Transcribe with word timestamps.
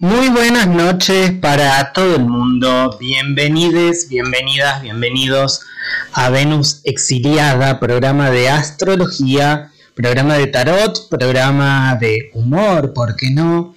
Muy 0.00 0.28
buenas 0.28 0.68
noches 0.68 1.32
para 1.32 1.92
todo 1.92 2.14
el 2.14 2.24
mundo. 2.24 2.96
Bienvenidos, 3.00 4.06
bienvenidas, 4.08 4.80
bienvenidos 4.80 5.62
a 6.12 6.30
Venus 6.30 6.82
Exiliada, 6.84 7.80
programa 7.80 8.30
de 8.30 8.48
astrología, 8.48 9.72
programa 9.96 10.38
de 10.38 10.46
tarot, 10.46 11.08
programa 11.08 11.98
de 12.00 12.30
humor, 12.34 12.92
¿por 12.92 13.16
qué 13.16 13.30
no? 13.30 13.74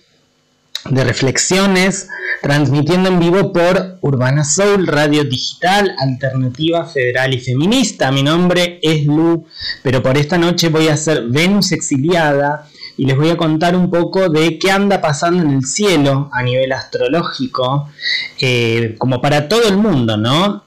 De 0.87 1.03
reflexiones, 1.03 2.07
transmitiendo 2.43 3.09
en 3.09 3.19
vivo 3.19 3.51
por 3.51 3.97
Urbana 4.01 4.43
Soul, 4.43 4.85
radio 4.85 5.23
digital, 5.23 5.95
alternativa 5.97 6.85
federal 6.85 7.33
y 7.33 7.39
feminista. 7.39 8.11
Mi 8.11 8.21
nombre 8.21 8.79
es 8.83 9.07
Lu, 9.07 9.47
pero 9.81 10.03
por 10.03 10.15
esta 10.19 10.37
noche 10.37 10.69
voy 10.69 10.87
a 10.87 10.93
hacer 10.93 11.23
Venus 11.29 11.71
Exiliada 11.71 12.67
y 13.01 13.05
les 13.05 13.17
voy 13.17 13.31
a 13.31 13.35
contar 13.35 13.75
un 13.75 13.89
poco 13.89 14.29
de 14.29 14.59
qué 14.59 14.69
anda 14.69 15.01
pasando 15.01 15.41
en 15.41 15.49
el 15.49 15.65
cielo 15.65 16.29
a 16.31 16.43
nivel 16.43 16.71
astrológico, 16.71 17.89
eh, 18.39 18.93
como 18.99 19.19
para 19.19 19.49
todo 19.49 19.67
el 19.67 19.77
mundo, 19.77 20.17
¿no? 20.17 20.65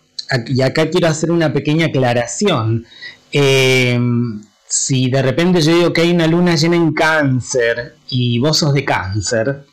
Y 0.49 0.61
acá 0.63 0.91
quiero 0.91 1.07
hacer 1.07 1.31
una 1.31 1.53
pequeña 1.53 1.87
aclaración. 1.87 2.87
Eh, 3.31 3.97
si 4.67 5.09
de 5.11 5.23
repente 5.23 5.61
yo 5.61 5.77
digo 5.77 5.93
que 5.93 6.01
hay 6.01 6.11
una 6.11 6.27
luna 6.27 6.57
llena 6.57 6.75
en 6.75 6.93
cáncer 6.93 7.95
y 8.09 8.41
vos 8.41 8.59
sos 8.59 8.75
de 8.75 8.85
cáncer, 8.85 9.67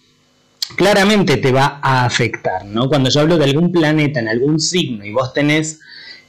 claramente 0.75 1.37
te 1.37 1.51
va 1.51 1.79
a 1.81 2.05
afectar, 2.05 2.63
¿no? 2.65 2.87
Cuando 2.87 3.09
yo 3.09 3.21
hablo 3.21 3.39
de 3.39 3.45
algún 3.45 3.71
planeta 3.71 4.19
en 4.19 4.27
algún 4.27 4.59
signo 4.59 5.03
y 5.03 5.11
vos 5.11 5.33
tenés 5.33 5.79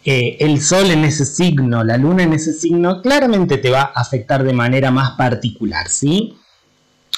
eh, 0.05 0.37
el 0.41 0.61
sol 0.61 0.91
en 0.91 1.05
ese 1.05 1.25
signo, 1.25 1.85
la 1.85 1.97
luna 1.97 2.25
en 2.25 2.33
ese 2.33 2.53
signo, 2.53 3.01
claramente 3.03 3.59
te 3.59 3.71
va 3.71 3.93
a 3.95 4.01
afectar 4.01 4.43
de 4.43 4.53
manera 4.53 4.91
más 4.91 5.13
particular, 5.13 5.89
¿sí? 5.89 6.37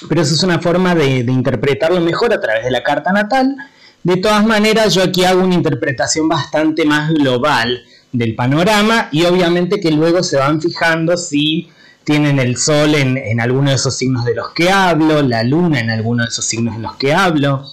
Pero 0.09 0.21
eso 0.21 0.35
es 0.35 0.43
una 0.43 0.59
forma 0.59 0.95
de, 0.95 1.21
interpretarlo 1.21 2.01
mejor 2.01 2.35
a 2.35 2.41
través 2.41 2.65
de 2.65 2.71
la 2.71 2.83
carta 2.83 3.11
natal. 3.13 3.57
De 4.03 4.19
todas 4.19 4.45
maneras, 4.45 4.95
yo 4.95 5.03
aquí 5.03 5.25
hago 5.25 5.43
una 5.43 5.55
interpretación 5.55 6.29
bastante 6.29 6.85
más 6.85 7.11
global 7.15 7.83
del 8.13 8.35
panorama 8.35 9.09
y 9.11 9.25
obviamente 9.25 9.81
que 9.81 9.91
luego 9.91 10.23
se 10.23 10.37
van 10.37 10.61
fijando 10.61 11.17
si 11.17 11.71
tienen 12.05 12.39
el 12.39 12.59
sol 12.59 12.95
en, 12.95 13.17
en 13.17 13.41
alguno 13.41 13.71
de 13.71 13.77
esos 13.77 13.97
signos 13.97 14.27
de 14.27 14.35
los 14.35 14.51
que 14.51 14.71
hablo, 14.71 15.23
la 15.23 15.43
luna 15.43 15.81
en 15.81 15.89
alguno 15.89 16.23
de 16.23 16.29
esos 16.29 16.45
signos 16.45 16.77
en 16.77 16.83
los 16.83 16.97
que 16.97 17.15
hablo. 17.15 17.65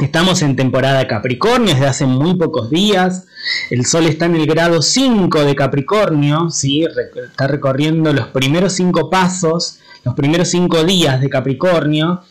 Estamos 0.00 0.42
en 0.42 0.56
temporada 0.56 1.06
Capricornio 1.06 1.72
desde 1.72 1.86
hace 1.86 2.06
muy 2.06 2.34
pocos 2.34 2.68
días. 2.68 3.26
El 3.70 3.86
Sol 3.86 4.06
está 4.06 4.26
en 4.26 4.34
el 4.34 4.44
grado 4.46 4.82
5 4.82 5.44
de 5.44 5.54
Capricornio, 5.54 6.50
¿sí? 6.50 6.84
está 7.24 7.46
recorriendo 7.46 8.12
los 8.12 8.26
primeros 8.28 8.72
5 8.72 9.08
pasos, 9.08 9.78
los 10.04 10.14
primeros 10.14 10.48
5 10.48 10.82
días 10.82 11.20
de 11.20 11.30
Capricornio. 11.30 12.22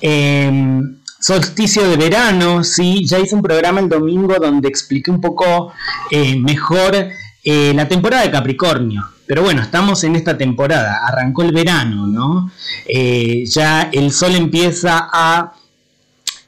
Em, 0.00 0.98
solsticio 1.18 1.88
de 1.88 1.96
verano, 1.96 2.62
¿sí? 2.62 3.04
ya 3.04 3.18
hice 3.18 3.34
un 3.34 3.42
programa 3.42 3.80
el 3.80 3.88
domingo 3.88 4.36
donde 4.40 4.68
expliqué 4.68 5.10
un 5.10 5.20
poco 5.20 5.72
eh, 6.12 6.36
mejor 6.36 6.94
eh, 7.42 7.72
la 7.74 7.88
temporada 7.88 8.22
de 8.22 8.30
Capricornio. 8.30 9.04
Pero 9.26 9.42
bueno, 9.42 9.62
estamos 9.62 10.04
en 10.04 10.14
esta 10.14 10.38
temporada, 10.38 11.06
arrancó 11.06 11.42
el 11.42 11.52
verano, 11.52 12.06
¿no? 12.06 12.50
Eh, 12.86 13.44
ya 13.46 13.88
el 13.92 14.12
sol 14.12 14.34
empieza 14.34 15.08
a 15.12 15.52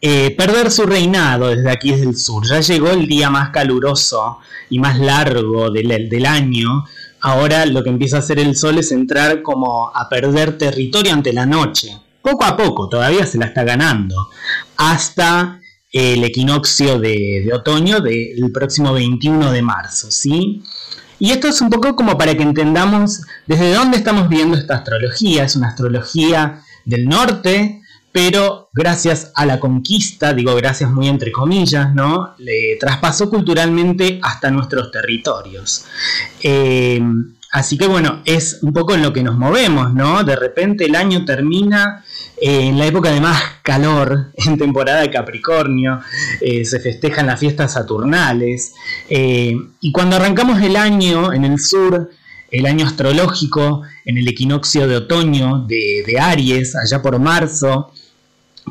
eh, 0.05 0.35
perder 0.37 0.73
su 0.73 0.85
reinado 0.85 1.47
desde 1.47 1.71
aquí, 1.71 1.93
desde 1.93 2.09
el 2.09 2.17
sur. 2.17 2.45
Ya 2.45 2.59
llegó 2.59 2.91
el 2.91 3.07
día 3.07 3.31
más 3.31 3.51
caluroso 3.51 4.39
y 4.69 4.81
más 4.81 4.99
largo 4.99 5.71
del, 5.71 6.09
del 6.09 6.27
año. 6.27 6.85
Ahora 7.21 7.65
lo 7.67 7.85
que 7.85 7.91
empieza 7.91 8.17
a 8.17 8.19
hacer 8.19 8.41
el 8.41 8.57
sol 8.57 8.79
es 8.79 8.91
entrar 8.91 9.43
como 9.43 9.93
a 9.95 10.09
perder 10.09 10.59
territorio 10.59 11.13
ante 11.13 11.33
la 11.33 11.47
noche. 11.47 11.97
Poco 12.21 12.45
a 12.45 12.57
poco, 12.57 12.89
todavía 12.89 13.25
se 13.27 13.39
la 13.39 13.47
está 13.47 13.63
ganando. 13.63 14.29
Hasta 14.77 15.61
el 15.93 16.25
equinoccio 16.25 16.99
de, 16.99 17.45
de 17.47 17.53
otoño 17.53 18.01
del 18.01 18.51
próximo 18.53 18.93
21 18.95 19.53
de 19.53 19.63
marzo, 19.63 20.11
¿sí? 20.11 20.65
Y 21.21 21.31
esto 21.31 21.47
es 21.47 21.61
un 21.61 21.71
poco 21.71 21.95
como 21.95 22.19
para 22.19 22.35
que 22.35 22.43
entendamos 22.43 23.21
desde 23.47 23.73
dónde 23.73 23.99
estamos 23.99 24.29
viendo 24.29 24.57
esta 24.57 24.79
astrología. 24.79 25.45
Es 25.45 25.55
una 25.55 25.69
astrología 25.69 26.61
del 26.85 27.09
norte, 27.09 27.82
pero 28.13 28.69
gracias 28.75 29.33
a 29.35 29.47
la 29.47 29.59
conquista, 29.59 30.35
digo 30.35 30.55
gracias 30.55 30.91
muy 30.91 31.09
entre 31.09 31.33
comillas, 31.33 31.95
¿no? 31.95 32.35
Le 32.39 32.77
traspasó 32.79 33.31
culturalmente 33.31 34.21
hasta 34.23 34.51
nuestros 34.51 34.91
territorios. 34.93 35.87
Eh, 36.43 37.03
así 37.51 37.79
que 37.79 37.87
bueno, 37.87 38.21
es 38.27 38.59
un 38.63 38.75
poco 38.75 38.95
en 38.95 39.03
lo 39.03 39.15
que 39.15 39.23
nos 39.23 39.39
movemos, 39.39 39.95
¿no? 39.95 40.25
De 40.25 40.37
repente 40.37 40.85
el 40.85 40.95
año 40.95 41.25
termina 41.25 42.05
eh, 42.39 42.67
en 42.67 42.79
la 42.79 42.87
época 42.87 43.11
de 43.11 43.21
más 43.23 43.43
calor, 43.63 44.31
en 44.47 44.59
temporada 44.59 45.01
de 45.01 45.11
Capricornio, 45.11 46.01
eh, 46.43 46.67
se 46.67 46.81
festejan 46.81 47.27
las 47.27 47.41
fiestas 47.41 47.73
saturnales, 47.73 48.75
y 49.09 49.93
cuando 49.93 50.17
arrancamos 50.17 50.61
el 50.63 50.77
año 50.77 51.33
en 51.33 51.45
el 51.45 51.59
sur, 51.59 52.11
el 52.51 52.67
año 52.67 52.87
astrológico, 52.87 53.83
en 54.05 54.19
el 54.19 54.29
equinoccio 54.29 54.87
de 54.87 54.97
otoño 54.97 55.65
de, 55.67 56.05
de 56.07 56.21
Aries, 56.21 56.77
allá 56.77 57.01
por 57.01 57.19
marzo, 57.19 57.93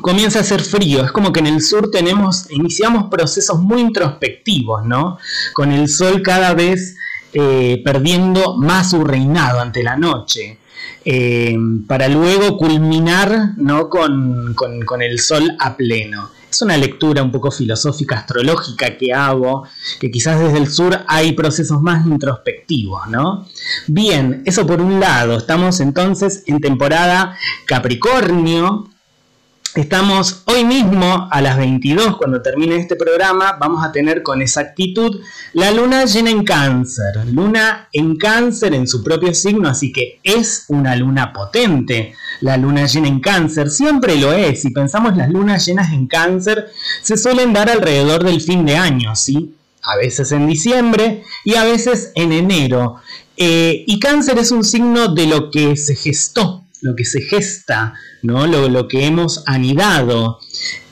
comienza 0.00 0.40
a 0.40 0.44
ser 0.44 0.62
frío. 0.62 1.04
Es 1.04 1.12
como 1.12 1.32
que 1.32 1.40
en 1.40 1.46
el 1.46 1.60
sur 1.62 1.90
tenemos, 1.90 2.50
iniciamos 2.50 3.10
procesos 3.10 3.60
muy 3.60 3.80
introspectivos, 3.80 4.84
¿no? 4.84 5.18
Con 5.52 5.72
el 5.72 5.88
sol 5.88 6.22
cada 6.22 6.54
vez 6.54 6.96
eh, 7.32 7.80
perdiendo 7.84 8.56
más 8.56 8.90
su 8.90 9.04
reinado 9.04 9.60
ante 9.60 9.82
la 9.82 9.96
noche. 9.96 10.58
Eh, 11.04 11.56
para 11.88 12.08
luego 12.08 12.56
culminar 12.56 13.54
¿no? 13.56 13.88
Con, 13.88 14.54
con, 14.54 15.02
el 15.02 15.18
sol 15.18 15.56
a 15.58 15.76
pleno. 15.76 16.30
Es 16.50 16.60
una 16.62 16.76
lectura 16.76 17.22
un 17.22 17.32
poco 17.32 17.50
filosófica, 17.50 18.18
astrológica 18.18 18.96
que 18.98 19.12
hago, 19.12 19.66
que 19.98 20.10
quizás 20.10 20.38
desde 20.38 20.58
el 20.58 20.68
sur 20.68 21.00
hay 21.08 21.32
procesos 21.32 21.80
más 21.80 22.06
introspectivos, 22.06 23.08
¿no? 23.08 23.48
Bien, 23.86 24.42
eso 24.44 24.66
por 24.66 24.80
un 24.80 25.00
lado, 25.00 25.38
estamos 25.38 25.80
entonces 25.80 26.44
en 26.46 26.60
temporada 26.60 27.36
Capricornio, 27.66 28.91
Estamos 29.74 30.42
hoy 30.44 30.64
mismo 30.64 31.28
a 31.30 31.40
las 31.40 31.56
22, 31.56 32.18
cuando 32.18 32.42
termine 32.42 32.76
este 32.76 32.94
programa, 32.94 33.56
vamos 33.58 33.82
a 33.82 33.90
tener 33.90 34.22
con 34.22 34.42
exactitud 34.42 35.22
la 35.54 35.70
luna 35.70 36.04
llena 36.04 36.28
en 36.28 36.44
cáncer. 36.44 37.26
Luna 37.28 37.88
en 37.90 38.18
cáncer 38.18 38.74
en 38.74 38.86
su 38.86 39.02
propio 39.02 39.32
signo, 39.32 39.70
así 39.70 39.90
que 39.90 40.20
es 40.22 40.66
una 40.68 40.94
luna 40.94 41.32
potente. 41.32 42.12
La 42.42 42.58
luna 42.58 42.84
llena 42.84 43.08
en 43.08 43.20
cáncer 43.20 43.70
siempre 43.70 44.16
lo 44.16 44.34
es. 44.34 44.60
Si 44.60 44.72
pensamos 44.72 45.16
las 45.16 45.30
lunas 45.30 45.64
llenas 45.64 45.90
en 45.90 46.06
cáncer, 46.06 46.66
se 47.00 47.16
suelen 47.16 47.54
dar 47.54 47.70
alrededor 47.70 48.24
del 48.24 48.42
fin 48.42 48.66
de 48.66 48.76
año, 48.76 49.16
¿sí? 49.16 49.54
A 49.84 49.96
veces 49.96 50.32
en 50.32 50.48
diciembre 50.48 51.22
y 51.46 51.54
a 51.54 51.64
veces 51.64 52.12
en 52.14 52.32
enero. 52.32 52.96
Eh, 53.38 53.84
y 53.86 53.98
cáncer 53.98 54.36
es 54.38 54.50
un 54.50 54.64
signo 54.64 55.14
de 55.14 55.26
lo 55.26 55.50
que 55.50 55.76
se 55.76 55.96
gestó, 55.96 56.61
lo 56.82 56.94
que 56.96 57.04
se 57.04 57.22
gesta, 57.22 57.94
¿no? 58.22 58.46
lo, 58.46 58.88
que 58.88 59.06
hemos 59.06 59.44
anidado. 59.46 60.40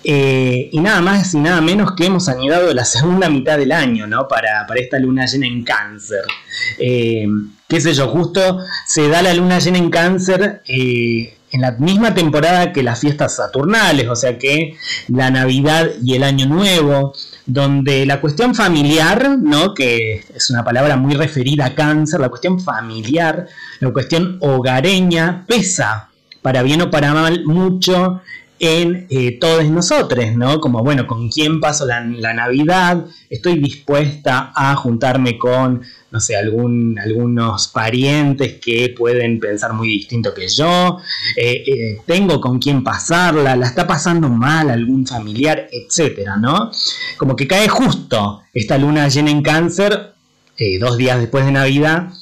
Eh, 0.02 0.70
y 0.72 0.80
nada 0.80 1.02
más 1.02 1.34
y 1.34 1.38
nada 1.38 1.60
menos 1.60 1.92
que 1.94 2.06
hemos 2.06 2.28
anidado 2.28 2.72
la 2.72 2.86
segunda 2.86 3.28
mitad 3.28 3.58
del 3.58 3.70
año 3.70 4.06
¿no? 4.06 4.26
para, 4.28 4.66
esta 4.76 4.98
luna 4.98 5.26
llena 5.26 5.46
en 5.46 5.62
cáncer. 5.62 6.22
Eh, 6.78 7.26
qué 7.68 7.80
sé 7.80 7.92
yo, 7.92 8.08
justo 8.08 8.60
se 8.86 9.08
da 9.08 9.20
la 9.20 9.34
luna 9.34 9.58
llena 9.58 9.78
en 9.78 9.90
cáncer 9.90 10.62
eh, 10.66 11.36
en 11.52 11.60
la 11.60 11.72
misma 11.72 12.14
temporada 12.14 12.72
que 12.72 12.82
las 12.82 13.00
fiestas 13.00 13.36
saturnales, 13.36 14.08
o 14.08 14.16
sea 14.16 14.38
que 14.38 14.76
la 15.08 15.30
Navidad 15.30 15.90
y 16.02 16.14
el 16.14 16.22
Año 16.22 16.46
Nuevo, 16.46 17.12
donde 17.46 18.06
la 18.06 18.20
cuestión 18.20 18.54
familiar, 18.54 19.38
¿no? 19.40 19.74
que 19.74 20.24
es 20.34 20.50
una 20.50 20.64
palabra 20.64 20.96
muy 20.96 21.14
referida 21.14 21.66
a 21.66 21.74
cáncer, 21.74 22.20
la 22.20 22.28
cuestión 22.28 22.60
familiar, 22.60 23.46
la 23.80 23.90
cuestión 23.90 24.38
hogareña 24.40 25.44
pesa 25.46 26.10
para 26.42 26.62
bien 26.62 26.82
o 26.82 26.90
para 26.90 27.12
mal, 27.12 27.44
mucho 27.44 28.22
en 28.60 29.06
eh, 29.08 29.38
todos 29.40 29.64
nosotros, 29.70 30.36
¿no? 30.36 30.60
Como, 30.60 30.84
bueno, 30.84 31.06
¿con 31.06 31.30
quién 31.30 31.60
paso 31.60 31.86
la, 31.86 32.04
Navidad? 32.04 33.06
Estoy 33.30 33.58
dispuesta 33.58 34.52
a 34.54 34.76
juntarme 34.76 35.38
con, 35.38 35.80
no 36.10 36.20
sé, 36.20 36.36
algún, 36.36 36.98
algunos 36.98 37.68
parientes 37.68 38.60
que 38.60 38.94
pueden 38.96 39.40
pensar 39.40 39.72
muy 39.72 39.88
distinto 39.88 40.34
que 40.34 40.46
yo, 40.46 40.98
eh, 41.38 41.64
eh, 41.66 42.02
tengo 42.04 42.38
con 42.38 42.58
quién 42.58 42.84
pasarla, 42.84 43.56
la 43.56 43.66
está 43.66 43.86
pasando 43.86 44.28
mal 44.28 44.68
algún 44.68 45.06
familiar, 45.06 45.66
etcétera, 45.72 46.36
¿no? 46.36 46.70
Como 47.16 47.34
que 47.34 47.48
cae 47.48 47.66
justo 47.66 48.42
esta 48.52 48.76
luna 48.76 49.08
llena 49.08 49.30
en 49.30 49.42
cáncer, 49.42 50.12
dos 50.78 50.98
días 50.98 51.18
después 51.18 51.46
de 51.46 51.52
Navidad, 51.52 52.12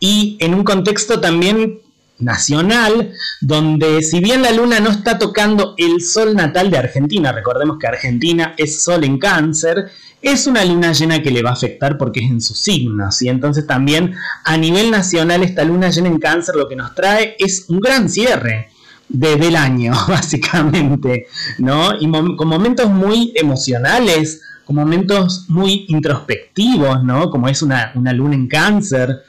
y 0.00 0.36
en 0.40 0.54
un 0.54 0.64
contexto 0.64 1.20
también 1.20 1.81
nacional, 2.22 3.12
donde 3.40 4.02
si 4.02 4.20
bien 4.20 4.42
la 4.42 4.52
luna 4.52 4.80
no 4.80 4.90
está 4.90 5.18
tocando 5.18 5.74
el 5.78 6.00
sol 6.00 6.34
natal 6.34 6.70
de 6.70 6.78
Argentina, 6.78 7.32
recordemos 7.32 7.78
que 7.78 7.86
Argentina 7.86 8.54
es 8.56 8.82
sol 8.82 9.04
en 9.04 9.18
cáncer, 9.18 9.90
es 10.20 10.46
una 10.46 10.64
luna 10.64 10.92
llena 10.92 11.22
que 11.22 11.30
le 11.30 11.42
va 11.42 11.50
a 11.50 11.54
afectar 11.54 11.98
porque 11.98 12.20
es 12.20 12.30
en 12.30 12.40
su 12.40 12.54
signo, 12.54 13.08
y 13.20 13.28
entonces 13.28 13.66
también 13.66 14.14
a 14.44 14.56
nivel 14.56 14.90
nacional 14.90 15.42
esta 15.42 15.64
luna 15.64 15.90
llena 15.90 16.08
en 16.08 16.18
cáncer 16.18 16.54
lo 16.54 16.68
que 16.68 16.76
nos 16.76 16.94
trae 16.94 17.36
es 17.38 17.66
un 17.68 17.80
gran 17.80 18.08
cierre, 18.08 18.72
del 19.12 19.56
año, 19.56 19.92
básicamente, 20.08 21.26
¿no? 21.58 21.92
Y 22.00 22.10
con 22.10 22.48
momentos 22.48 22.90
muy 22.90 23.32
emocionales, 23.36 24.42
con 24.64 24.76
momentos 24.76 25.46
muy 25.48 25.84
introspectivos, 25.88 27.02
¿no? 27.04 27.30
Como 27.30 27.48
es 27.48 27.62
una, 27.62 27.92
luna 27.94 28.34
en 28.34 28.48
cáncer, 28.48 29.22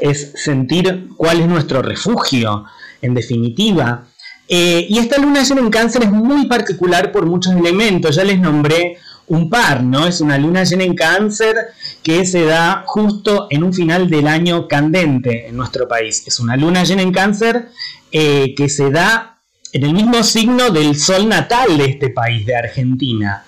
es 0.00 0.32
sentir 0.34 1.08
cuál 1.16 1.40
es 1.40 1.48
nuestro 1.48 1.82
refugio, 1.82 2.64
en 3.02 3.14
definitiva. 3.14 4.06
Eh, 4.48 4.86
y 4.88 4.98
esta 4.98 5.20
luna 5.20 5.42
llena 5.42 5.60
en 5.60 5.70
cáncer 5.70 6.04
es 6.04 6.10
muy 6.10 6.46
particular 6.46 7.10
por 7.10 7.26
muchos 7.26 7.54
elementos, 7.54 8.14
ya 8.14 8.24
les 8.24 8.38
nombré 8.38 8.98
un 9.28 9.50
par, 9.50 9.82
¿no? 9.82 10.06
Es 10.06 10.20
una 10.20 10.38
luna 10.38 10.62
llena 10.64 10.84
en 10.84 10.94
cáncer 10.94 11.56
que 12.02 12.24
se 12.24 12.44
da 12.44 12.84
justo 12.86 13.48
en 13.50 13.64
un 13.64 13.72
final 13.72 14.08
del 14.08 14.28
año 14.28 14.68
candente 14.68 15.48
en 15.48 15.56
nuestro 15.56 15.88
país. 15.88 16.22
Es 16.26 16.38
una 16.38 16.56
luna 16.56 16.84
llena 16.84 17.02
en 17.02 17.12
cáncer 17.12 17.68
eh, 18.12 18.54
que 18.56 18.68
se 18.68 18.90
da 18.90 19.38
en 19.72 19.82
el 19.82 19.92
mismo 19.92 20.22
signo 20.22 20.70
del 20.70 20.96
sol 20.96 21.28
natal 21.28 21.76
de 21.76 21.86
este 21.86 22.10
país, 22.10 22.46
de 22.46 22.56
Argentina. 22.56 23.44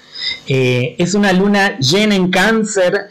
Eh, 0.47 0.97
es 0.99 1.15
una 1.15 1.33
luna 1.33 1.79
llena 1.79 2.17
en 2.17 2.31
cáncer, 2.31 3.11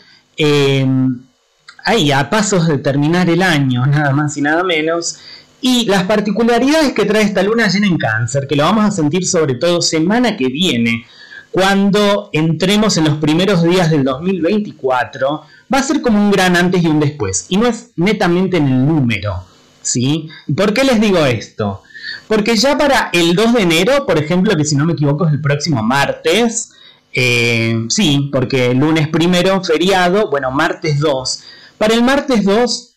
ahí 1.87 2.11
a 2.11 2.29
pasos 2.29 2.67
de 2.67 2.77
terminar 2.77 3.29
el 3.29 3.41
año, 3.41 3.85
nada 3.87 4.11
más 4.11 4.37
y 4.37 4.41
nada 4.41 4.63
menos. 4.63 5.17
Y 5.59 5.85
las 5.85 6.03
particularidades 6.03 6.93
que 6.93 7.05
trae 7.05 7.23
esta 7.23 7.41
luna 7.41 7.67
llena 7.67 7.87
en 7.87 7.97
cáncer, 7.97 8.45
que 8.47 8.55
lo 8.55 8.63
vamos 8.63 8.85
a 8.85 8.91
sentir 8.91 9.25
sobre 9.25 9.55
todo 9.55 9.81
semana 9.81 10.37
que 10.37 10.47
viene, 10.49 11.05
cuando 11.49 12.29
entremos 12.33 12.97
en 12.97 13.05
los 13.05 13.15
primeros 13.15 13.63
días 13.63 13.89
del 13.89 14.03
2024, 14.03 15.41
va 15.73 15.79
a 15.79 15.83
ser 15.83 16.01
como 16.01 16.19
un 16.19 16.29
gran 16.29 16.55
antes 16.55 16.83
y 16.83 16.87
un 16.87 16.99
después. 16.99 17.47
Y 17.49 17.57
no 17.57 17.65
es 17.65 17.91
netamente 17.95 18.57
en 18.57 18.67
el 18.67 18.85
número. 18.85 19.43
¿sí? 19.81 20.29
¿Por 20.55 20.73
qué 20.73 20.83
les 20.83 21.01
digo 21.01 21.25
esto? 21.25 21.81
Porque 22.27 22.55
ya 22.55 22.77
para 22.77 23.09
el 23.13 23.33
2 23.33 23.53
de 23.53 23.61
enero, 23.61 24.05
por 24.05 24.19
ejemplo, 24.19 24.55
que 24.55 24.65
si 24.65 24.75
no 24.75 24.85
me 24.85 24.93
equivoco 24.93 25.25
es 25.25 25.33
el 25.33 25.41
próximo 25.41 25.81
martes, 25.81 26.73
eh, 27.13 27.85
sí, 27.89 28.29
porque 28.31 28.73
lunes 28.73 29.07
primero, 29.07 29.63
feriado, 29.63 30.29
bueno, 30.29 30.51
martes 30.51 30.99
2. 30.99 31.43
Para 31.77 31.93
el 31.93 32.03
martes 32.03 32.43
2, 32.43 32.95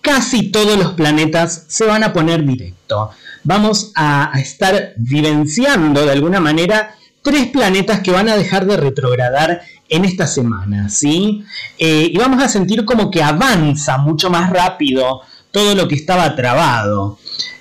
casi 0.00 0.50
todos 0.50 0.76
los 0.76 0.92
planetas 0.92 1.64
se 1.68 1.86
van 1.86 2.02
a 2.04 2.12
poner 2.12 2.44
directo. 2.44 3.10
Vamos 3.44 3.92
a 3.94 4.32
estar 4.36 4.92
vivenciando 4.96 6.04
de 6.04 6.12
alguna 6.12 6.40
manera 6.40 6.96
tres 7.22 7.46
planetas 7.46 8.00
que 8.00 8.10
van 8.10 8.28
a 8.28 8.36
dejar 8.36 8.66
de 8.66 8.76
retrogradar 8.76 9.62
en 9.88 10.04
esta 10.04 10.26
semana, 10.26 10.88
¿sí? 10.88 11.44
Eh, 11.78 12.10
y 12.12 12.16
vamos 12.18 12.42
a 12.42 12.48
sentir 12.48 12.84
como 12.84 13.10
que 13.10 13.22
avanza 13.22 13.98
mucho 13.98 14.30
más 14.30 14.50
rápido 14.50 15.20
todo 15.50 15.74
lo 15.74 15.86
que 15.86 15.94
estaba 15.94 16.34
trabado. 16.34 17.18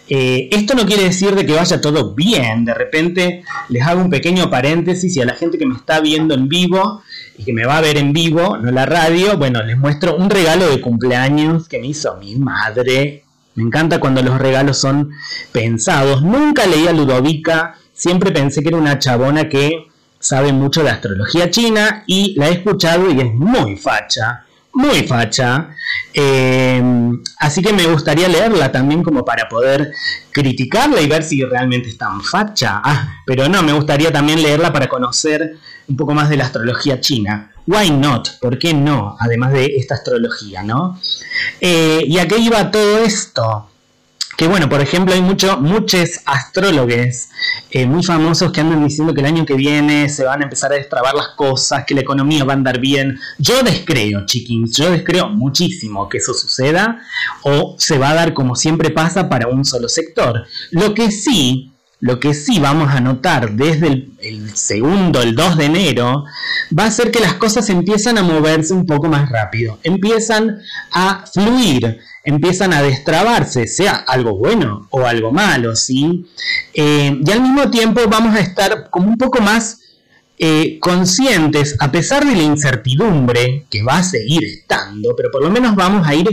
Eh, 0.10 0.50
esto 0.52 0.74
no 0.76 0.86
quiere 0.86 1.04
decir 1.04 1.36
de 1.36 1.46
que 1.46 1.54
vaya 1.54 1.80
todo 1.80 2.14
bien, 2.14 2.66
de 2.66 2.74
repente 2.74 3.44
les 3.70 3.84
hago 3.84 4.02
un 4.02 4.10
pequeño 4.10 4.50
paréntesis 4.50 5.16
y 5.16 5.22
a 5.22 5.26
la 5.26 5.36
gente 5.36 5.58
que 5.58 5.66
me 5.66 5.76
está 5.76 6.02
viendo 6.02 6.34
en 6.34 6.50
vivo 6.50 7.02
y 7.38 7.44
que 7.44 7.54
me 7.54 7.66
va 7.66 7.78
a 7.78 7.82
ver 7.82 7.98
en 7.98 8.14
vivo, 8.14 8.58
no 8.58 8.72
la 8.72 8.86
radio, 8.86 9.38
bueno, 9.38 9.64
les 9.64 9.78
muestro 9.78 10.16
un 10.16 10.30
regalo 10.30 10.70
de 10.70 10.82
cumpleaños 10.82 11.68
que 11.68 11.80
me 11.80 11.88
hizo 11.88 12.16
mi 12.18 12.36
madre. 12.36 13.24
Me 13.56 13.64
encanta 13.64 14.00
cuando 14.00 14.22
los 14.22 14.40
regalos 14.40 14.78
son 14.78 15.12
pensados. 15.52 16.22
Nunca 16.22 16.66
leí 16.66 16.88
a 16.88 16.94
Ludovica 16.94 17.76
siempre 18.02 18.32
pensé 18.32 18.62
que 18.62 18.70
era 18.70 18.78
una 18.78 18.98
chabona 18.98 19.48
que 19.48 19.88
sabe 20.20 20.52
mucho 20.54 20.84
de 20.84 20.90
astrología 20.90 21.52
china 21.52 22.04
y 22.08 22.34
la 22.36 22.50
he 22.50 22.54
escuchado 22.54 23.12
y 23.12 23.20
es 23.20 23.34
muy 23.34 23.76
facha, 23.76 24.46
muy 24.74 25.04
facha. 25.04 25.70
Eh, 26.14 26.82
así 27.38 27.62
que 27.62 27.74
me 27.74 27.86
gustaría 27.88 28.28
leerla 28.28 28.72
también 28.72 29.04
como 29.04 29.24
para 29.24 29.48
poder 29.48 29.92
criticarla 30.32 31.02
y 31.02 31.08
ver 31.08 31.24
si 31.24 31.44
realmente 31.44 31.90
es 31.90 31.98
tan 31.98 32.22
facha. 32.22 32.82
Ah, 32.84 33.22
pero 33.26 33.48
no, 33.50 33.64
me 33.64 33.74
gustaría 33.74 34.12
también 34.12 34.42
leerla 34.42 34.72
para 34.72 34.88
conocer 34.88 35.58
un 35.88 35.96
poco 35.96 36.14
más 36.14 36.30
de 36.30 36.38
la 36.38 36.46
astrología 36.46 37.00
china. 37.00 37.52
Why 37.68 37.92
not? 37.92 38.40
¿Por 38.40 38.58
qué 38.58 38.74
no? 38.74 39.16
Además 39.20 39.54
de 39.54 39.66
esta 39.78 39.96
astrología, 39.96 40.64
¿no? 40.64 41.00
Eh, 41.60 42.04
¿Y 42.06 42.18
a 42.18 42.28
qué 42.28 42.38
iba 42.40 42.72
todo 42.72 43.00
esto? 43.00 43.71
Que 44.38 44.48
bueno, 44.48 44.70
por 44.70 44.82
ejemplo, 44.82 45.14
hay 45.14 45.22
muchos 45.22 46.20
astrólogos 46.26 47.30
eh, 47.70 47.86
muy 47.86 48.04
famosos 48.04 48.52
que 48.52 48.62
andan 48.62 48.84
diciendo 48.84 49.14
que 49.14 49.22
el 49.22 49.28
año 49.28 49.46
que 49.46 49.54
viene 49.54 50.10
se 50.10 50.24
van 50.24 50.42
a 50.42 50.44
empezar 50.44 50.72
a 50.72 50.76
destrabar 50.76 51.14
las 51.14 51.30
cosas, 51.36 51.84
que 51.86 51.94
la 51.94 52.02
economía 52.02 52.44
va 52.44 52.54
a 52.54 52.56
andar 52.56 52.80
bien. 52.80 53.20
Yo 53.38 53.62
descreo, 53.64 54.26
chiquins, 54.26 54.76
yo 54.76 54.90
descreo 54.90 55.30
muchísimo 55.30 56.10
que 56.10 56.18
eso 56.18 56.34
suceda 56.34 57.02
o 57.44 57.76
se 57.78 57.98
va 57.98 58.12
a 58.12 58.16
dar 58.16 58.34
como 58.34 58.56
siempre 58.56 58.90
pasa 58.90 59.30
para 59.30 59.48
un 59.48 59.66
solo 59.66 59.90
sector. 59.90 60.46
Lo 60.72 60.94
que 60.94 61.12
sí, 61.12 61.72
lo 62.00 62.20
que 62.20 62.34
sí 62.34 62.60
vamos 62.60 62.90
a 62.90 63.02
notar 63.02 63.52
desde 63.52 63.88
el, 63.88 64.12
el 64.20 64.56
segundo, 64.56 65.22
el 65.22 65.36
2 65.36 65.58
de 65.58 65.66
enero, 65.66 66.26
va 66.78 66.86
a 66.86 66.92
ser 66.92 67.12
que 67.12 67.20
las 67.20 67.36
cosas 67.36 67.70
empiezan 67.70 68.18
a 68.18 68.24
moverse 68.24 68.74
un 68.74 68.86
poco 68.86 69.08
más 69.08 69.30
rápido, 69.30 69.78
empiezan 69.84 70.62
a 70.92 71.26
fluir 71.32 72.00
empiezan 72.24 72.74
a 72.74 72.82
destrabarse, 72.82 73.68
sea 73.68 73.96
algo 73.96 74.38
bueno 74.38 74.88
o 74.92 75.06
algo 75.06 75.32
malo, 75.32 75.76
¿sí? 75.76 76.26
Eh, 76.74 77.20
y 77.26 77.32
al 77.32 77.42
mismo 77.42 77.70
tiempo 77.72 78.02
vamos 78.08 78.36
a 78.36 78.40
estar 78.40 78.90
como 78.90 79.10
un 79.10 79.18
poco 79.18 79.42
más 79.42 79.80
eh, 80.44 80.80
conscientes, 80.80 81.76
a 81.80 81.92
pesar 81.92 82.26
de 82.26 82.36
la 82.36 82.42
incertidumbre 82.42 83.68
que 83.70 83.84
va 83.84 83.98
a 83.98 84.04
seguir 84.04 84.44
estando, 84.44 85.16
pero 85.16 85.30
por 85.32 85.44
lo 85.44 85.52
menos 85.52 85.76
vamos 85.76 86.08
a 86.08 86.16
ir 86.16 86.28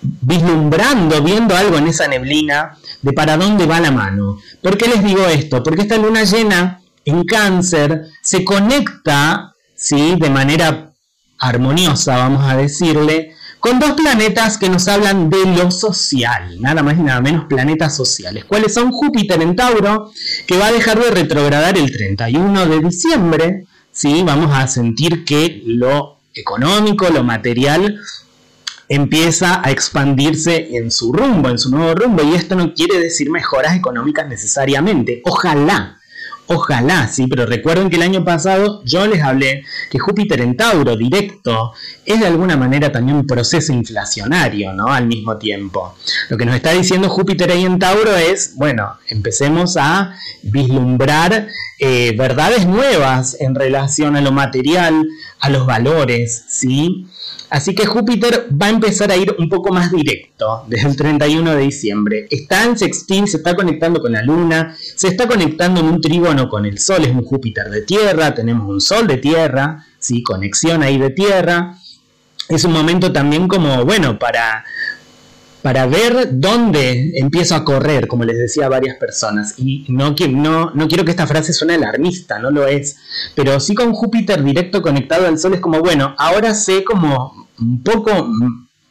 vislumbrando, 0.00 1.20
viendo 1.22 1.56
algo 1.56 1.76
en 1.76 1.88
esa 1.88 2.06
neblina 2.06 2.76
de 3.02 3.12
para 3.12 3.36
dónde 3.36 3.66
va 3.66 3.80
la 3.80 3.90
mano. 3.90 4.38
¿Por 4.62 4.78
qué 4.78 4.86
les 4.86 5.02
digo 5.02 5.26
esto? 5.26 5.62
Porque 5.64 5.82
esta 5.82 5.98
luna 5.98 6.22
llena 6.22 6.80
en 7.04 7.24
cáncer 7.24 8.06
se 8.22 8.44
conecta, 8.44 9.54
¿sí? 9.74 10.14
De 10.20 10.30
manera 10.30 10.92
armoniosa, 11.40 12.16
vamos 12.16 12.44
a 12.48 12.56
decirle, 12.56 13.34
con 13.60 13.78
dos 13.78 13.92
planetas 13.92 14.58
que 14.58 14.68
nos 14.68 14.86
hablan 14.88 15.30
de 15.30 15.44
lo 15.44 15.70
social, 15.70 16.60
nada 16.60 16.82
más 16.82 16.96
y 16.96 17.02
nada 17.02 17.20
menos 17.20 17.46
planetas 17.46 17.96
sociales. 17.96 18.44
¿Cuáles 18.44 18.74
son? 18.74 18.90
Júpiter 18.90 19.40
en 19.42 19.56
Tauro, 19.56 20.12
que 20.46 20.56
va 20.56 20.66
a 20.66 20.72
dejar 20.72 20.98
de 20.98 21.10
retrogradar 21.10 21.76
el 21.76 21.90
31 21.90 22.66
de 22.66 22.80
diciembre, 22.80 23.64
¿sí? 23.92 24.22
Vamos 24.24 24.54
a 24.54 24.66
sentir 24.68 25.24
que 25.24 25.62
lo 25.66 26.18
económico, 26.34 27.08
lo 27.10 27.24
material, 27.24 28.00
empieza 28.88 29.60
a 29.64 29.70
expandirse 29.70 30.76
en 30.76 30.90
su 30.90 31.12
rumbo, 31.12 31.48
en 31.50 31.58
su 31.58 31.70
nuevo 31.70 31.94
rumbo, 31.94 32.22
y 32.22 32.34
esto 32.34 32.54
no 32.54 32.72
quiere 32.72 32.98
decir 32.98 33.30
mejoras 33.30 33.76
económicas 33.76 34.28
necesariamente. 34.28 35.20
Ojalá, 35.24 35.97
Ojalá, 36.50 37.08
sí, 37.08 37.26
pero 37.26 37.44
recuerden 37.44 37.90
que 37.90 37.96
el 37.96 38.02
año 38.02 38.24
pasado 38.24 38.82
yo 38.82 39.06
les 39.06 39.22
hablé 39.22 39.64
que 39.90 39.98
Júpiter 39.98 40.40
en 40.40 40.56
Tauro 40.56 40.96
directo 40.96 41.74
es 42.06 42.20
de 42.20 42.26
alguna 42.26 42.56
manera 42.56 42.90
también 42.90 43.18
un 43.18 43.26
proceso 43.26 43.70
inflacionario, 43.70 44.72
¿no? 44.72 44.86
Al 44.86 45.06
mismo 45.06 45.36
tiempo. 45.36 45.94
Lo 46.30 46.38
que 46.38 46.46
nos 46.46 46.54
está 46.54 46.72
diciendo 46.72 47.10
Júpiter 47.10 47.50
ahí 47.52 47.66
en 47.66 47.78
Tauro 47.78 48.16
es, 48.16 48.54
bueno, 48.56 48.96
empecemos 49.08 49.76
a 49.76 50.14
vislumbrar 50.42 51.48
eh, 51.78 52.14
verdades 52.16 52.66
nuevas 52.66 53.36
en 53.40 53.54
relación 53.54 54.16
a 54.16 54.22
lo 54.22 54.32
material, 54.32 55.06
a 55.40 55.50
los 55.50 55.66
valores, 55.66 56.46
¿sí? 56.48 57.06
Así 57.50 57.74
que 57.74 57.86
Júpiter 57.86 58.48
va 58.50 58.66
a 58.66 58.70
empezar 58.70 59.10
a 59.10 59.16
ir 59.16 59.34
un 59.38 59.48
poco 59.48 59.72
más 59.72 59.90
directo 59.90 60.64
desde 60.66 60.88
el 60.88 60.96
31 60.96 61.54
de 61.54 61.62
diciembre. 61.62 62.26
Está 62.30 62.64
en 62.64 62.76
sextil, 62.76 63.26
se 63.26 63.38
está 63.38 63.54
conectando 63.54 64.00
con 64.00 64.12
la 64.12 64.22
Luna, 64.22 64.76
se 64.78 65.08
está 65.08 65.26
conectando 65.26 65.80
en 65.80 65.86
un 65.86 66.00
trígono 66.00 66.48
con 66.48 66.66
el 66.66 66.78
Sol, 66.78 67.04
es 67.04 67.10
un 67.10 67.24
Júpiter 67.24 67.70
de 67.70 67.82
tierra, 67.82 68.34
tenemos 68.34 68.68
un 68.68 68.80
Sol 68.80 69.06
de 69.06 69.16
tierra, 69.16 69.86
¿sí? 69.98 70.22
conexión 70.22 70.82
ahí 70.82 70.98
de 70.98 71.10
tierra. 71.10 71.78
Es 72.48 72.64
un 72.64 72.72
momento 72.72 73.12
también 73.12 73.48
como, 73.48 73.84
bueno, 73.84 74.18
para, 74.18 74.64
para 75.62 75.86
ver 75.86 76.38
dónde 76.38 77.12
empiezo 77.16 77.54
a 77.54 77.64
correr, 77.64 78.06
como 78.06 78.24
les 78.24 78.38
decía 78.38 78.66
a 78.66 78.68
varias 78.68 78.96
personas. 78.96 79.54
Y 79.58 79.84
no, 79.88 80.14
no, 80.30 80.70
no 80.72 80.88
quiero 80.88 81.04
que 81.04 81.10
esta 81.10 81.26
frase 81.26 81.52
suene 81.52 81.74
alarmista, 81.74 82.38
no 82.38 82.50
lo 82.50 82.66
es. 82.66 82.96
Pero 83.34 83.58
sí 83.60 83.74
con 83.74 83.92
Júpiter 83.92 84.42
directo 84.42 84.82
conectado 84.82 85.26
al 85.26 85.38
Sol 85.38 85.54
es 85.54 85.60
como, 85.60 85.80
bueno, 85.80 86.14
ahora 86.18 86.54
sé 86.54 86.84
como 86.84 87.48
un 87.58 87.82
poco 87.82 88.28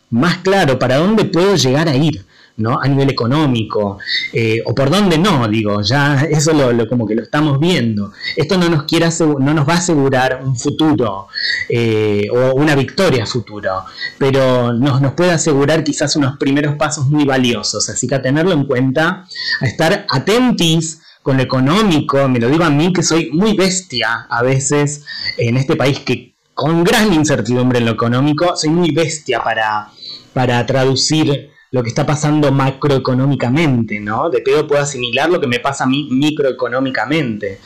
más 0.09 0.37
claro 0.39 0.77
para 0.77 0.97
dónde 0.97 1.25
puedo 1.25 1.55
llegar 1.55 1.87
a 1.87 1.95
ir. 1.95 2.25
¿No? 2.57 2.79
a 2.81 2.87
nivel 2.87 3.09
económico, 3.09 3.99
eh, 4.33 4.61
o 4.65 4.73
por 4.73 4.89
dónde 4.89 5.17
no, 5.17 5.47
digo, 5.47 5.81
ya 5.81 6.23
eso 6.29 6.53
lo, 6.53 6.87
como 6.87 7.07
que 7.07 7.15
lo 7.15 7.23
estamos 7.23 7.59
viendo. 7.59 8.11
Esto 8.35 8.57
no 8.57 8.69
nos, 8.69 8.83
quiere 8.83 9.07
no 9.19 9.53
nos 9.53 9.67
va 9.67 9.73
a 9.73 9.77
asegurar 9.77 10.41
un 10.43 10.55
futuro 10.55 11.27
eh, 11.69 12.27
o 12.31 12.55
una 12.55 12.75
victoria 12.75 13.25
futuro, 13.25 13.83
pero 14.17 14.73
nos, 14.73 15.01
nos 15.01 15.13
puede 15.13 15.31
asegurar 15.31 15.83
quizás 15.83 16.15
unos 16.15 16.37
primeros 16.37 16.75
pasos 16.75 17.07
muy 17.07 17.25
valiosos, 17.25 17.89
así 17.89 18.07
que 18.07 18.15
a 18.15 18.21
tenerlo 18.21 18.53
en 18.53 18.65
cuenta, 18.65 19.27
a 19.61 19.65
estar 19.65 20.05
atentis 20.09 21.01
con 21.21 21.37
lo 21.37 21.43
económico, 21.43 22.27
me 22.27 22.39
lo 22.39 22.49
digo 22.49 22.63
a 22.63 22.69
mí 22.69 22.93
que 22.93 23.03
soy 23.03 23.31
muy 23.31 23.55
bestia 23.55 24.27
a 24.29 24.41
veces 24.43 25.03
en 25.37 25.57
este 25.57 25.75
país 25.75 25.99
que 25.99 26.33
con 26.53 26.83
gran 26.83 27.13
incertidumbre 27.13 27.77
en 27.77 27.85
lo 27.85 27.91
económico, 27.91 28.55
soy 28.57 28.71
muy 28.71 28.91
bestia 28.91 29.43
para, 29.43 29.89
para 30.33 30.65
traducir 30.65 31.51
lo 31.71 31.83
que 31.83 31.89
está 31.89 32.05
pasando 32.05 32.51
macroeconómicamente, 32.51 33.99
¿no? 33.99 34.29
De 34.29 34.39
pedo 34.41 34.67
puedo 34.67 34.81
asimilar 34.81 35.29
lo 35.29 35.41
que 35.41 35.47
me 35.47 35.59
pasa 35.59 35.83
a 35.83 35.87
mí 35.87 36.07
microeconómicamente. 36.09 37.59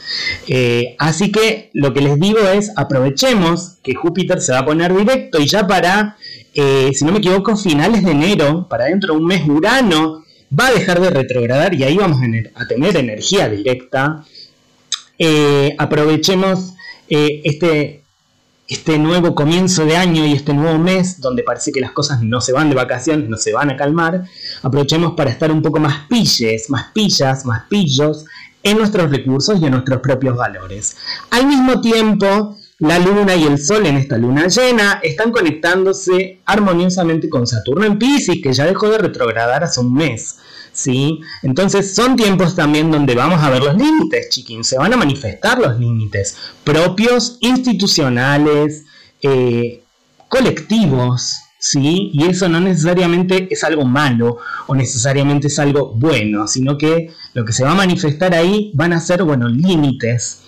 Eh, 0.47 0.95
así 0.97 1.31
que 1.31 1.69
lo 1.73 1.93
que 1.93 2.01
les 2.01 2.19
digo 2.19 2.39
es, 2.39 2.71
aprovechemos 2.75 3.77
que 3.83 3.93
Júpiter 3.93 4.41
se 4.41 4.53
va 4.53 4.59
a 4.59 4.65
poner 4.65 4.95
directo 4.95 5.39
y 5.39 5.47
ya 5.47 5.67
para, 5.67 6.17
eh, 6.53 6.89
si 6.93 7.05
no 7.05 7.11
me 7.11 7.19
equivoco, 7.19 7.55
finales 7.55 8.03
de 8.03 8.11
enero, 8.11 8.67
para 8.67 8.85
dentro 8.85 9.13
de 9.13 9.19
un 9.19 9.27
mes 9.27 9.47
Urano, 9.47 10.23
va 10.57 10.67
a 10.67 10.71
dejar 10.71 10.99
de 10.99 11.11
retrogradar 11.11 11.75
y 11.75 11.83
ahí 11.83 11.95
vamos 11.95 12.19
a 12.55 12.67
tener 12.67 12.97
energía 12.97 13.47
directa. 13.49 14.25
Eh, 15.19 15.75
aprovechemos 15.77 16.73
este 17.07 18.00
este 18.71 18.97
nuevo 18.97 19.35
comienzo 19.35 19.83
de 19.85 19.97
año 19.97 20.25
y 20.25 20.31
este 20.31 20.53
nuevo 20.53 20.79
mes, 20.79 21.19
donde 21.19 21.43
parece 21.43 21.73
que 21.73 21.81
las 21.81 21.91
cosas 21.91 22.21
no 22.23 22.39
se 22.39 22.53
van 22.53 22.69
de 22.69 22.75
vacaciones, 22.75 23.27
no 23.27 23.35
se 23.35 23.51
van 23.51 23.69
a 23.69 23.75
calmar, 23.75 24.23
aprovechemos 24.63 25.11
para 25.11 25.29
estar 25.29 25.51
un 25.51 25.61
poco 25.61 25.81
más 25.81 26.07
pilles, 26.07 26.69
más 26.69 26.85
pillas, 26.93 27.45
más 27.45 27.63
pillos 27.67 28.23
en 28.63 28.77
nuestros 28.77 29.11
recursos 29.11 29.59
y 29.61 29.65
en 29.65 29.71
nuestros 29.71 29.99
propios 29.99 30.37
valores. 30.37 30.95
Al 31.31 31.47
mismo 31.47 31.81
tiempo, 31.81 32.55
la 32.79 32.97
luna 32.97 33.35
y 33.35 33.43
el 33.43 33.59
sol 33.59 33.85
en 33.85 33.97
esta 33.97 34.17
luna 34.17 34.47
llena 34.47 35.01
están 35.03 35.33
conectándose 35.33 36.39
armoniosamente 36.45 37.27
con 37.27 37.45
Saturno 37.45 37.85
en 37.85 37.99
Pisces, 37.99 38.39
que 38.41 38.53
ya 38.53 38.65
dejó 38.65 38.89
de 38.89 38.99
retrogradar 38.99 39.65
hace 39.65 39.81
un 39.81 39.93
mes. 39.93 40.37
¿Sí? 40.73 41.21
Entonces 41.43 41.95
son 41.95 42.15
tiempos 42.15 42.55
también 42.55 42.91
donde 42.91 43.15
vamos 43.15 43.41
a 43.41 43.49
ver 43.49 43.63
los 43.63 43.75
límites, 43.75 44.29
chiquín, 44.29 44.63
se 44.63 44.77
van 44.77 44.93
a 44.93 44.97
manifestar 44.97 45.59
los 45.59 45.79
límites 45.79 46.37
propios, 46.63 47.37
institucionales, 47.41 48.85
eh, 49.21 49.83
colectivos, 50.27 51.33
¿sí? 51.59 52.09
Y 52.13 52.25
eso 52.25 52.49
no 52.49 52.59
necesariamente 52.59 53.47
es 53.51 53.63
algo 53.63 53.85
malo 53.85 54.37
o 54.67 54.75
necesariamente 54.75 55.47
es 55.47 55.59
algo 55.59 55.93
bueno, 55.93 56.47
sino 56.47 56.77
que 56.77 57.11
lo 57.33 57.45
que 57.45 57.53
se 57.53 57.63
va 57.63 57.71
a 57.71 57.75
manifestar 57.75 58.33
ahí 58.33 58.71
van 58.73 58.93
a 58.93 58.99
ser, 58.99 59.23
bueno, 59.23 59.47
límites 59.47 60.41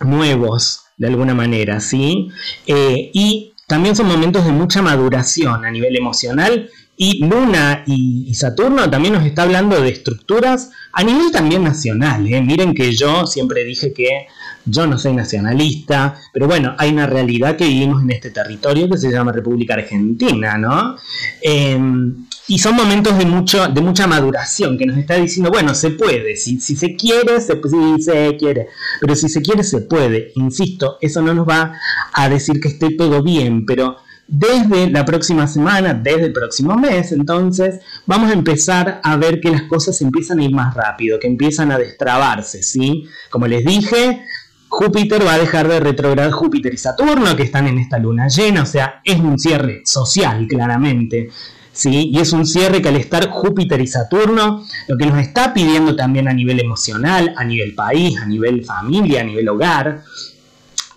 nuevos 0.00 0.82
de 0.96 1.06
alguna 1.06 1.34
manera, 1.34 1.80
¿sí? 1.80 2.30
Eh, 2.66 3.10
y 3.12 3.54
también 3.66 3.94
son 3.94 4.06
momentos 4.06 4.44
de 4.46 4.52
mucha 4.52 4.80
maduración 4.82 5.64
a 5.64 5.70
nivel 5.70 5.96
emocional 5.96 6.70
y 7.00 7.24
Luna 7.24 7.84
y, 7.86 8.34
Saturno 8.34 8.90
también 8.90 9.14
nos 9.14 9.24
está 9.24 9.42
hablando 9.42 9.80
de 9.80 9.88
estructuras 9.88 10.70
a 10.92 11.04
nivel 11.04 11.30
también 11.30 11.62
nacional. 11.62 12.26
¿eh? 12.26 12.42
Miren 12.42 12.74
que 12.74 12.92
yo 12.92 13.24
siempre 13.24 13.62
dije 13.64 13.92
que 13.92 14.26
yo 14.64 14.84
no 14.88 14.98
soy 14.98 15.12
nacionalista, 15.12 16.16
pero 16.32 16.48
bueno, 16.48 16.74
hay 16.76 16.90
una 16.90 17.06
realidad 17.06 17.56
que 17.56 17.68
vivimos 17.68 18.02
en 18.02 18.10
este 18.10 18.30
territorio 18.30 18.90
que 18.90 18.98
se 18.98 19.12
llama 19.12 19.30
República 19.30 19.74
Argentina, 19.74 20.58
¿no? 20.58 20.96
Em, 21.40 22.26
y 22.48 22.58
son 22.58 22.74
momentos 22.74 23.16
de, 23.16 23.26
mucho, 23.26 23.68
de 23.68 23.80
mucha 23.80 24.08
maduración 24.08 24.76
que 24.76 24.86
nos 24.86 24.98
está 24.98 25.14
diciendo, 25.14 25.50
bueno, 25.50 25.74
se 25.74 25.90
puede, 25.90 26.34
si, 26.34 26.58
se 26.58 26.96
quiere, 26.96 27.40
se, 27.40 27.60
si 27.62 28.02
se 28.02 28.36
quiere, 28.36 28.68
pero 29.00 29.14
si 29.14 29.28
se 29.28 29.40
quiere, 29.40 29.62
se 29.62 29.82
puede. 29.82 30.32
Insisto, 30.34 30.98
eso 31.00 31.22
no 31.22 31.32
nos 31.32 31.48
va 31.48 31.74
a 32.12 32.28
decir 32.28 32.60
que 32.60 32.68
esté 32.68 32.90
todo 32.96 33.22
bien, 33.22 33.64
pero 33.66 33.98
desde 34.28 34.90
la 34.90 35.06
próxima 35.06 35.48
semana, 35.48 35.94
desde 35.94 36.26
el 36.26 36.32
próximo 36.34 36.76
mes, 36.76 37.12
entonces 37.12 37.80
vamos 38.04 38.30
a 38.30 38.34
empezar 38.34 39.00
a 39.02 39.16
ver 39.16 39.40
que 39.40 39.50
las 39.50 39.62
cosas 39.62 40.00
empiezan 40.02 40.38
a 40.38 40.44
ir 40.44 40.54
más 40.54 40.74
rápido, 40.74 41.18
que 41.18 41.26
empiezan 41.26 41.72
a 41.72 41.78
destrabarse, 41.78 42.62
¿sí? 42.62 43.06
Como 43.30 43.46
les 43.46 43.64
dije, 43.64 44.22
Júpiter 44.68 45.26
va 45.26 45.32
a 45.32 45.38
dejar 45.38 45.66
de 45.66 45.80
retrogradar 45.80 46.30
Júpiter 46.30 46.74
y 46.74 46.76
Saturno, 46.76 47.34
que 47.34 47.42
están 47.42 47.68
en 47.68 47.78
esta 47.78 47.98
luna 47.98 48.28
llena, 48.28 48.62
o 48.62 48.66
sea, 48.66 49.00
es 49.02 49.18
un 49.18 49.38
cierre 49.38 49.80
social, 49.84 50.46
claramente. 50.46 51.30
¿Sí? 51.72 52.10
Y 52.12 52.18
es 52.18 52.32
un 52.32 52.44
cierre 52.44 52.82
que 52.82 52.88
al 52.88 52.96
estar 52.96 53.30
Júpiter 53.30 53.80
y 53.80 53.86
Saturno, 53.86 54.64
lo 54.88 54.96
que 54.96 55.06
nos 55.06 55.20
está 55.20 55.54
pidiendo 55.54 55.94
también 55.94 56.26
a 56.26 56.32
nivel 56.32 56.58
emocional, 56.58 57.32
a 57.36 57.44
nivel 57.44 57.72
país, 57.76 58.18
a 58.20 58.26
nivel 58.26 58.64
familia, 58.64 59.20
a 59.20 59.24
nivel 59.24 59.48
hogar, 59.48 60.02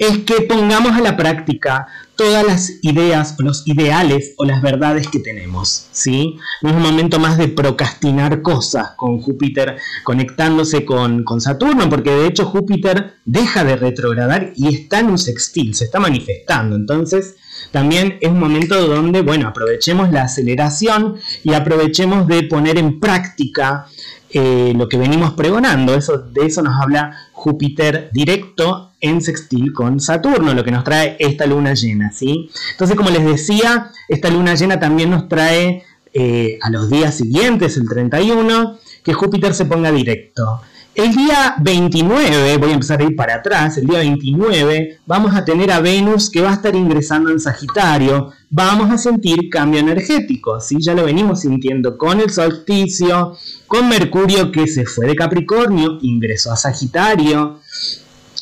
es 0.02 0.18
que 0.18 0.42
pongamos 0.42 0.94
a 0.94 1.00
la 1.00 1.16
práctica 1.16 1.86
todas 2.16 2.44
las 2.44 2.72
ideas 2.82 3.36
los 3.38 3.68
ideales 3.68 4.34
o 4.38 4.46
las 4.46 4.64
verdades 4.64 5.08
que 5.08 5.20
tenemos, 5.20 5.90
¿sí? 5.92 6.38
No 6.64 6.70
es 6.70 6.76
un 6.76 6.82
momento 6.82 7.20
más 7.20 7.38
de 7.38 7.50
procrastinar 7.50 8.42
cosas 8.42 8.94
con 8.96 9.22
Júpiter 9.22 9.78
conectándose 10.04 10.86
con, 10.86 11.24
con 11.24 11.40
Saturno, 11.40 11.88
porque 11.88 12.10
de 12.10 12.26
hecho 12.26 12.46
Júpiter 12.46 13.14
deja 13.26 13.64
de 13.64 13.76
retrogradar 13.76 14.54
y 14.56 14.74
está 14.74 15.02
en 15.02 15.12
un 15.12 15.20
sextil, 15.20 15.76
se 15.76 15.86
está 15.86 16.00
manifestando, 16.00 16.76
entonces 16.76 17.36
también 17.70 18.18
es 18.22 18.32
un 18.32 18.40
momento 18.40 18.88
donde, 18.88 19.22
bueno, 19.22 19.48
aprovechemos 19.50 20.12
la 20.12 20.24
aceleración 20.24 21.18
y 21.44 21.54
aprovechemos 21.54 22.28
de 22.28 22.42
poner 22.44 22.80
en 22.80 23.00
práctica 23.00 23.86
eh, 24.32 24.74
lo 24.76 24.90
que 24.90 24.98
venimos 24.98 25.34
pregonando. 25.34 25.94
Eso, 25.94 26.18
de 26.18 26.48
eso 26.48 26.64
nos 26.64 26.82
habla 26.82 27.16
Júpiter 27.34 28.10
directo 28.12 28.91
en 29.02 29.22
sextil 29.22 29.74
con 29.74 30.00
Saturno, 30.00 30.54
lo 30.54 30.64
que 30.64 30.72
nos 30.72 30.84
trae 30.84 31.18
esta 31.20 31.46
luna 31.46 31.74
llena. 31.74 32.12
¿sí? 32.12 32.50
Entonces, 32.72 32.96
como 32.96 33.10
les 33.10 33.26
decía, 33.26 33.92
esta 34.08 34.30
luna 34.30 34.56
llena 34.56 34.80
también 34.80 35.10
nos 35.10 35.28
trae 35.28 35.84
eh, 36.14 36.60
a 36.62 36.70
los 36.70 36.90
días 36.90 37.16
siguientes, 37.16 37.78
el 37.78 37.90
31, 37.90 38.78
que 39.04 39.14
Júpiter 39.14 39.54
se 39.54 39.66
ponga 39.66 39.92
directo. 39.92 40.62
El 40.94 41.16
día 41.16 41.56
29, 41.62 42.58
voy 42.58 42.72
a 42.72 42.74
empezar 42.74 43.00
a 43.00 43.06
ir 43.06 43.16
para 43.16 43.36
atrás, 43.36 43.78
el 43.78 43.88
día 43.88 44.00
29 44.00 45.00
vamos 45.06 45.34
a 45.34 45.46
tener 45.46 45.72
a 45.72 45.80
Venus 45.80 46.30
que 46.30 46.42
va 46.42 46.50
a 46.50 46.56
estar 46.56 46.76
ingresando 46.76 47.30
en 47.30 47.40
Sagitario, 47.40 48.34
vamos 48.50 48.92
a 48.92 48.98
sentir 48.98 49.50
cambio 49.50 49.80
energético, 49.80 50.60
¿sí? 50.60 50.76
ya 50.82 50.94
lo 50.94 51.06
venimos 51.06 51.42
sintiendo 51.42 51.98
con 51.98 52.20
el 52.20 52.30
solsticio, 52.30 53.38
con 53.68 53.88
Mercurio 53.88 54.52
que 54.52 54.68
se 54.68 54.86
fue 54.86 55.08
de 55.08 55.16
Capricornio, 55.16 55.98
ingresó 56.02 56.52
a 56.52 56.58
Sagitario, 56.58 57.62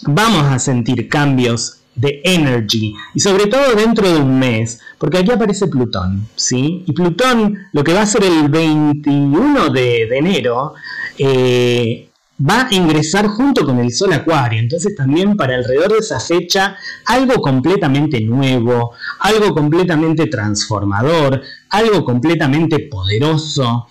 vamos 0.03 0.43
a 0.43 0.59
sentir 0.59 1.07
cambios 1.09 1.79
de 1.95 2.21
energy 2.23 2.95
y 3.13 3.19
sobre 3.19 3.47
todo 3.47 3.75
dentro 3.75 4.09
de 4.09 4.19
un 4.19 4.39
mes, 4.39 4.79
porque 4.97 5.17
aquí 5.17 5.31
aparece 5.31 5.67
Plutón, 5.67 6.27
¿sí? 6.35 6.83
Y 6.85 6.93
Plutón 6.93 7.57
lo 7.73 7.83
que 7.83 7.93
va 7.93 8.03
a 8.03 8.05
ser 8.05 8.23
el 8.23 8.47
21 8.47 9.69
de, 9.69 10.03
enero, 10.17 10.73
eh, 11.17 12.09
va 12.39 12.67
a 12.67 12.73
ingresar 12.73 13.27
junto 13.27 13.65
con 13.65 13.79
el 13.79 13.91
Sol 13.91 14.13
Acuario. 14.13 14.59
Entonces 14.59 14.95
también 14.95 15.35
para 15.35 15.55
alrededor 15.55 15.91
de 15.91 15.97
esa 15.97 16.19
fecha 16.19 16.77
algo 17.05 17.41
completamente 17.41 18.21
nuevo, 18.21 18.91
algo 19.19 19.53
completamente 19.53 20.27
transformador, 20.27 21.41
algo 21.69 22.05
completamente 22.05 22.79
poderoso 22.89 23.87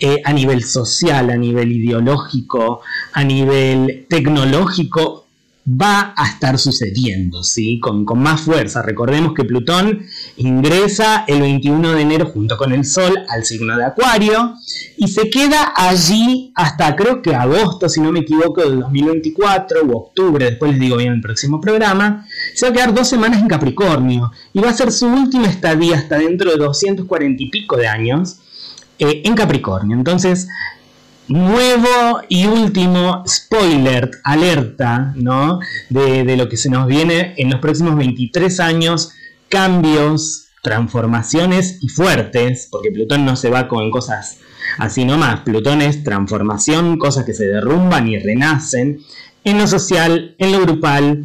eh, 0.00 0.20
a 0.24 0.32
nivel 0.32 0.64
social, 0.64 1.30
a 1.30 1.36
nivel 1.36 1.70
ideológico, 1.70 2.80
a 3.12 3.22
nivel 3.22 4.06
tecnológico, 4.08 5.21
va 5.64 6.12
a 6.16 6.26
estar 6.26 6.58
sucediendo, 6.58 7.44
¿sí? 7.44 7.78
Con, 7.78 8.04
más 8.16 8.42
fuerza. 8.42 8.82
Recordemos 8.82 9.32
que 9.34 9.44
Plutón 9.44 10.06
ingresa 10.36 11.24
el 11.28 11.40
21 11.40 11.92
de 11.92 12.02
enero 12.02 12.26
junto 12.26 12.56
con 12.56 12.72
el 12.72 12.84
Sol 12.84 13.16
al 13.28 13.44
signo 13.44 13.76
de 13.76 13.84
Acuario 13.84 14.54
y 14.96 15.08
se 15.08 15.30
queda 15.30 15.72
allí 15.76 16.52
hasta 16.56 16.96
creo 16.96 17.22
que 17.22 17.34
agosto, 17.34 17.88
si 17.88 18.00
no 18.00 18.10
me 18.10 18.20
equivoco, 18.20 18.62
del 18.62 18.80
2024 18.80 19.82
o 19.82 19.96
octubre, 19.96 20.44
después 20.46 20.72
les 20.72 20.80
digo 20.80 20.96
bien 20.96 21.10
en 21.10 21.16
el 21.16 21.22
próximo 21.22 21.60
programa, 21.60 22.26
se 22.54 22.66
va 22.66 22.70
a 22.70 22.74
quedar 22.74 22.94
dos 22.94 23.08
semanas 23.08 23.40
en 23.40 23.48
Capricornio 23.48 24.32
y 24.52 24.60
va 24.60 24.70
a 24.70 24.74
ser 24.74 24.90
su 24.90 25.06
última 25.06 25.46
estadía 25.46 25.96
hasta 25.96 26.18
dentro 26.18 26.50
de 26.50 26.56
240 26.56 27.42
y 27.42 27.50
pico 27.50 27.76
de 27.76 27.86
años 27.86 28.38
eh, 28.98 29.22
en 29.24 29.34
Capricornio. 29.34 29.96
Entonces, 29.96 30.48
nuevo 31.28 32.20
y 32.28 32.46
último 32.46 33.24
spoiler, 33.26 34.10
alerta, 34.24 35.12
¿no? 35.16 35.60
De, 35.88 36.36
lo 36.36 36.48
que 36.48 36.56
se 36.56 36.70
nos 36.70 36.86
viene 36.86 37.34
en 37.36 37.50
los 37.50 37.60
próximos 37.60 37.96
23 37.96 38.60
años, 38.60 39.12
cambios, 39.48 40.48
transformaciones 40.62 41.78
y 41.80 41.88
fuertes, 41.88 42.68
porque 42.70 42.90
Plutón 42.90 43.24
no 43.24 43.36
se 43.36 43.50
va 43.50 43.68
con 43.68 43.90
cosas 43.90 44.38
así 44.78 45.04
nomás, 45.04 45.40
Plutón 45.40 45.82
es 45.82 46.04
transformación, 46.04 46.98
cosas 46.98 47.24
que 47.24 47.34
se 47.34 47.46
derrumban 47.46 48.08
y 48.08 48.18
renacen, 48.18 49.00
en 49.44 49.58
lo 49.58 49.66
social, 49.66 50.34
en 50.38 50.52
lo 50.52 50.60
grupal, 50.60 51.24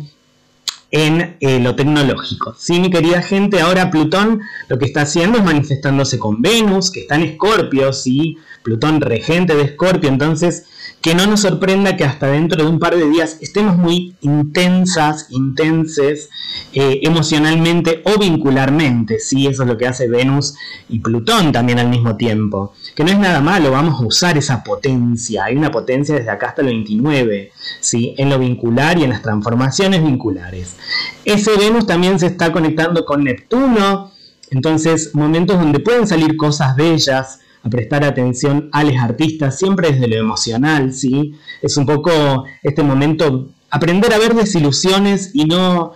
en 0.92 1.38
eh, 1.40 1.60
lo 1.60 1.76
tecnológico. 1.76 2.56
Sí, 2.58 2.80
mi 2.80 2.90
querida 2.90 3.22
gente, 3.22 3.60
ahora 3.60 3.92
Plutón 3.92 4.42
lo 4.70 4.78
que 4.78 4.86
está 4.86 5.02
haciendo 5.02 5.40
es 5.40 5.44
manifestándose 5.44 6.18
con 6.18 6.42
Venus, 6.42 6.92
que 6.92 7.02
está 7.02 7.16
en 7.16 7.24
Escorpio, 7.24 7.92
sí, 7.94 8.38
Plutón 8.64 9.02
regente 9.02 9.56
de 9.56 9.64
Escorpio, 9.64 10.10
entonces 10.10 10.66
que 11.02 11.14
no 11.14 11.28
nos 11.28 11.42
sorprenda 11.42 11.96
que 11.96 12.04
hasta 12.04 12.28
dentro 12.28 12.64
de 12.64 12.70
un 12.70 12.80
par 12.80 12.96
de 12.96 13.10
días 13.10 13.38
estemos 13.40 13.78
muy 13.78 14.16
intensas, 14.22 15.28
intenses, 15.30 16.30
eh, 16.74 17.00
emocionalmente 17.04 18.02
o 18.04 18.20
vincularmente, 18.20 19.20
¿sí? 19.20 19.48
Eso 19.48 19.64
es 19.64 19.70
lo 19.70 19.78
que 19.78 19.88
hace 19.88 20.08
Venus 20.08 20.56
y 20.90 21.00
Plutón 21.00 21.52
también 21.52 21.80
al 21.80 21.90
mismo 21.90 22.18
tiempo. 22.18 22.74
Que 22.96 23.04
no 23.04 23.12
es 23.12 23.20
nada 23.20 23.42
malo, 23.42 23.72
vamos 23.72 24.02
a 24.02 24.06
usar 24.06 24.38
esa 24.38 24.64
potencia, 24.64 25.46
hay 25.46 25.56
una 25.56 25.72
potencia 25.72 26.16
desde 26.16 26.32
acá 26.32 26.48
hasta 26.48 26.62
el 26.62 26.68
29, 26.68 27.52
¿sí? 27.80 28.16
En 28.18 28.30
lo 28.30 28.40
vincular 28.40 28.98
y 28.98 29.04
en 29.04 29.12
las 29.12 29.22
transformaciones 29.22 30.04
vinculares. 30.04 30.76
Ese 31.24 31.56
Venus 31.58 31.86
también 31.86 32.20
se 32.20 32.26
está 32.26 32.52
conectando 32.52 33.06
con 33.06 33.24
Neptuno, 33.24 34.12
entonces 34.50 35.12
momentos 35.14 35.60
donde 35.60 35.80
pueden 35.80 36.08
salir 36.08 36.36
cosas 36.38 36.76
bellas, 36.76 37.40
a 37.64 37.70
prestar 37.70 38.04
atención 38.04 38.70
a 38.72 38.84
los 38.84 38.96
artistas, 38.96 39.58
siempre 39.58 39.92
desde 39.92 40.08
lo 40.08 40.16
emocional, 40.16 40.94
¿sí? 40.94 41.34
Es 41.62 41.78
un 41.78 41.86
poco 41.86 42.46
este 42.64 42.84
momento, 42.84 43.50
aprender 43.70 44.14
a 44.14 44.18
ver 44.18 44.34
desilusiones 44.34 45.32
y 45.34 45.46
no 45.46 45.94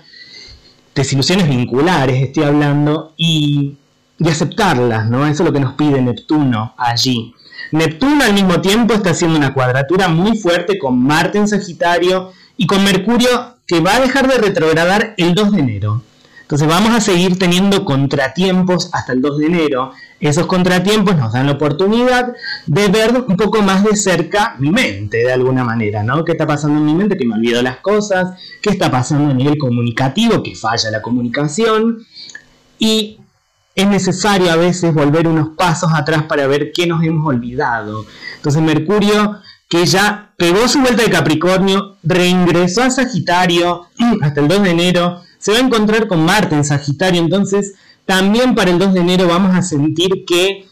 desilusiones 0.93 1.47
vinculares, 1.47 2.21
estoy 2.21 2.43
hablando, 2.43 3.13
y, 3.17 3.77
y 4.19 4.27
aceptarlas, 4.27 5.09
¿no? 5.09 5.25
Eso 5.25 5.43
es 5.43 5.47
lo 5.47 5.53
que 5.53 5.59
nos 5.59 5.73
pide 5.73 6.01
Neptuno 6.01 6.73
allí. 6.77 7.33
Neptuno 7.71 8.23
al 8.23 8.33
mismo 8.33 8.59
tiempo 8.59 8.93
está 8.93 9.11
haciendo 9.11 9.37
una 9.37 9.53
cuadratura 9.53 10.07
muy 10.07 10.37
fuerte 10.37 10.77
con 10.77 11.01
Marte 11.01 11.37
en 11.37 11.47
Sagitario 11.47 12.31
y 12.57 12.67
con 12.67 12.83
Mercurio 12.83 13.55
que 13.65 13.79
va 13.79 13.95
a 13.95 14.01
dejar 14.01 14.27
de 14.27 14.37
retrogradar 14.37 15.13
el 15.17 15.33
2 15.33 15.51
de 15.53 15.59
enero. 15.59 16.01
Entonces 16.51 16.67
vamos 16.67 16.93
a 16.93 16.99
seguir 16.99 17.39
teniendo 17.39 17.85
contratiempos 17.85 18.89
hasta 18.91 19.13
el 19.13 19.21
2 19.21 19.37
de 19.37 19.45
enero. 19.45 19.93
Esos 20.19 20.47
contratiempos 20.47 21.15
nos 21.15 21.31
dan 21.31 21.45
la 21.45 21.53
oportunidad 21.53 22.33
de 22.65 22.89
ver 22.89 23.23
un 23.25 23.37
poco 23.37 23.61
más 23.61 23.85
de 23.85 23.95
cerca 23.95 24.57
mi 24.59 24.69
mente, 24.69 25.19
de 25.19 25.31
alguna 25.31 25.63
manera, 25.63 26.03
¿no? 26.03 26.25
¿Qué 26.25 26.33
está 26.33 26.45
pasando 26.45 26.79
en 26.79 26.85
mi 26.85 26.93
mente? 26.93 27.17
Que 27.17 27.25
me 27.25 27.35
olvido 27.35 27.61
las 27.61 27.77
cosas. 27.77 28.37
¿Qué 28.61 28.69
está 28.69 28.91
pasando 28.91 29.31
a 29.31 29.33
nivel 29.33 29.57
comunicativo? 29.57 30.43
Que 30.43 30.53
falla 30.53 30.91
la 30.91 31.01
comunicación. 31.01 32.05
Y 32.77 33.21
es 33.73 33.87
necesario 33.87 34.51
a 34.51 34.57
veces 34.57 34.93
volver 34.93 35.29
unos 35.29 35.55
pasos 35.55 35.93
atrás 35.93 36.23
para 36.23 36.47
ver 36.47 36.73
qué 36.73 36.85
nos 36.85 37.01
hemos 37.01 37.25
olvidado. 37.25 38.05
Entonces 38.35 38.61
Mercurio, 38.61 39.37
que 39.69 39.85
ya 39.85 40.33
pegó 40.35 40.67
su 40.67 40.81
vuelta 40.81 41.03
de 41.03 41.11
Capricornio, 41.11 41.95
reingresó 42.03 42.83
a 42.83 42.91
Sagitario 42.91 43.87
hasta 44.21 44.41
el 44.41 44.49
2 44.49 44.63
de 44.63 44.69
enero, 44.69 45.21
se 45.41 45.51
va 45.51 45.57
a 45.57 45.61
encontrar 45.61 46.07
con 46.07 46.23
Marte 46.23 46.55
en 46.55 46.63
Sagitario, 46.63 47.19
entonces 47.19 47.73
también 48.05 48.55
para 48.55 48.71
el 48.71 48.79
2 48.79 48.93
de 48.93 48.99
enero 49.01 49.27
vamos 49.27 49.55
a 49.55 49.61
sentir 49.61 50.23
que 50.25 50.67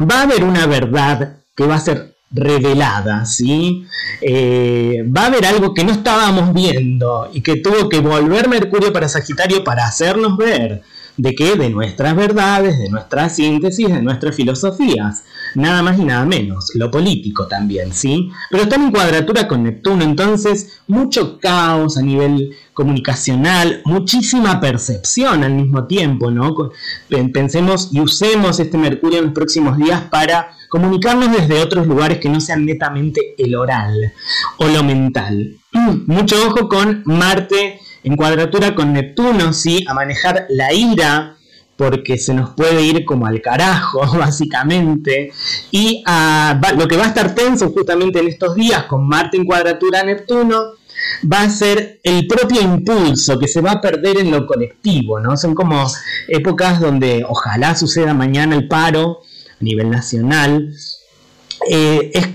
va 0.00 0.20
a 0.20 0.22
haber 0.22 0.44
una 0.44 0.66
verdad 0.66 1.36
que 1.56 1.66
va 1.66 1.76
a 1.76 1.80
ser 1.80 2.16
revelada, 2.30 3.24
¿sí? 3.26 3.86
Eh, 4.20 5.04
va 5.16 5.22
a 5.22 5.26
haber 5.26 5.46
algo 5.46 5.74
que 5.74 5.84
no 5.84 5.92
estábamos 5.92 6.52
viendo 6.52 7.30
y 7.32 7.42
que 7.42 7.56
tuvo 7.56 7.88
que 7.88 8.00
volver 8.00 8.48
Mercurio 8.48 8.92
para 8.92 9.08
Sagitario 9.08 9.62
para 9.62 9.86
hacernos 9.86 10.36
ver 10.36 10.82
de 11.16 11.34
qué? 11.34 11.56
De 11.56 11.70
nuestras 11.70 12.16
verdades, 12.16 12.78
de 12.78 12.88
nuestra 12.88 13.28
síntesis, 13.28 13.88
de 13.88 14.02
nuestras 14.02 14.34
filosofías. 14.34 15.24
Nada 15.54 15.82
más 15.82 15.98
y 15.98 16.04
nada 16.04 16.24
menos. 16.24 16.70
Lo 16.74 16.90
político 16.90 17.46
también, 17.46 17.92
¿sí? 17.92 18.30
Pero 18.50 18.62
está 18.64 18.76
en 18.76 18.90
cuadratura 18.90 19.46
con 19.46 19.62
Neptuno, 19.64 20.02
entonces 20.04 20.80
mucho 20.86 21.38
caos 21.38 21.98
a 21.98 22.02
nivel 22.02 22.56
comunicacional, 22.72 23.82
muchísima 23.84 24.60
percepción 24.60 25.44
al 25.44 25.54
mismo 25.54 25.86
tiempo, 25.86 26.30
¿no? 26.30 26.54
Pensemos 27.32 27.90
y 27.92 28.00
usemos 28.00 28.60
este 28.60 28.78
Mercurio 28.78 29.18
en 29.18 29.26
los 29.26 29.34
próximos 29.34 29.76
días 29.76 30.02
para 30.10 30.52
comunicarnos 30.70 31.30
desde 31.30 31.60
otros 31.60 31.86
lugares 31.86 32.18
que 32.18 32.30
no 32.30 32.40
sean 32.40 32.64
netamente 32.64 33.34
el 33.36 33.54
oral 33.54 34.14
o 34.56 34.66
lo 34.68 34.82
mental. 34.82 35.56
Mucho 36.06 36.36
ojo 36.46 36.68
con 36.68 37.02
Marte 37.04 37.78
en 38.04 38.16
cuadratura 38.16 38.74
con 38.74 38.92
Neptuno, 38.92 39.52
sí, 39.52 39.84
a 39.88 39.94
manejar 39.94 40.46
la 40.48 40.72
ira, 40.72 41.36
porque 41.76 42.18
se 42.18 42.34
nos 42.34 42.50
puede 42.50 42.82
ir 42.82 43.04
como 43.04 43.26
al 43.26 43.40
carajo, 43.40 44.00
básicamente. 44.18 45.32
Y 45.70 46.04
lo 46.76 46.88
que 46.88 46.96
va 46.96 47.04
a 47.04 47.08
estar 47.08 47.34
tenso 47.34 47.70
justamente 47.70 48.20
en 48.20 48.28
estos 48.28 48.54
días 48.54 48.84
con 48.84 49.06
Marte 49.08 49.36
en 49.36 49.44
cuadratura 49.44 50.00
a 50.00 50.04
Neptuno 50.04 50.74
va 51.30 51.42
a 51.42 51.50
ser 51.50 52.00
el 52.02 52.26
propio 52.26 52.60
impulso 52.60 53.38
que 53.38 53.48
se 53.48 53.60
va 53.60 53.72
a 53.72 53.80
perder 53.80 54.18
en 54.18 54.30
lo 54.30 54.46
colectivo, 54.46 55.18
¿no? 55.18 55.36
Son 55.36 55.54
como 55.54 55.86
épocas 56.28 56.80
donde 56.80 57.24
ojalá 57.28 57.74
suceda 57.74 58.14
mañana 58.14 58.54
el 58.54 58.68
paro 58.68 59.20
a 59.60 59.64
nivel 59.64 59.90
nacional. 59.90 60.72
Eh, 61.68 62.10
es 62.14 62.26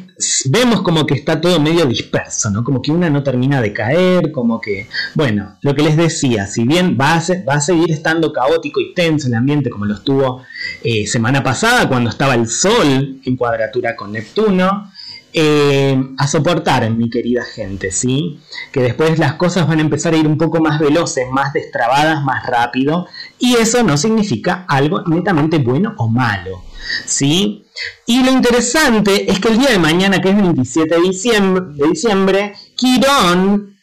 vemos 0.50 0.82
como 0.82 1.06
que 1.06 1.14
está 1.14 1.40
todo 1.40 1.60
medio 1.60 1.86
disperso, 1.86 2.50
¿no? 2.50 2.64
Como 2.64 2.82
que 2.82 2.92
una 2.92 3.10
no 3.10 3.24
termina 3.24 3.62
de 3.62 3.74
caer, 3.74 4.32
como 4.32 4.60
que, 4.60 4.88
bueno, 5.14 5.58
lo 5.62 5.76
que 5.76 5.84
les 5.84 5.96
decía, 5.96 6.48
si 6.48 6.64
bien 6.64 6.98
va 7.00 7.16
a, 7.16 7.22
va 7.48 7.56
a 7.56 7.62
seguir 7.62 7.92
estando 7.92 8.34
caótico 8.34 8.80
y 8.80 8.94
tenso 8.94 9.28
el 9.28 9.36
ambiente 9.36 9.70
como 9.70 9.86
lo 9.86 9.96
estuvo 9.96 10.44
eh, 10.84 11.06
semana 11.06 11.44
pasada 11.44 11.88
cuando 11.88 12.10
estaba 12.10 12.36
el 12.36 12.48
Sol 12.48 13.20
en 13.24 13.38
cuadratura 13.38 13.96
con 13.96 14.12
Neptuno, 14.12 14.92
eh, 15.40 15.96
a 16.18 16.28
soportar, 16.28 16.90
mi 16.90 17.12
querida 17.12 17.46
gente, 17.46 17.92
¿sí? 17.92 18.40
Que 18.72 18.82
después 18.82 19.20
las 19.20 19.34
cosas 19.34 19.68
van 19.68 19.78
a 19.78 19.84
empezar 19.84 20.16
a 20.16 20.18
ir 20.18 20.26
un 20.26 20.40
poco 20.40 20.60
más 20.62 20.80
veloces, 20.80 21.26
más 21.32 21.54
destrabadas, 21.54 22.24
más 22.24 22.44
rápido, 22.48 23.06
y 23.38 23.54
eso 23.54 23.84
no 23.84 23.98
significa 23.98 24.66
algo 24.68 25.04
netamente 25.06 25.60
bueno 25.60 25.94
o 25.98 26.08
malo, 26.08 26.64
¿sí? 27.06 27.66
Y 28.08 28.24
lo 28.24 28.32
interesante 28.32 29.32
es 29.32 29.40
que 29.40 29.50
el 29.50 29.60
día 29.60 29.70
de 29.70 29.78
mañana, 29.78 30.20
que 30.22 30.30
es 30.30 30.36
27 30.36 30.96
de 30.96 31.02
diciembre, 31.02 31.66
de 31.76 31.88
diciembre 31.88 32.54
Quirón 32.76 33.78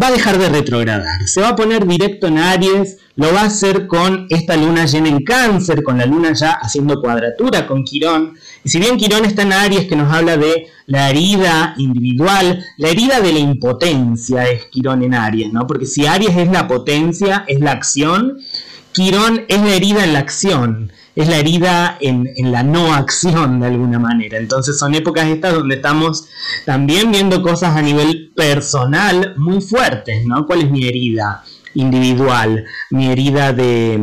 va 0.00 0.08
a 0.08 0.12
dejar 0.12 0.38
de 0.38 0.48
retrogradar. 0.48 1.26
Se 1.26 1.40
va 1.40 1.48
a 1.48 1.56
poner 1.56 1.86
directo 1.86 2.26
en 2.26 2.38
Aries, 2.38 2.98
lo 3.16 3.32
va 3.32 3.42
a 3.42 3.46
hacer 3.46 3.86
con 3.86 4.26
esta 4.30 4.56
luna 4.56 4.86
llena 4.86 5.08
en 5.08 5.24
cáncer, 5.24 5.82
con 5.82 5.98
la 5.98 6.06
luna 6.06 6.32
ya 6.32 6.52
haciendo 6.52 7.00
cuadratura 7.00 7.66
con 7.66 7.84
Quirón. 7.84 8.34
Y 8.64 8.68
si 8.68 8.78
bien 8.78 8.96
Quirón 8.96 9.24
está 9.24 9.42
en 9.42 9.52
Aries, 9.52 9.86
que 9.86 9.96
nos 9.96 10.12
habla 10.12 10.36
de 10.36 10.68
la 10.86 11.10
herida 11.10 11.74
individual, 11.78 12.64
la 12.76 12.88
herida 12.88 13.20
de 13.20 13.32
la 13.32 13.38
impotencia 13.38 14.44
es 14.44 14.66
Quirón 14.66 15.02
en 15.02 15.14
Aries, 15.14 15.52
¿no? 15.52 15.66
Porque 15.66 15.86
si 15.86 16.06
Aries 16.06 16.36
es 16.36 16.50
la 16.50 16.68
potencia, 16.68 17.44
es 17.46 17.60
la 17.60 17.72
acción, 17.72 18.38
Quirón 18.92 19.44
es 19.48 19.60
la 19.60 19.74
herida 19.74 20.04
en 20.04 20.12
la 20.12 20.18
acción 20.18 20.92
es 21.16 21.28
la 21.28 21.36
herida 21.36 21.96
en, 22.00 22.28
la 22.50 22.62
no 22.62 22.94
acción 22.94 23.60
de 23.60 23.66
alguna 23.66 23.98
manera. 23.98 24.38
Entonces 24.38 24.78
son 24.78 24.94
épocas 24.94 25.26
estas 25.26 25.54
donde 25.54 25.76
estamos 25.76 26.28
también 26.64 27.10
viendo 27.10 27.42
cosas 27.42 27.76
a 27.76 27.82
nivel 27.82 28.32
personal 28.34 29.34
muy 29.36 29.60
fuertes, 29.60 30.24
¿no? 30.26 30.46
¿Cuál 30.46 30.62
es 30.62 30.70
mi 30.70 30.86
herida 30.86 31.44
individual? 31.74 32.64
Mi 32.90 33.10
herida 33.10 33.52
de, 33.52 34.00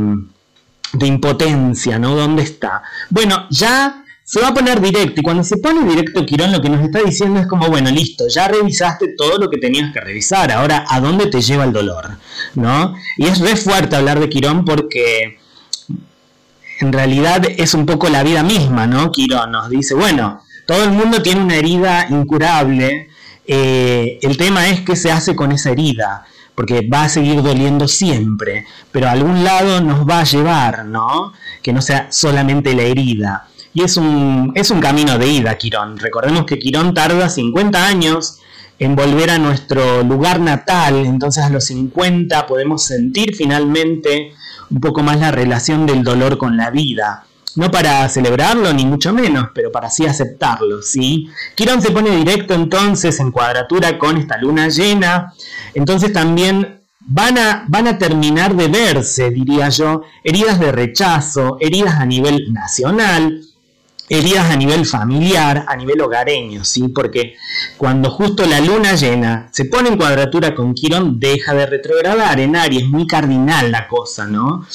de 0.94 1.08
impotencia, 1.08 1.98
¿no? 1.98 2.16
¿Dónde 2.16 2.44
está? 2.44 2.84
Bueno, 3.10 3.48
ya 3.50 4.04
se 4.30 4.42
va 4.42 4.50
a 4.50 4.54
poner 4.54 4.82
directo 4.82 5.22
y 5.22 5.24
cuando 5.24 5.42
se 5.42 5.56
pone 5.56 5.88
directo 5.88 6.26
Quirón 6.26 6.52
lo 6.52 6.62
que 6.62 6.68
nos 6.68 6.84
está 6.84 7.00
diciendo 7.00 7.40
es 7.40 7.48
como, 7.48 7.70
bueno, 7.70 7.90
listo, 7.90 8.28
ya 8.28 8.50
revisaste 8.50 9.14
todo 9.18 9.38
lo 9.38 9.50
que 9.50 9.58
tenías 9.58 9.94
que 9.94 10.02
revisar, 10.02 10.52
ahora 10.52 10.84
¿a 10.90 11.00
dónde 11.00 11.28
te 11.28 11.40
lleva 11.40 11.64
el 11.64 11.72
dolor? 11.72 12.18
¿No? 12.56 12.94
Y 13.16 13.26
es 13.26 13.40
re 13.40 13.56
fuerte 13.56 13.96
hablar 13.96 14.20
de 14.20 14.28
Quirón 14.28 14.66
porque 14.66 15.40
en 16.82 16.92
realidad 16.92 17.42
es 17.56 17.74
un 17.74 17.86
poco 17.86 18.10
la 18.10 18.22
vida 18.22 18.44
misma, 18.44 18.86
¿no? 18.86 19.14
Quirón 19.14 19.54
nos 19.54 19.70
dice, 19.70 19.94
bueno, 19.94 20.42
todo 20.66 20.84
el 20.84 20.92
mundo 20.92 21.22
tiene 21.22 21.42
una 21.42 21.56
herida 21.56 22.08
incurable, 22.10 23.08
eh, 23.48 24.20
el 24.22 24.36
tema 24.36 24.68
es 24.68 24.82
qué 24.82 24.98
se 24.98 25.10
hace 25.10 25.38
con 25.38 25.54
esa 25.54 25.70
herida, 25.70 26.26
porque 26.54 26.86
va 26.86 27.04
a 27.04 27.10
seguir 27.10 27.42
doliendo 27.42 27.88
siempre, 27.88 28.66
pero 28.92 29.08
a 29.08 29.12
algún 29.12 29.46
lado 29.46 29.80
nos 29.80 30.06
va 30.06 30.20
a 30.20 30.26
llevar, 30.26 30.84
¿no? 30.84 31.32
Que 31.64 31.72
no 31.72 31.82
sea 31.82 32.12
solamente 32.12 32.76
la 32.76 32.82
herida. 32.82 33.48
Y 33.78 33.84
es 33.84 33.96
un, 33.96 34.54
es 34.56 34.72
un 34.72 34.80
camino 34.80 35.20
de 35.20 35.28
ida, 35.28 35.56
Quirón. 35.56 36.00
Recordemos 36.00 36.46
que 36.48 36.58
Quirón 36.58 36.96
tarda 36.96 37.30
50 37.30 37.88
años 37.88 38.40
en 38.80 38.96
volver 38.96 39.30
a 39.30 39.38
nuestro 39.38 40.02
lugar 40.02 40.40
natal, 40.40 41.06
entonces 41.06 41.44
a 41.44 41.52
los 41.52 41.66
50 41.66 42.48
podemos 42.48 42.86
sentir 42.86 43.36
finalmente 43.36 44.32
un 44.72 44.80
poco 44.80 45.04
más 45.04 45.20
la 45.20 45.30
relación 45.30 45.86
del 45.86 46.04
dolor 46.04 46.40
con 46.40 46.58
la 46.58 46.72
vida. 46.72 47.26
No 47.56 47.70
para 47.70 48.10
celebrarlo, 48.10 48.74
ni 48.74 48.84
mucho 48.84 49.14
menos, 49.14 49.50
pero 49.54 49.72
para 49.72 49.90
así 49.90 50.08
aceptarlo, 50.08 50.82
¿sí? 50.82 51.30
Quirón 51.54 51.80
se 51.80 51.92
pone 51.92 52.10
directo 52.16 52.56
entonces 52.56 53.20
en 53.20 53.30
cuadratura 53.30 54.00
con 54.00 54.18
esta 54.18 54.40
luna 54.40 54.70
llena, 54.70 55.36
entonces 55.76 56.12
también 56.12 56.82
van 57.02 57.38
a, 57.38 57.66
van 57.68 57.88
a 57.88 58.00
terminar 58.00 58.56
de 58.56 58.70
verse, 58.70 59.30
diría 59.30 59.70
yo, 59.70 60.02
heridas 60.24 60.60
de 60.60 60.72
rechazo, 60.72 61.58
heridas 61.60 62.00
a 62.00 62.08
nivel 62.08 62.52
nacional, 62.52 63.44
heridas 64.10 64.50
a 64.50 64.56
nivel 64.56 64.86
familiar, 64.86 65.66
a 65.68 65.76
nivel 65.76 66.02
hogareño, 66.02 66.64
¿sí? 66.64 66.88
Porque 66.90 67.36
cuando 67.78 68.10
justo 68.10 68.46
la 68.46 68.60
luna 68.60 68.96
llena 68.96 69.50
se 69.52 69.66
pone 69.66 69.90
en 69.90 69.98
cuadratura 69.98 70.56
con 70.56 70.74
Quirón, 70.74 71.20
deja 71.20 71.54
de 71.54 71.66
retrogradar 71.66 72.40
en 72.40 72.56
Aries, 72.56 72.86
muy 72.86 73.06
cardinal 73.06 73.72
la 73.72 73.88
cosa, 73.88 74.26
¿no? 74.26 74.66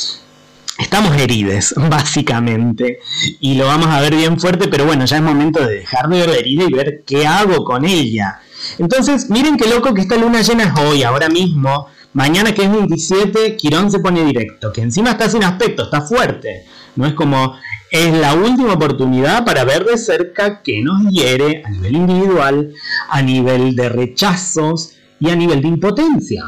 Estamos 0.78 1.16
herides, 1.16 1.74
básicamente, 1.90 3.00
y 3.40 3.54
lo 3.54 3.66
vamos 3.66 3.86
a 3.86 4.00
ver 4.00 4.14
bien 4.14 4.38
fuerte, 4.38 4.68
pero 4.68 4.84
bueno, 4.84 5.04
ya 5.04 5.16
es 5.16 5.22
momento 5.22 5.64
de 5.64 5.76
dejar 5.76 6.08
de 6.08 6.18
ver 6.18 6.28
la 6.28 6.36
herida 6.36 6.64
y 6.64 6.72
ver 6.72 7.02
qué 7.06 7.26
hago 7.26 7.64
con 7.64 7.84
ella. 7.84 8.40
Entonces, 8.78 9.30
miren 9.30 9.56
qué 9.56 9.68
loco 9.68 9.94
que 9.94 10.02
esta 10.02 10.16
luna 10.16 10.42
llena 10.42 10.64
es 10.64 10.78
hoy, 10.78 11.02
ahora 11.02 11.28
mismo. 11.28 11.88
Mañana 12.14 12.52
que 12.52 12.64
es 12.64 12.70
27, 12.70 13.56
Quirón 13.56 13.90
se 13.90 13.98
pone 13.98 14.22
directo, 14.24 14.70
que 14.72 14.82
encima 14.82 15.12
está 15.12 15.30
sin 15.30 15.42
aspecto, 15.44 15.84
está 15.84 16.02
fuerte. 16.02 16.66
No 16.94 17.06
es 17.06 17.14
como 17.14 17.54
es 17.92 18.10
la 18.14 18.34
última 18.34 18.72
oportunidad 18.72 19.44
para 19.44 19.64
ver 19.64 19.84
de 19.84 19.98
cerca 19.98 20.62
qué 20.62 20.80
nos 20.80 21.06
hiere 21.10 21.62
a 21.62 21.68
nivel 21.68 21.94
individual, 21.94 22.72
a 23.10 23.20
nivel 23.20 23.76
de 23.76 23.90
rechazos 23.90 24.94
y 25.20 25.28
a 25.28 25.36
nivel 25.36 25.60
de 25.60 25.68
impotencia. 25.68 26.42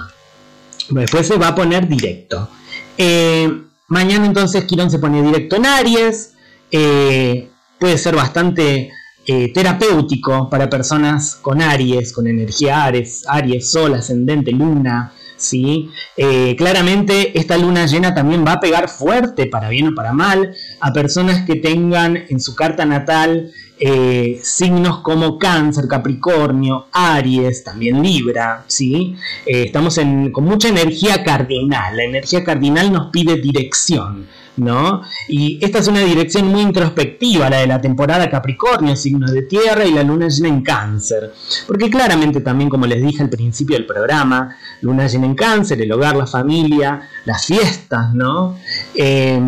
Después 0.88 1.26
se 1.26 1.36
va 1.36 1.48
a 1.48 1.54
poner 1.54 1.86
directo. 1.86 2.48
Eh, 2.96 3.60
mañana 3.88 4.24
entonces 4.24 4.64
Quirón 4.64 4.90
se 4.90 4.98
pone 4.98 5.22
directo 5.22 5.56
en 5.56 5.66
Aries. 5.66 6.32
Eh, 6.70 7.50
puede 7.78 7.98
ser 7.98 8.16
bastante 8.16 8.90
eh, 9.26 9.52
terapéutico 9.52 10.48
para 10.48 10.70
personas 10.70 11.34
con 11.42 11.60
Aries, 11.60 12.14
con 12.14 12.26
energía 12.26 12.84
Aries, 12.84 13.24
Aries, 13.28 13.70
Sol, 13.70 13.92
ascendente, 13.92 14.50
luna, 14.50 15.12
¿sí? 15.44 15.90
Eh, 16.16 16.54
claramente 16.56 17.38
esta 17.38 17.56
luna 17.56 17.86
llena 17.86 18.14
también 18.14 18.44
va 18.46 18.52
a 18.52 18.60
pegar 18.60 18.88
fuerte, 18.88 19.46
para 19.46 19.68
bien 19.68 19.88
o 19.88 19.94
para 19.94 20.12
mal, 20.12 20.54
a 20.80 20.92
personas 20.92 21.44
que 21.46 21.56
tengan 21.56 22.16
en 22.28 22.40
su 22.40 22.54
carta 22.54 22.84
natal 22.84 23.52
eh, 23.78 24.40
signos 24.42 24.98
como 25.00 25.36
cáncer, 25.36 25.88
capricornio, 25.88 26.86
aries, 26.92 27.64
también 27.64 28.02
libra, 28.02 28.64
¿sí? 28.68 29.16
Eh, 29.44 29.64
estamos 29.64 29.98
con 30.30 30.44
mucha 30.44 30.68
energía 30.68 31.24
cardinal, 31.24 31.96
la 31.96 32.04
energía 32.04 32.44
cardinal 32.44 32.92
nos 32.92 33.10
pide 33.10 33.36
dirección, 33.40 34.26
¿no? 34.56 35.02
Y 35.28 35.58
esta 35.60 35.80
es 35.80 35.88
una 35.88 36.00
dirección 36.00 36.46
muy 36.46 36.60
introspectiva, 36.60 37.50
la 37.50 37.58
de 37.58 37.66
la 37.66 37.80
temporada 37.80 38.30
Capricornio, 38.30 38.94
signo 38.94 39.30
de 39.30 39.42
tierra, 39.42 39.84
y 39.84 39.92
la 39.92 40.04
luna 40.04 40.28
llena 40.28 40.48
en 40.48 40.62
cáncer. 40.62 41.32
Porque 41.66 41.90
claramente 41.90 42.40
también, 42.40 42.70
como 42.70 42.86
les 42.86 43.02
dije 43.02 43.24
al 43.24 43.30
principio 43.30 43.76
del 43.76 43.86
programa, 43.86 44.54
luna 44.82 45.08
llena 45.08 45.26
en 45.26 45.34
cáncer, 45.34 45.82
el 45.82 45.90
hogar, 45.90 46.14
la 46.14 46.28
familia, 46.28 47.08
las 47.24 47.44
fiestas, 47.44 48.14
¿no? 48.14 48.56
Eh, 48.94 49.40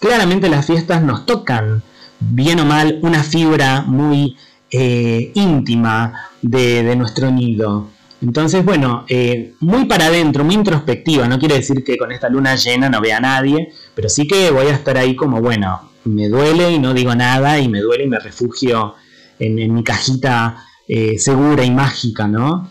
claramente 0.00 0.48
las 0.48 0.66
fiestas 0.66 1.02
nos 1.04 1.24
tocan 1.24 1.84
bien 2.20 2.60
o 2.60 2.64
mal, 2.64 2.98
una 3.02 3.22
fibra 3.22 3.82
muy 3.82 4.36
eh, 4.70 5.32
íntima 5.34 6.30
de, 6.42 6.94
nuestro 6.94 7.30
nido. 7.30 7.88
Entonces, 8.22 8.64
bueno, 8.64 9.04
eh, 9.08 9.54
muy 9.60 9.86
para 9.86 10.06
adentro, 10.06 10.44
muy 10.44 10.54
introspectiva. 10.54 11.26
No 11.26 11.38
quiere 11.38 11.56
decir 11.56 11.82
que 11.82 11.96
con 11.96 12.12
esta 12.12 12.28
luna 12.28 12.54
llena 12.54 12.88
no 12.90 13.00
vea 13.00 13.16
a 13.16 13.20
nadie, 13.20 13.72
pero 13.94 14.08
sí 14.08 14.28
que 14.28 14.50
voy 14.50 14.66
a 14.66 14.74
estar 14.74 14.96
ahí 14.98 15.16
como, 15.16 15.40
bueno, 15.40 15.90
me 16.04 16.28
duele 16.28 16.70
y 16.72 16.78
no 16.78 16.92
digo 16.94 17.14
nada, 17.14 17.58
y 17.58 17.68
me 17.68 17.80
duele 17.80 18.04
y 18.04 18.08
me 18.08 18.18
refugio 18.18 18.94
en, 19.38 19.74
mi 19.74 19.82
cajita 19.82 20.64
eh, 20.86 21.18
segura 21.18 21.64
y 21.64 21.70
mágica, 21.70 22.28
¿no? 22.28 22.70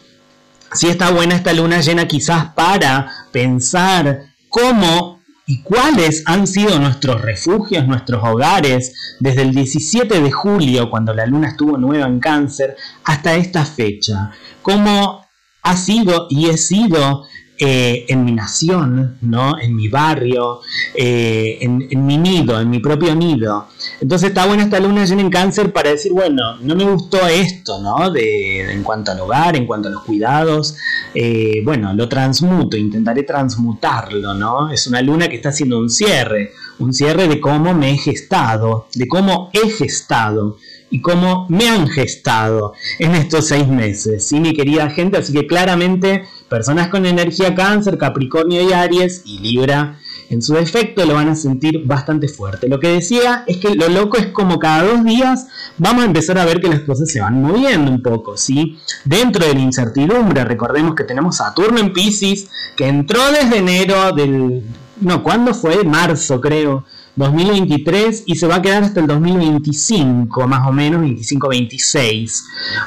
Sí 0.71 0.87
está 0.87 1.09
buena 1.09 1.35
esta 1.35 1.51
luna 1.51 1.81
llena 1.81 2.07
quizás 2.07 2.53
para 2.53 3.11
pensar 3.31 4.27
cómo 4.49 5.18
y 5.49 5.63
cuáles 5.63 6.21
han 6.27 6.45
sido 6.45 6.77
nuestros 6.77 7.23
refugios, 7.23 7.87
nuestros 7.87 8.23
hogares, 8.23 9.15
desde 9.19 9.41
el 9.41 9.51
17 9.51 10.21
de 10.21 10.31
julio, 10.31 10.91
cuando 10.91 11.11
la 11.11 11.25
luna 11.25 11.47
estuvo 11.47 11.75
nueva 11.75 12.05
en 12.05 12.19
cáncer, 12.19 12.77
hasta 13.03 13.33
esta 13.33 13.65
fecha. 13.65 14.29
Cómo 14.61 15.25
ha 15.63 15.75
sido 15.75 16.27
y 16.29 16.49
he 16.49 16.57
sido 16.57 17.25
eh, 17.61 18.05
en 18.07 18.23
mi 18.23 18.31
nación, 18.31 19.17
¿no? 19.19 19.59
en 19.59 19.75
mi 19.75 19.89
barrio, 19.89 20.61
eh, 20.95 21.57
en, 21.59 22.05
mi 22.05 22.17
nido, 22.17 22.57
en 22.57 22.69
mi 22.69 22.79
propio 22.79 23.13
nido. 23.15 23.67
Entonces 23.99 24.29
está 24.29 24.45
buena 24.45 24.63
esta 24.63 24.79
luna 24.79 25.03
llena 25.03 25.21
en 25.21 25.29
cáncer 25.29 25.73
para 25.73 25.89
decir, 25.89 26.13
bueno, 26.13 26.55
no 26.61 26.73
me 26.73 26.85
gustó 26.85 27.27
esto, 27.27 27.81
¿no? 27.81 28.11
De, 28.11 28.71
en 28.71 28.81
cuanto 28.81 29.11
al 29.11 29.19
hogar, 29.19 29.57
en 29.57 29.65
cuanto 29.65 29.89
a 29.89 29.91
los 29.91 30.03
cuidados. 30.03 30.77
Eh, 31.13 31.61
bueno, 31.65 31.93
lo 31.93 32.07
transmuto, 32.07 32.77
intentaré 32.77 33.23
transmutarlo, 33.23 34.33
¿no? 34.33 34.71
Es 34.71 34.87
una 34.87 35.01
luna 35.01 35.27
que 35.27 35.35
está 35.35 35.49
haciendo 35.49 35.79
un 35.79 35.89
cierre, 35.89 36.51
un 36.79 36.93
cierre 36.93 37.27
de 37.27 37.41
cómo 37.41 37.73
me 37.73 37.91
he 37.91 37.97
gestado, 37.97 38.87
de 38.95 39.05
cómo 39.05 39.49
he 39.51 39.69
gestado 39.69 40.55
y 40.89 41.01
cómo 41.01 41.45
me 41.49 41.67
han 41.67 41.87
gestado 41.87 42.73
en 42.99 43.15
estos 43.15 43.47
seis 43.47 43.67
meses, 43.67 44.27
¿sí, 44.27 44.39
mi 44.39 44.53
querida 44.53 44.89
gente? 44.89 45.17
Así 45.17 45.33
que 45.33 45.45
claramente 45.45 46.23
Personas 46.49 46.87
con 46.87 47.05
energía 47.05 47.53
cáncer, 47.55 47.97
Capricornio 47.97 48.67
y 48.67 48.73
Aries 48.73 49.21
y 49.25 49.39
Libra 49.39 49.99
en 50.29 50.41
su 50.41 50.53
defecto 50.53 51.05
lo 51.05 51.15
van 51.15 51.29
a 51.29 51.35
sentir 51.35 51.85
bastante 51.85 52.27
fuerte. 52.27 52.67
Lo 52.67 52.79
que 52.79 52.89
decía 52.89 53.43
es 53.47 53.57
que 53.57 53.73
lo 53.75 53.89
loco 53.89 54.17
es 54.17 54.27
como 54.27 54.59
cada 54.59 54.83
dos 54.83 55.03
días 55.03 55.47
vamos 55.77 56.03
a 56.03 56.07
empezar 56.07 56.37
a 56.37 56.45
ver 56.45 56.61
que 56.61 56.69
las 56.69 56.81
cosas 56.81 57.11
se 57.11 57.19
van 57.19 57.41
moviendo 57.41 57.91
un 57.91 58.01
poco, 58.01 58.37
¿sí? 58.37 58.77
Dentro 59.05 59.45
de 59.45 59.55
la 59.55 59.59
incertidumbre, 59.61 60.45
recordemos 60.45 60.93
que 60.95 61.03
tenemos 61.03 61.37
Saturno 61.37 61.79
en 61.79 61.93
Pisces, 61.93 62.47
que 62.75 62.87
entró 62.87 63.19
desde 63.31 63.57
enero 63.57 64.11
del... 64.15 64.63
No, 65.01 65.23
¿cuándo 65.23 65.53
fue? 65.53 65.83
Marzo 65.83 66.39
creo. 66.41 66.85
2023 67.15 68.23
y 68.27 68.35
se 68.35 68.47
va 68.47 68.55
a 68.55 68.61
quedar 68.61 68.83
hasta 68.83 69.01
el 69.01 69.07
2025, 69.07 70.47
más 70.47 70.67
o 70.67 70.71
menos, 70.71 71.01
25-26. 71.01 72.31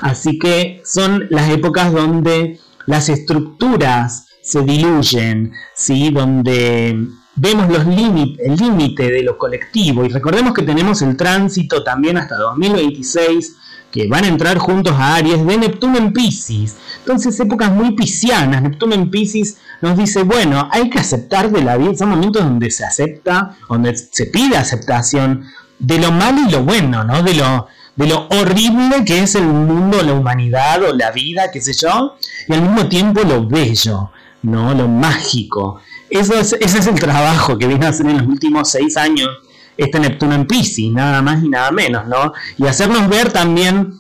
Así 0.00 0.38
que 0.38 0.80
son 0.86 1.26
las 1.28 1.50
épocas 1.50 1.92
donde 1.92 2.58
las 2.86 3.08
estructuras 3.08 4.26
se 4.42 4.62
diluyen, 4.62 5.52
¿sí? 5.74 6.10
donde 6.10 7.08
vemos 7.34 7.68
los 7.68 7.86
el 7.86 8.56
límite 8.56 9.10
de 9.10 9.22
lo 9.22 9.38
colectivo 9.38 10.04
y 10.04 10.08
recordemos 10.08 10.52
que 10.52 10.62
tenemos 10.62 11.00
el 11.02 11.16
tránsito 11.16 11.82
también 11.82 12.18
hasta 12.18 12.36
2026 12.36 13.56
que 13.90 14.08
van 14.08 14.24
a 14.24 14.28
entrar 14.28 14.58
juntos 14.58 14.94
a 14.96 15.16
Aries 15.16 15.46
de 15.46 15.58
Neptuno 15.58 15.98
en 15.98 16.12
Pisces. 16.12 16.76
Entonces 17.00 17.38
épocas 17.40 17.70
muy 17.70 17.92
piscianas, 17.92 18.62
Neptuno 18.62 18.94
en 18.94 19.10
Pisces 19.10 19.58
nos 19.82 19.98
dice, 19.98 20.22
bueno, 20.22 20.68
hay 20.72 20.88
que 20.88 20.98
aceptar 20.98 21.50
de 21.50 21.62
la 21.62 21.76
vida, 21.76 21.94
son 21.94 22.10
momentos 22.10 22.42
donde 22.42 22.70
se 22.70 22.84
acepta, 22.84 23.56
donde 23.68 23.94
se 23.96 24.26
pide 24.26 24.56
aceptación 24.56 25.44
de 25.78 25.98
lo 25.98 26.10
malo 26.10 26.48
y 26.48 26.50
lo 26.50 26.62
bueno, 26.62 27.04
¿no? 27.04 27.22
De 27.22 27.34
lo, 27.34 27.66
de 27.96 28.06
lo 28.06 28.26
horrible 28.28 29.04
que 29.04 29.20
es 29.20 29.34
el 29.34 29.44
mundo, 29.46 30.02
la 30.02 30.14
humanidad 30.14 30.82
o 30.82 30.94
la 30.94 31.10
vida, 31.10 31.50
qué 31.50 31.60
sé 31.60 31.72
yo, 31.74 32.16
y 32.48 32.52
al 32.54 32.62
mismo 32.62 32.88
tiempo 32.88 33.22
lo 33.22 33.46
bello, 33.46 34.10
¿no? 34.42 34.74
Lo 34.74 34.88
mágico. 34.88 35.80
Eso 36.08 36.34
ese 36.34 36.56
es 36.60 36.86
el 36.86 36.98
trabajo 36.98 37.56
que 37.58 37.66
viene 37.66 37.86
a 37.86 37.90
hacer 37.90 38.06
en 38.06 38.18
los 38.18 38.26
últimos 38.26 38.70
seis 38.70 38.96
años 38.96 39.28
este 39.76 39.98
Neptuno 39.98 40.34
en 40.34 40.46
Pisces, 40.46 40.90
nada 40.90 41.22
más 41.22 41.42
y 41.42 41.48
nada 41.48 41.70
menos, 41.70 42.06
¿no? 42.06 42.32
Y 42.58 42.66
hacernos 42.66 43.08
ver 43.08 43.32
también, 43.32 43.94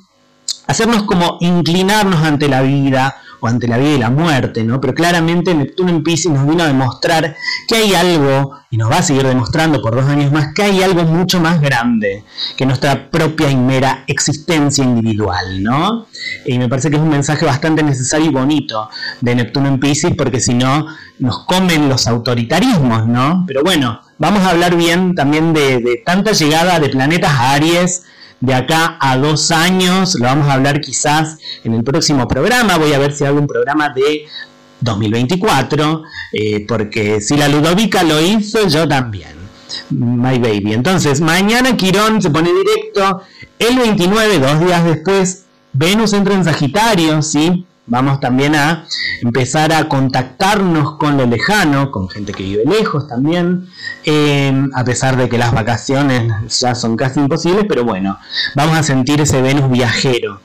hacernos 0.66 1.04
como 1.04 1.38
inclinarnos 1.40 2.22
ante 2.22 2.48
la 2.48 2.62
vida, 2.62 3.16
ante 3.48 3.68
la 3.68 3.78
vida 3.78 3.94
y 3.94 3.98
la 3.98 4.10
muerte, 4.10 4.64
¿no? 4.64 4.80
Pero 4.80 4.94
claramente 4.94 5.54
Neptuno 5.54 5.90
en 5.90 6.02
Pisces 6.02 6.32
nos 6.32 6.46
vino 6.46 6.62
a 6.62 6.66
demostrar 6.66 7.36
que 7.68 7.74
hay 7.76 7.94
algo, 7.94 8.56
y 8.70 8.76
nos 8.76 8.90
va 8.90 8.98
a 8.98 9.02
seguir 9.02 9.26
demostrando 9.26 9.82
por 9.82 9.94
dos 9.94 10.06
años 10.06 10.32
más, 10.32 10.54
que 10.54 10.62
hay 10.62 10.82
algo 10.82 11.04
mucho 11.04 11.40
más 11.40 11.60
grande 11.60 12.24
que 12.56 12.66
nuestra 12.66 13.10
propia 13.10 13.50
y 13.50 13.56
mera 13.56 14.04
existencia 14.06 14.84
individual, 14.84 15.62
¿no? 15.62 16.06
Y 16.46 16.58
me 16.58 16.68
parece 16.68 16.90
que 16.90 16.96
es 16.96 17.02
un 17.02 17.10
mensaje 17.10 17.44
bastante 17.44 17.82
necesario 17.82 18.26
y 18.26 18.32
bonito 18.32 18.88
de 19.20 19.34
Neptuno 19.34 19.68
en 19.68 19.80
Pisces, 19.80 20.14
porque 20.16 20.40
si 20.40 20.54
no, 20.54 20.86
nos 21.18 21.44
comen 21.44 21.88
los 21.88 22.06
autoritarismos, 22.06 23.06
¿no? 23.06 23.44
Pero 23.46 23.62
bueno, 23.62 24.00
vamos 24.18 24.42
a 24.42 24.50
hablar 24.50 24.76
bien 24.76 25.14
también 25.14 25.52
de, 25.52 25.78
de 25.78 26.02
tanta 26.04 26.32
llegada 26.32 26.80
de 26.80 26.88
planetas 26.88 27.30
a 27.30 27.52
Aries, 27.52 28.04
de 28.42 28.54
acá 28.54 28.98
a 29.00 29.16
dos 29.16 29.50
años. 29.50 30.16
Lo 30.16 30.26
vamos 30.26 30.48
a 30.48 30.54
hablar 30.54 30.80
quizás 30.80 31.38
en 31.64 31.74
el 31.74 31.82
próximo 31.82 32.28
programa. 32.28 32.76
Voy 32.76 32.92
a 32.92 32.98
ver 32.98 33.12
si 33.12 33.24
hago 33.24 33.38
un 33.38 33.46
programa 33.46 33.88
de 33.90 34.26
2024, 34.80 36.02
eh, 36.32 36.64
porque 36.66 37.20
si 37.20 37.36
la 37.36 37.48
Ludovica 37.48 38.02
lo 38.02 38.20
hizo, 38.20 38.66
yo 38.68 38.86
también. 38.86 39.30
My 39.90 40.38
baby. 40.38 40.74
Entonces, 40.74 41.20
mañana 41.20 41.76
Quirón 41.76 42.20
se 42.20 42.30
pone 42.30 42.50
directo. 42.52 43.22
El 43.58 43.78
29, 43.78 44.38
dos 44.40 44.60
días 44.60 44.84
después, 44.84 45.44
Venus 45.72 46.12
entra 46.12 46.34
en 46.34 46.44
Sagitario, 46.44 47.22
¿sí? 47.22 47.64
Vamos 47.86 48.20
también 48.20 48.54
a 48.54 48.86
empezar 49.22 49.72
a 49.72 49.88
contactarnos 49.88 50.98
con 50.98 51.16
lo 51.16 51.26
lejano, 51.26 51.90
con 51.90 52.08
gente 52.08 52.32
que 52.32 52.44
vive 52.44 52.64
lejos 52.64 53.08
también, 53.08 53.68
em, 54.04 54.70
a 54.74 54.84
pesar 54.84 55.16
de 55.16 55.28
que 55.28 55.36
las 55.36 55.52
vacaciones 55.52 56.32
ya 56.60 56.76
son 56.76 56.96
casi 56.96 57.18
imposibles, 57.18 57.64
pero 57.68 57.84
bueno, 57.84 58.18
vamos 58.54 58.78
a 58.78 58.84
sentir 58.84 59.20
ese 59.20 59.42
Venus 59.42 59.68
viajero, 59.68 60.40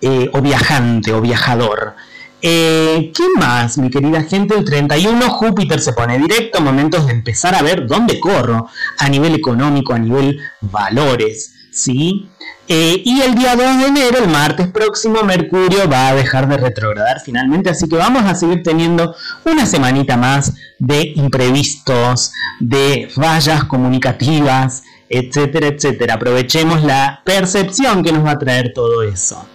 eh, 0.00 0.30
o 0.32 0.40
viajante, 0.40 1.12
o 1.12 1.20
viajador. 1.20 1.96
Eh, 2.40 3.10
¿Qué 3.12 3.24
más, 3.36 3.76
mi 3.76 3.90
querida 3.90 4.22
gente? 4.22 4.56
El 4.56 4.64
31 4.64 5.28
Júpiter 5.30 5.80
se 5.80 5.94
pone 5.94 6.16
directo, 6.16 6.60
momentos 6.60 7.06
de 7.06 7.12
empezar 7.12 7.56
a 7.56 7.62
ver 7.62 7.88
dónde 7.88 8.20
corro, 8.20 8.68
a 8.98 9.08
nivel 9.08 9.34
económico, 9.34 9.94
a 9.94 9.98
nivel 9.98 10.38
valores, 10.60 11.55
¿sí? 11.76 12.28
Eh, 12.68 13.02
y 13.04 13.20
el 13.20 13.34
día 13.36 13.54
2 13.54 13.78
de 13.78 13.86
enero, 13.86 14.18
el 14.18 14.28
martes 14.28 14.66
próximo, 14.68 15.22
Mercurio 15.22 15.88
va 15.88 16.08
a 16.08 16.14
dejar 16.14 16.48
de 16.48 16.56
retrogradar 16.56 17.20
finalmente, 17.20 17.70
así 17.70 17.88
que 17.88 17.96
vamos 17.96 18.24
a 18.24 18.34
seguir 18.34 18.62
teniendo 18.62 19.14
una 19.44 19.66
semanita 19.66 20.16
más 20.16 20.54
de 20.78 21.12
imprevistos, 21.14 22.32
de 22.58 23.08
fallas 23.14 23.64
comunicativas, 23.64 24.82
etcétera, 25.08 25.68
etcétera. 25.68 26.14
Aprovechemos 26.14 26.82
la 26.82 27.22
percepción 27.24 28.02
que 28.02 28.10
nos 28.10 28.24
va 28.24 28.32
a 28.32 28.38
traer 28.38 28.72
todo 28.74 29.02
eso. 29.02 29.46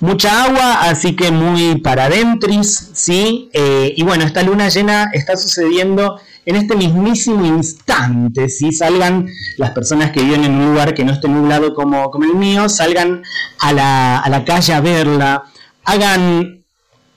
Mucha 0.00 0.44
agua, 0.44 0.82
así 0.82 1.16
que 1.16 1.30
muy 1.30 1.80
para 1.80 2.04
adentris, 2.04 2.90
¿sí? 2.92 3.48
Eh, 3.54 3.94
y 3.96 4.02
bueno, 4.04 4.24
esta 4.24 4.42
luna 4.42 4.68
llena 4.68 5.10
está 5.12 5.36
sucediendo 5.36 6.20
en 6.46 6.54
este 6.54 6.76
mismísimo 6.76 7.44
instante, 7.44 8.48
si 8.48 8.72
salgan 8.72 9.26
las 9.58 9.72
personas 9.72 10.12
que 10.12 10.22
viven 10.22 10.44
en 10.44 10.54
un 10.54 10.66
lugar 10.70 10.94
que 10.94 11.04
no 11.04 11.12
esté 11.12 11.28
nublado 11.28 11.74
como, 11.74 12.08
como 12.12 12.24
el 12.24 12.36
mío, 12.36 12.68
salgan 12.68 13.22
a 13.58 13.72
la, 13.72 14.44
calle 14.46 14.72
a 14.72 14.80
verla, 14.80 15.42
hagan 15.84 16.64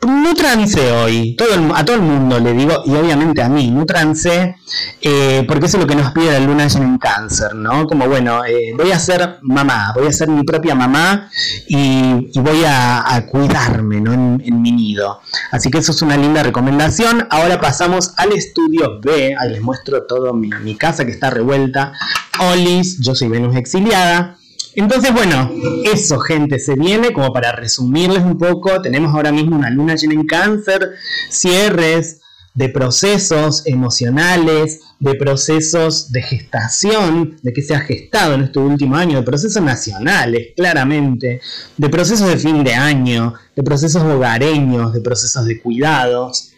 Nutranse 0.01 0.93
hoy, 0.93 1.35
a 1.75 1.83
todo 1.83 1.97
el 1.97 2.01
mundo 2.01 2.39
le 2.39 2.53
digo, 2.53 2.83
y 2.85 2.91
obviamente 2.95 3.41
a 3.41 3.49
mí, 3.49 3.69
nutranse, 3.69 4.55
eh, 5.01 5.43
porque 5.45 5.65
eso 5.65 5.75
es 5.75 5.83
lo 5.83 5.87
que 5.87 5.95
nos 5.95 6.13
pide 6.13 6.31
la 6.31 6.39
luna 6.39 6.67
en 6.73 6.97
cáncer, 6.97 7.53
¿no? 7.53 7.85
Como 7.85 8.07
bueno, 8.07 8.45
eh, 8.45 8.73
voy 8.77 8.93
a 8.93 8.99
ser 8.99 9.39
mamá, 9.41 9.91
voy 9.93 10.07
a 10.07 10.13
ser 10.13 10.29
mi 10.29 10.43
propia 10.43 10.73
mamá 10.73 11.29
y, 11.67 12.31
voy 12.39 12.63
a, 12.65 13.25
cuidarme, 13.29 13.99
¿no? 13.99 14.13
En, 14.13 14.61
mi 14.61 14.71
nido. 14.71 15.19
Así 15.51 15.69
que 15.69 15.79
eso 15.79 15.91
es 15.91 16.01
una 16.01 16.15
linda 16.15 16.43
recomendación. 16.43 17.27
Ahora 17.29 17.59
pasamos 17.59 18.13
al 18.15 18.31
estudio 18.31 19.01
B, 19.01 19.35
ahí 19.37 19.49
les 19.49 19.61
muestro 19.61 20.03
todo 20.03 20.33
mi, 20.33 20.49
mi 20.63 20.75
casa 20.75 21.03
que 21.03 21.11
está 21.11 21.29
revuelta. 21.29 21.91
Olis, 22.39 22.99
yo 23.01 23.15
soy 23.15 23.27
Venus 23.27 23.57
exiliada. 23.57 24.38
Entonces, 24.75 25.13
bueno, 25.13 25.51
eso, 25.83 26.19
gente, 26.19 26.59
se 26.59 26.75
viene 26.75 27.11
como 27.11 27.33
para 27.33 27.51
resumirles 27.51 28.23
un 28.23 28.37
poco. 28.37 28.81
Tenemos 28.81 29.13
ahora 29.13 29.31
mismo 29.31 29.55
una 29.55 29.69
luna 29.69 29.95
llena 29.95 30.13
en 30.13 30.25
cáncer, 30.25 30.91
cierres 31.29 32.21
de 32.53 32.69
procesos 32.69 33.65
emocionales, 33.65 34.81
de 34.99 35.15
procesos 35.15 36.11
de 36.11 36.21
gestación, 36.21 37.37
de 37.41 37.53
que 37.53 37.61
se 37.61 37.73
ha 37.73 37.79
gestado 37.79 38.33
en 38.33 38.41
este 38.41 38.59
último 38.59 38.95
año, 38.95 39.17
de 39.17 39.23
procesos 39.23 39.63
nacionales, 39.63 40.49
claramente, 40.55 41.41
de 41.77 41.89
procesos 41.89 42.27
de 42.27 42.37
fin 42.37 42.63
de 42.63 42.73
año, 42.73 43.33
de 43.55 43.63
procesos 43.63 44.03
hogareños, 44.03 44.93
de 44.93 45.01
procesos 45.01 45.45
de 45.45 45.61
cuidados. 45.61 46.51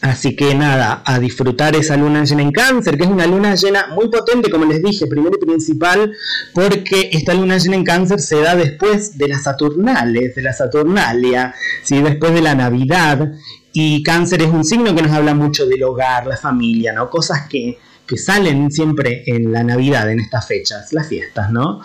Así 0.00 0.36
que 0.36 0.54
nada, 0.54 1.02
a 1.04 1.18
disfrutar 1.18 1.74
esa 1.74 1.96
luna 1.96 2.24
llena 2.24 2.42
en 2.42 2.52
cáncer, 2.52 2.96
que 2.96 3.02
es 3.02 3.10
una 3.10 3.26
luna 3.26 3.56
llena 3.56 3.88
muy 3.88 4.08
potente, 4.08 4.48
como 4.48 4.64
les 4.64 4.80
dije, 4.80 5.08
primero 5.08 5.36
y 5.36 5.44
principal, 5.44 6.12
porque 6.54 7.10
esta 7.12 7.34
luna 7.34 7.58
llena 7.58 7.76
en 7.76 7.84
cáncer 7.84 8.20
se 8.20 8.40
da 8.40 8.54
después 8.54 9.18
de 9.18 9.28
las 9.28 9.42
Saturnales, 9.42 10.36
de 10.36 10.42
la 10.42 10.52
Saturnalia, 10.52 11.52
¿sí? 11.82 12.00
después 12.00 12.32
de 12.32 12.42
la 12.42 12.54
Navidad, 12.54 13.32
y 13.72 14.02
cáncer 14.04 14.42
es 14.42 14.48
un 14.48 14.64
signo 14.64 14.94
que 14.94 15.02
nos 15.02 15.12
habla 15.12 15.34
mucho 15.34 15.66
del 15.66 15.82
hogar, 15.82 16.26
la 16.26 16.36
familia, 16.36 16.92
¿no? 16.92 17.10
Cosas 17.10 17.48
que 17.48 17.78
que 18.08 18.16
salen 18.16 18.70
siempre 18.70 19.22
en 19.26 19.52
la 19.52 19.62
Navidad, 19.62 20.10
en 20.10 20.18
estas 20.18 20.46
fechas, 20.46 20.92
las 20.92 21.06
fiestas, 21.06 21.52
¿no? 21.52 21.82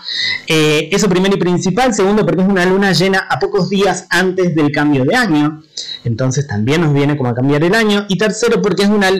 Eh, 0.47 0.87
eso 0.91 1.09
primero 1.09 1.35
y 1.35 1.39
principal. 1.39 1.93
Segundo, 1.93 2.25
porque 2.25 2.41
es 2.41 2.47
una 2.47 2.65
luna 2.65 2.93
llena 2.93 3.27
a 3.29 3.37
pocos 3.39 3.69
días 3.69 4.07
antes 4.09 4.55
del 4.55 4.71
cambio 4.71 5.03
de 5.03 5.15
año. 5.15 5.61
Entonces 6.05 6.47
también 6.47 6.81
nos 6.81 6.93
viene 6.93 7.17
como 7.17 7.29
a 7.29 7.35
cambiar 7.35 7.63
el 7.63 7.75
año. 7.75 8.05
Y 8.07 8.17
tercero, 8.17 8.61
porque 8.61 8.83
es 8.83 8.89
una... 8.89 9.11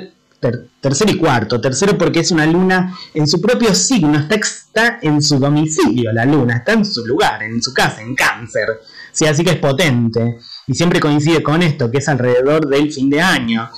tercero 0.80 1.12
y 1.12 1.18
cuarto. 1.18 1.60
Tercero, 1.60 1.98
porque 1.98 2.22
es 2.22 2.32
una 2.32 2.46
luna 2.46 2.98
en 3.14 3.28
su 3.28 3.42
propio 3.42 3.76
signo. 3.76 4.18
Está, 4.18 4.36
está 4.36 5.00
en 5.02 5.22
su 5.22 5.40
domicilio 5.40 6.14
la 6.14 6.24
luna. 6.24 6.58
Está 6.58 6.72
en 6.72 6.86
su 6.86 7.06
lugar, 7.06 7.44
en 7.44 7.62
su 7.62 7.74
casa, 7.74 8.02
en 8.02 8.16
cáncer. 8.16 8.80
Sí, 9.12 9.26
así 9.26 9.44
que 9.44 9.52
es 9.52 9.58
potente 9.58 10.38
y 10.68 10.74
siempre 10.76 11.00
coincide 11.00 11.44
con 11.44 11.62
esto, 11.62 11.92
que 11.92 11.98
es 11.98 12.08
alrededor 12.08 12.68
del 12.68 12.92
fin 12.92 13.10
de 13.10 13.22
año. 13.22 13.70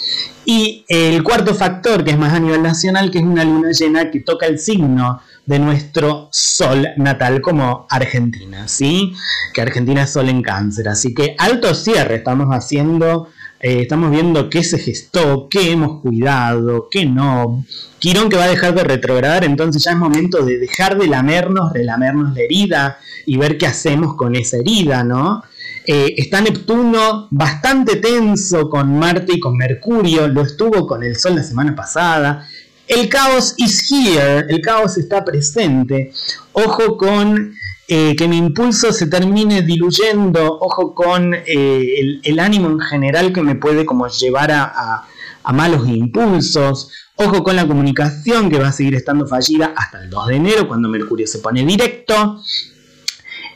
Y 0.46 0.86
el 0.88 1.24
cuarto 1.24 1.56
factor, 1.56 2.04
que 2.04 2.12
es 2.12 2.18
más 2.18 2.34
a 2.34 2.40
nivel 2.40 2.62
nacional, 2.62 3.10
que 3.10 3.18
es 3.18 3.24
una 3.24 3.44
luna 3.44 3.72
llena 3.72 4.12
que 4.12 4.20
toca 4.20 4.46
el 4.46 4.60
signo 4.60 5.20
de 5.46 5.60
nuestro 5.60 6.30
sol 6.32 6.88
natal 6.98 7.42
como 7.42 7.88
Argentina, 7.90 8.68
¿sí? 8.68 9.14
Que 9.54 9.62
Argentina 9.62 10.04
es 10.04 10.12
sol 10.12 10.30
en 10.30 10.42
cáncer, 10.42 10.88
así 10.88 11.14
que 11.14 11.36
alto 11.38 11.74
cierre 11.74 12.16
estamos 12.16 12.48
haciendo, 12.50 13.30
eh, 13.60 13.82
estamos 13.82 14.12
viendo 14.12 14.50
qué 14.50 14.64
se 14.64 14.78
gestó, 14.78 15.48
qué 15.50 15.72
hemos 15.72 16.02
cuidado, 16.02 16.88
qué 16.90 17.06
no. 17.06 17.66
Quirón 18.00 18.30
que 18.30 18.38
va 18.38 18.44
a 18.44 18.50
dejar 18.50 18.76
de 18.76 18.84
retrogradar, 18.84 19.44
entonces 19.44 19.84
ya 19.84 19.92
es 19.92 19.98
momento 19.98 20.44
de 20.44 20.60
dejar 20.60 20.98
de 20.98 21.08
lamernos, 21.08 21.74
relamernos 21.74 22.36
la 22.36 22.42
herida 22.42 22.98
y 23.26 23.38
ver 23.38 23.58
qué 23.58 23.66
hacemos 23.66 24.16
con 24.16 24.36
esa 24.36 24.58
herida, 24.58 25.04
¿no? 25.04 25.44
Eh, 25.88 26.16
está 26.18 26.42
Neptuno 26.42 27.28
bastante 27.30 27.98
tenso 27.98 28.70
con 28.70 28.98
Marte 28.98 29.34
y 29.36 29.40
con 29.40 29.56
Mercurio, 29.56 30.28
lo 30.28 30.42
estuvo 30.42 30.88
con 30.88 31.04
el 31.04 31.16
Sol 31.16 31.36
la 31.36 31.44
semana 31.44 31.76
pasada. 31.76 32.48
El 32.88 33.08
caos 33.10 33.54
is 33.58 33.92
here, 33.92 34.46
el 34.50 34.62
caos 34.62 34.98
está 34.98 35.24
presente. 35.24 36.12
Ojo 36.54 36.98
con 36.98 37.54
eh, 37.88 38.16
que 38.16 38.28
mi 38.28 38.38
impulso 38.38 38.92
se 38.92 39.08
termine 39.08 39.62
diluyendo, 39.62 40.58
ojo 40.60 40.96
con 40.96 41.34
eh, 41.34 42.20
el, 42.24 42.40
ánimo 42.40 42.70
en 42.70 42.80
general 42.80 43.32
que 43.32 43.42
me 43.42 43.56
puede 43.56 43.86
como 43.86 44.08
llevar 44.08 44.52
a, 44.52 45.06
a 45.44 45.54
malos 45.54 45.88
impulsos. 45.88 46.92
Ojo 47.18 47.44
con 47.44 47.56
la 47.56 47.68
comunicación 47.68 48.50
que 48.50 48.60
va 48.60 48.70
a 48.70 48.72
seguir 48.74 48.96
estando 48.96 49.26
fallida 49.26 49.74
hasta 49.78 50.04
el 50.04 50.10
2 50.10 50.28
de 50.28 50.36
enero 50.36 50.68
cuando 50.68 50.90
Mercurio 50.90 51.28
se 51.28 51.40
pone 51.40 51.64
directo. 51.64 52.42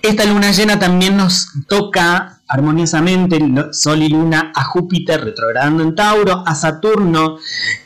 Esta 0.02 0.24
luna 0.26 0.52
llena 0.52 0.80
también 0.80 1.18
nos 1.18 1.50
toca 1.68 2.40
armoniosamente 2.48 3.40
Sol 3.74 4.02
y 4.02 4.10
Luna 4.10 4.52
a 4.56 4.64
Júpiter 4.64 5.24
retrogradando 5.24 5.84
en 5.84 5.94
Tauro, 5.94 6.44
a 6.46 6.56
Saturno 6.56 7.38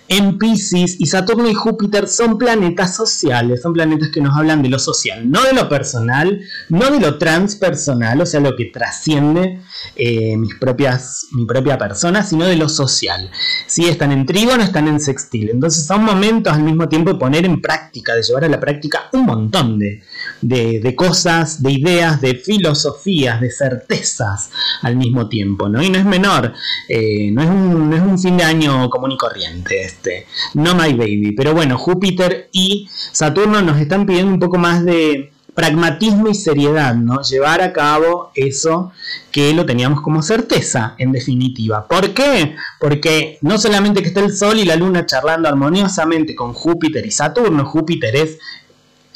en 0.08 0.38
Pisces 0.38 0.98
y 1.00 1.08
Saturno 1.08 1.50
y 1.50 1.54
Júpiter 1.54 2.08
son 2.08 2.38
planetas 2.38 2.96
sociales, 2.96 3.62
son 3.62 3.74
planetas 3.74 4.10
que 4.10 4.22
nos 4.22 4.38
hablan 4.38 4.62
de 4.62 4.70
lo 4.70 4.78
social, 4.78 5.30
no 5.30 5.42
de 5.44 5.54
lo 5.54 5.68
personal, 5.68 6.40
no 6.70 6.92
de 6.92 7.00
lo 7.00 7.18
transpersonal, 7.18 8.22
o 8.22 8.26
sea, 8.26 8.40
lo 8.40 8.56
que 8.56 8.66
trasciende 8.66 9.62
eh, 9.96 10.38
mis 10.38 10.56
propias, 10.56 11.28
mi 11.32 11.46
propia 11.46 11.78
persona, 11.78 12.24
sino 12.24 12.46
de 12.46 12.58
lo 12.58 12.70
social. 12.70 13.32
Si 13.66 13.86
están 13.86 14.12
en 14.12 14.26
trígono, 14.26 14.64
están 14.64 14.88
en 14.88 15.00
sextil. 15.00 15.50
Entonces 15.50 15.86
son 15.86 16.04
momentos 16.04 16.54
al 16.54 16.64
mismo 16.64 16.88
tiempo 16.88 17.14
de 17.14 17.20
poner 17.20 17.46
en 17.46 17.62
práctica, 17.62 18.14
de 18.14 18.22
llevar 18.22 18.44
a 18.44 18.50
la 18.50 18.60
práctica 18.60 19.10
un 19.14 19.26
montón 19.26 19.80
de, 19.80 20.04
de, 20.42 20.96
cosas, 20.96 21.62
de 21.62 21.72
ideas, 21.72 22.22
de 22.22 22.36
filosofías, 22.36 23.40
de 23.42 23.52
certezas 23.52 24.50
al 24.82 24.96
mismo 24.96 25.30
tiempo, 25.30 25.70
¿no? 25.70 25.82
Y 25.82 25.90
no 25.90 25.98
es 25.98 26.06
menor, 26.06 26.54
eh, 26.90 27.32
no, 27.32 27.42
es 27.42 27.50
un, 27.50 27.90
no, 27.90 27.96
es 27.96 28.02
un, 28.02 28.20
fin 28.20 28.38
de 28.38 28.44
año 28.44 28.90
común 28.90 29.12
y 29.12 29.18
corriente 29.18 29.84
este, 29.84 30.28
no 30.54 30.76
my 30.76 30.94
baby, 30.94 31.34
pero 31.36 31.54
bueno, 31.54 31.78
Júpiter 31.78 32.50
y 32.52 32.88
Saturno 33.12 33.62
nos 33.62 33.80
están 33.80 34.06
pidiendo 34.06 34.34
un 34.34 34.40
poco 34.40 34.58
más 34.58 34.84
de 34.86 35.34
pragmatismo 35.54 36.30
y 36.30 36.36
seriedad, 36.36 36.96
¿no? 36.96 37.22
Llevar 37.22 37.62
a 37.62 37.74
cabo 37.74 38.32
eso 38.36 38.92
que 39.32 39.54
lo 39.54 39.66
teníamos 39.66 40.02
como 40.02 40.22
certeza, 40.24 40.96
en 40.98 41.12
definitiva. 41.12 41.88
¿Por 41.88 42.14
qué? 42.14 42.56
Porque 42.80 43.38
no 43.42 43.58
solamente 43.58 44.02
que 44.02 44.08
está 44.08 44.22
el 44.22 44.36
Sol 44.36 44.60
y 44.60 44.66
la 44.66 44.76
Luna 44.76 45.06
charlando 45.06 45.48
armoniosamente 45.48 46.36
con 46.36 46.54
Júpiter 46.54 47.06
y 47.06 47.12
Saturno, 47.12 47.66
Júpiter 47.66 48.16
es 48.16 48.40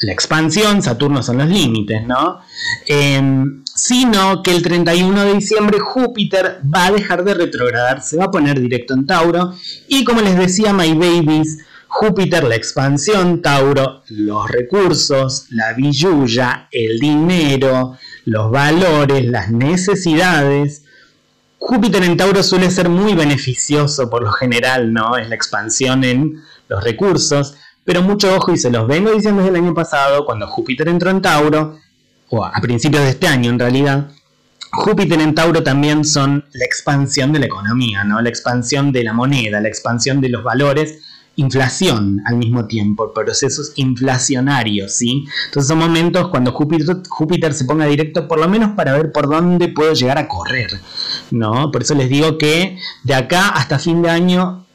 la 0.00 0.12
expansión, 0.12 0.82
Saturno 0.82 1.22
son 1.22 1.38
los 1.38 1.48
límites, 1.48 2.06
¿no? 2.06 2.40
Em, 2.86 3.64
sino 3.74 4.42
que 4.42 4.54
el 4.54 4.62
31 4.62 5.24
de 5.24 5.34
diciembre 5.34 5.78
Júpiter 5.78 6.60
va 6.72 6.86
a 6.86 6.92
dejar 6.92 7.24
de 7.24 7.34
retrogradar, 7.34 8.02
se 8.02 8.16
va 8.16 8.26
a 8.26 8.30
poner 8.30 8.60
directo 8.60 8.94
en 8.94 9.06
Tauro, 9.06 9.54
y 9.88 10.04
como 10.04 10.20
les 10.20 10.36
decía 10.36 10.72
My 10.72 10.94
Babies, 10.94 11.58
Júpiter, 11.88 12.44
la 12.44 12.54
expansión, 12.54 13.40
Tauro, 13.40 14.02
los 14.10 14.48
recursos, 14.50 15.46
la 15.50 15.72
billulla, 15.72 16.68
el 16.70 16.98
dinero, 16.98 17.96
los 18.26 18.50
valores, 18.50 19.24
las 19.24 19.50
necesidades. 19.50 20.84
Júpiter 21.56 22.04
en 22.04 22.16
Tauro 22.16 22.42
suele 22.42 22.70
ser 22.70 22.90
muy 22.90 23.14
beneficioso 23.14 24.10
por 24.10 24.22
lo 24.22 24.30
general, 24.32 24.92
¿no? 24.92 25.16
Es 25.16 25.28
la 25.28 25.34
expansión 25.34 26.04
en 26.04 26.42
los 26.68 26.84
recursos, 26.84 27.56
pero 27.88 28.02
mucho 28.02 28.36
ojo, 28.36 28.52
y 28.52 28.58
se 28.58 28.70
los 28.70 28.86
vengo 28.86 29.12
diciendo 29.12 29.40
desde 29.40 29.56
el 29.56 29.64
año 29.64 29.72
pasado, 29.72 30.26
cuando 30.26 30.46
Júpiter 30.46 30.88
entró 30.88 31.08
en 31.08 31.22
Tauro, 31.22 31.78
o 32.28 32.44
a 32.44 32.52
principios 32.60 33.02
de 33.02 33.08
este 33.08 33.26
año 33.26 33.48
en 33.48 33.58
realidad, 33.58 34.10
Júpiter 34.70 35.18
en 35.22 35.34
Tauro 35.34 35.62
también 35.62 36.04
son 36.04 36.44
la 36.52 36.66
expansión 36.66 37.32
de 37.32 37.38
la 37.38 37.46
economía, 37.46 38.04
¿no? 38.04 38.20
La 38.20 38.28
expansión 38.28 38.92
de 38.92 39.04
la 39.04 39.14
moneda, 39.14 39.62
la 39.62 39.68
expansión 39.68 40.20
de 40.20 40.28
los 40.28 40.44
valores, 40.44 40.98
inflación 41.36 42.20
al 42.26 42.36
mismo 42.36 42.66
tiempo, 42.66 43.14
procesos 43.14 43.72
inflacionarios, 43.76 44.92
¿sí? 44.94 45.24
Entonces 45.46 45.68
son 45.68 45.78
momentos 45.78 46.28
cuando 46.28 46.52
Júpiter, 46.52 46.94
Júpiter 47.08 47.54
se 47.54 47.64
ponga 47.64 47.86
directo, 47.86 48.28
por 48.28 48.38
lo 48.38 48.50
menos 48.50 48.72
para 48.72 48.92
ver 48.92 49.12
por 49.12 49.30
dónde 49.30 49.68
puedo 49.68 49.94
llegar 49.94 50.18
a 50.18 50.28
correr, 50.28 50.78
¿no? 51.30 51.70
Por 51.72 51.80
eso 51.80 51.94
les 51.94 52.10
digo 52.10 52.36
que 52.36 52.76
de 53.04 53.14
acá 53.14 53.48
hasta 53.48 53.78
fin 53.78 54.02
de 54.02 54.10
año 54.10 54.66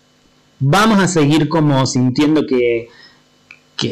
vamos 0.60 0.98
a 0.98 1.08
seguir 1.08 1.48
como 1.48 1.86
sintiendo 1.86 2.48
que 2.48 2.90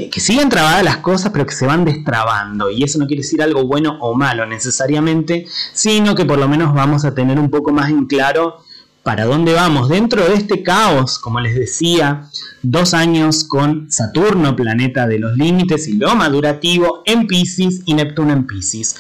que, 0.10 0.20
siguen 0.20 0.50
trabadas 0.50 0.84
las 0.84 0.98
cosas, 0.98 1.32
pero 1.32 1.46
que 1.46 1.54
se 1.54 1.66
van 1.66 1.86
destrabando. 1.86 2.70
Y 2.70 2.84
eso 2.84 3.00
no 3.00 3.08
quiere 3.08 3.24
decir 3.24 3.42
algo 3.42 3.66
bueno 3.66 3.98
o 4.02 4.16
malo 4.16 4.46
necesariamente, 4.46 5.46
sino 5.74 6.16
que 6.16 6.26
por 6.26 6.40
lo 6.40 6.48
menos 6.48 6.74
vamos 6.74 7.06
a 7.06 7.14
tener 7.14 7.40
un 7.40 7.50
poco 7.50 7.72
más 7.72 7.90
en 7.90 8.06
claro 8.06 8.58
para 9.04 9.26
dónde 9.26 9.54
vamos. 9.54 9.90
Dentro 9.90 10.24
de 10.24 10.36
este 10.36 10.64
caos, 10.64 11.18
como 11.18 11.40
les 11.40 11.56
decía, 11.56 12.30
dos 12.62 12.94
años 12.94 13.44
con 13.44 13.92
Saturno, 13.92 14.56
planeta 14.56 15.08
de 15.08 15.20
los 15.20 15.36
límites 15.36 15.88
y 15.88 15.94
lo 15.94 16.16
madurativo 16.16 17.02
en 17.06 17.26
Pisces 17.28 17.82
y 17.86 17.94
Neptuno 17.96 18.34
en 18.34 18.46
Pisces. 18.46 18.96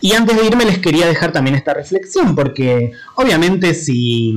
Y 0.00 0.12
antes 0.12 0.36
de 0.36 0.46
irme 0.46 0.66
les 0.66 0.78
quería 0.78 1.06
dejar 1.06 1.32
también 1.32 1.56
esta 1.56 1.74
reflexión, 1.74 2.34
porque 2.34 2.92
obviamente 3.16 3.74
si 3.74 4.36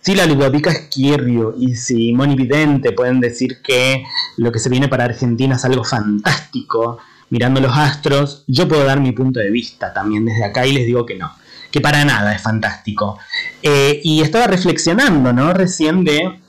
si 0.00 0.14
la 0.14 0.26
Ludovica 0.26 0.70
Esquirrio 0.70 1.54
y 1.58 1.76
si 1.76 2.12
Moni 2.12 2.34
Vidente 2.34 2.92
pueden 2.92 3.20
decir 3.20 3.60
que 3.62 4.04
lo 4.36 4.50
que 4.50 4.58
se 4.58 4.70
viene 4.70 4.88
para 4.88 5.04
Argentina 5.04 5.56
es 5.56 5.64
algo 5.64 5.84
fantástico, 5.84 6.98
mirando 7.28 7.60
los 7.60 7.76
astros, 7.76 8.44
yo 8.46 8.66
puedo 8.66 8.84
dar 8.84 9.00
mi 9.00 9.12
punto 9.12 9.40
de 9.40 9.50
vista 9.50 9.92
también 9.92 10.24
desde 10.24 10.44
acá 10.44 10.66
y 10.66 10.72
les 10.72 10.86
digo 10.86 11.04
que 11.04 11.16
no, 11.16 11.30
que 11.70 11.80
para 11.80 12.04
nada 12.04 12.34
es 12.34 12.42
fantástico. 12.42 13.18
Eh, 13.62 14.00
y 14.02 14.22
estaba 14.22 14.46
reflexionando, 14.46 15.32
¿no? 15.32 15.52
Recién 15.52 16.04
de 16.04 16.40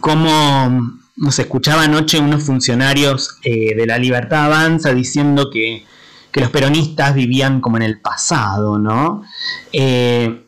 cómo 0.00 1.00
nos 1.16 1.38
escuchaba 1.38 1.82
anoche 1.82 2.18
unos 2.18 2.44
funcionarios 2.44 3.36
eh, 3.42 3.74
de 3.74 3.86
la 3.86 3.98
Libertad 3.98 4.46
Avanza 4.46 4.94
diciendo 4.94 5.50
que, 5.50 5.84
los 6.32 6.50
peronistas 6.50 7.12
vivían 7.12 7.60
como 7.60 7.76
en 7.76 7.82
el 7.82 8.00
pasado, 8.00 8.78
¿no? 8.78 9.24
Eh, 9.72 10.46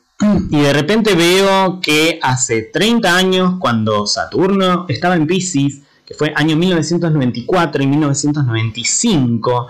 y 0.51 0.61
de 0.61 0.73
repente 0.73 1.15
veo 1.15 1.81
que 1.81 2.19
hace 2.23 2.63
30 2.63 3.17
años, 3.17 3.55
cuando 3.59 4.07
Saturno 4.07 4.87
estaba 4.89 5.17
en 5.17 5.27
Pisces, 5.27 5.81
que 6.07 6.15
fue 6.15 6.33
año 6.37 6.57
1994 6.57 7.83
y 7.83 7.87
1995, 7.87 9.69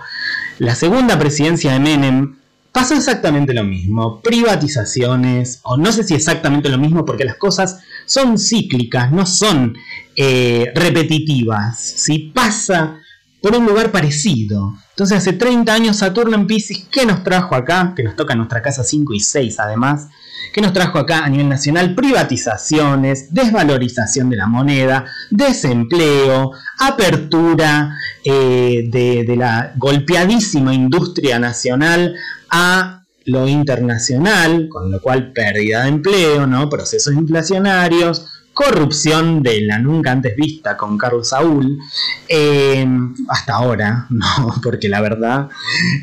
la 0.59 0.75
segunda 0.75 1.17
presidencia 1.17 1.73
de 1.73 1.79
Menem, 1.79 2.35
pasó 2.71 2.95
exactamente 2.95 3.53
lo 3.53 3.63
mismo. 3.63 4.21
Privatizaciones, 4.21 5.59
o 5.63 5.77
no 5.77 5.91
sé 5.91 6.03
si 6.03 6.13
exactamente 6.15 6.69
lo 6.69 6.77
mismo, 6.77 7.05
porque 7.05 7.23
las 7.23 7.37
cosas 7.37 7.79
son 8.05 8.37
cíclicas, 8.37 9.11
no 9.11 9.25
son 9.25 9.75
eh, 10.15 10.71
repetitivas. 10.75 11.79
Si 11.79 12.19
pasa 12.19 13.02
por 13.43 13.57
un 13.57 13.65
lugar 13.65 13.91
parecido. 13.91 14.73
Entonces 14.91 15.17
hace 15.17 15.33
30 15.33 15.73
años 15.73 15.97
Saturno 15.97 16.37
en 16.37 16.47
Pisces, 16.47 16.85
¿qué 16.89 17.05
nos 17.05 17.23
trajo 17.23 17.55
acá? 17.55 17.91
Que 17.93 18.01
nos 18.01 18.15
toca 18.15 18.35
nuestra 18.35 18.61
casa 18.61 18.85
5 18.85 19.13
y 19.13 19.19
6 19.19 19.59
además. 19.59 20.07
¿Qué 20.53 20.61
nos 20.61 20.71
trajo 20.71 20.97
acá 20.97 21.25
a 21.25 21.29
nivel 21.29 21.49
nacional? 21.49 21.93
Privatizaciones, 21.93 23.33
desvalorización 23.33 24.29
de 24.29 24.37
la 24.37 24.47
moneda, 24.47 25.05
desempleo, 25.29 26.51
apertura 26.79 27.97
eh, 28.23 28.87
de, 28.89 29.25
de 29.25 29.35
la 29.35 29.73
golpeadísima 29.75 30.73
industria 30.73 31.37
nacional 31.37 32.15
a 32.49 33.03
lo 33.25 33.49
internacional, 33.49 34.69
con 34.69 34.89
lo 34.89 35.01
cual 35.01 35.33
pérdida 35.33 35.83
de 35.83 35.89
empleo, 35.89 36.47
¿no? 36.47 36.69
procesos 36.69 37.13
inflacionarios, 37.13 38.32
corrupción 38.53 39.41
de 39.41 39.61
la 39.61 39.79
nunca 39.79 40.11
antes 40.11 40.35
vista 40.35 40.77
con 40.77 40.97
Carlos 40.97 41.29
Saúl, 41.29 41.79
eh, 42.27 42.87
hasta 43.29 43.55
ahora, 43.55 44.07
no, 44.09 44.25
porque 44.61 44.89
la 44.89 45.01
verdad, 45.01 45.49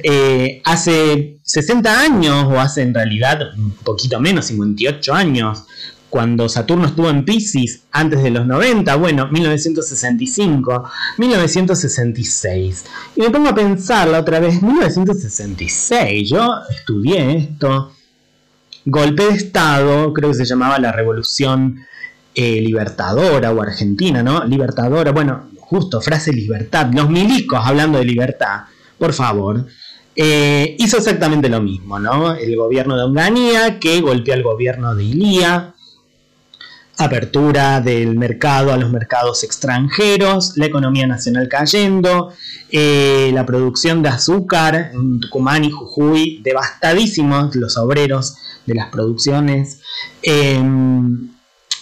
eh, 0.03 0.61
hace 0.65 1.39
60 1.43 2.01
años, 2.01 2.45
o 2.45 2.59
hace 2.61 2.83
en 2.83 2.95
realidad 2.95 3.41
un 3.57 3.71
poquito 3.85 4.21
menos, 4.21 4.47
58 4.47 5.15
años, 5.15 5.65
cuando 6.11 6.49
Saturno 6.49 6.87
estuvo 6.87 7.09
en 7.09 7.25
Pisces 7.25 7.85
antes 7.93 8.23
de 8.23 8.31
los 8.31 8.45
90, 8.45 8.97
bueno, 8.97 9.29
1965, 9.31 10.91
1966. 11.19 12.85
Y 13.15 13.21
me 13.21 13.31
pongo 13.31 13.51
a 13.51 13.55
pensar 13.55 14.09
la 14.09 14.19
otra 14.19 14.41
vez, 14.41 14.61
1966, 14.61 16.29
yo 16.29 16.53
estudié 16.69 17.37
esto, 17.37 17.93
golpe 18.85 19.25
de 19.25 19.35
Estado, 19.35 20.13
creo 20.13 20.31
que 20.31 20.37
se 20.37 20.45
llamaba 20.45 20.81
la 20.81 20.91
Revolución 20.91 21.87
eh, 22.35 22.61
Libertadora 22.61 23.53
o 23.53 23.63
Argentina, 23.63 24.23
¿no? 24.23 24.45
Libertadora, 24.45 25.13
bueno, 25.13 25.51
justo, 25.59 26.01
frase 26.01 26.33
libertad, 26.33 26.91
los 26.93 27.09
milicos 27.09 27.61
hablando 27.63 27.99
de 27.99 28.05
libertad, 28.05 28.63
por 28.99 29.13
favor. 29.13 29.67
Eh, 30.17 30.77
hizo 30.79 30.99
exactamente 30.99 31.49
lo 31.49 31.61
mismo, 31.61 31.99
¿no? 31.99 32.35
El 32.35 32.57
gobierno 32.57 32.97
de 32.97 33.05
Onganía 33.05 33.79
que 33.79 34.01
golpeó 34.01 34.35
al 34.35 34.43
gobierno 34.43 34.95
de 34.95 35.05
Ilía, 35.05 35.75
apertura 36.99 37.81
del 37.81 38.17
mercado 38.19 38.73
a 38.73 38.77
los 38.77 38.91
mercados 38.91 39.45
extranjeros, 39.45 40.57
la 40.57 40.67
economía 40.67 41.07
nacional 41.07 41.49
cayendo, 41.49 42.33
eh, 42.71 43.31
la 43.33 43.47
producción 43.47 44.03
de 44.03 44.11
azúcar 44.11 44.91
en 44.93 45.21
Tucumán 45.21 45.65
y 45.65 45.71
Jujuy, 45.71 46.41
devastadísimos 46.43 47.55
los 47.57 47.79
obreros 47.79 48.37
de 48.67 48.75
las 48.75 48.91
producciones. 48.91 49.81
Em, 50.23 51.31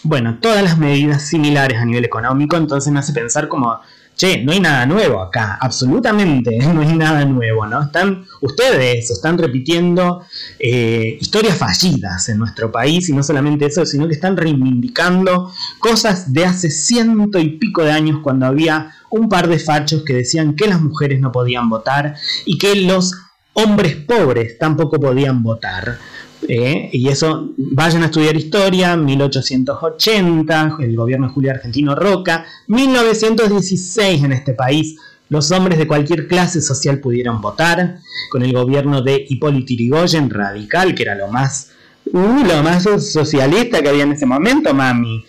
bueno, 0.03 0.39
todas 0.41 0.63
las 0.63 0.79
medidas 0.79 1.23
similares 1.23 1.79
a 1.79 1.85
nivel 1.85 2.05
económico, 2.05 2.57
entonces 2.57 2.93
me 2.93 3.01
hace 3.01 3.13
pensar 3.13 3.49
como 3.49 3.81
che, 4.19 4.43
no 4.43 4.51
hay 4.51 4.59
nada 4.59 4.85
nuevo 4.85 5.23
acá, 5.23 5.57
absolutamente 5.61 6.59
no 6.75 6.81
hay 6.81 6.93
nada 6.97 7.25
nuevo, 7.25 7.67
¿no? 7.67 7.85
Están, 7.85 8.25
ustedes 8.41 9.09
están 9.11 9.39
repitiendo 9.39 10.25
eh, 10.59 11.17
historias 11.21 11.57
fallidas 11.57 12.29
en 12.29 12.39
nuestro 12.39 12.73
país 12.73 13.09
y 13.09 13.13
no 13.13 13.23
solamente 13.23 13.67
eso, 13.67 13.87
sino 13.87 14.09
que 14.09 14.15
están 14.15 14.37
reivindicando 14.37 15.53
cosas 15.79 16.33
de 16.33 16.45
hace 16.45 16.69
ciento 16.69 17.39
y 17.39 17.59
pico 17.59 17.85
de 17.85 17.93
años 17.93 18.19
cuando 18.21 18.47
había 18.47 18.93
un 19.09 19.29
par 19.29 19.49
de 19.49 19.61
fachos 19.61 20.03
que 20.05 20.15
decían 20.15 20.57
que 20.57 20.67
las 20.67 20.83
mujeres 20.83 21.21
no 21.21 21.31
podían 21.31 21.71
votar 21.71 22.17
y 22.45 22.59
que 22.59 22.75
los 22.75 23.15
hombres 23.53 23.95
pobres 23.95 24.59
tampoco 24.59 24.99
podían 24.99 25.45
votar. 25.45 25.99
Eh, 26.47 26.91
y 26.93 27.09
eso, 27.09 27.53
vayan 27.57 28.03
a 28.03 28.07
estudiar 28.07 28.37
historia, 28.37 28.97
1880, 28.97 30.77
el 30.81 30.97
gobierno 30.97 31.27
de 31.27 31.33
Julio 31.33 31.51
Argentino 31.51 31.95
Roca, 31.95 32.45
1916 32.69 34.23
en 34.25 34.33
este 34.33 34.55
país, 34.55 34.97
los 35.29 35.51
hombres 35.51 35.79
de 35.79 35.87
cualquier 35.87 36.29
clase 36.29 36.61
social 36.63 37.01
pudieron 37.01 37.41
votar, 37.41 37.99
con 38.31 38.43
el 38.43 38.53
gobierno 38.53 39.03
de 39.03 39.27
Hipólito 39.29 39.75
Yrigoyen, 39.75 40.31
radical, 40.31 40.95
que 40.95 41.03
era 41.03 41.15
lo 41.15 41.29
más, 41.29 41.71
uh, 42.13 42.45
lo 42.45 42.63
más 42.63 42.85
socialista 42.85 43.83
que 43.83 43.89
había 43.89 44.05
en 44.05 44.13
ese 44.13 44.27
momento, 44.27 44.73
mami. 44.73 45.25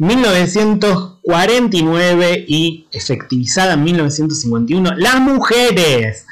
1949 0.00 2.46
y 2.48 2.86
efectivizada 2.90 3.74
en 3.74 3.84
1951, 3.84 4.96
las 4.96 5.20
mujeres, 5.20 6.24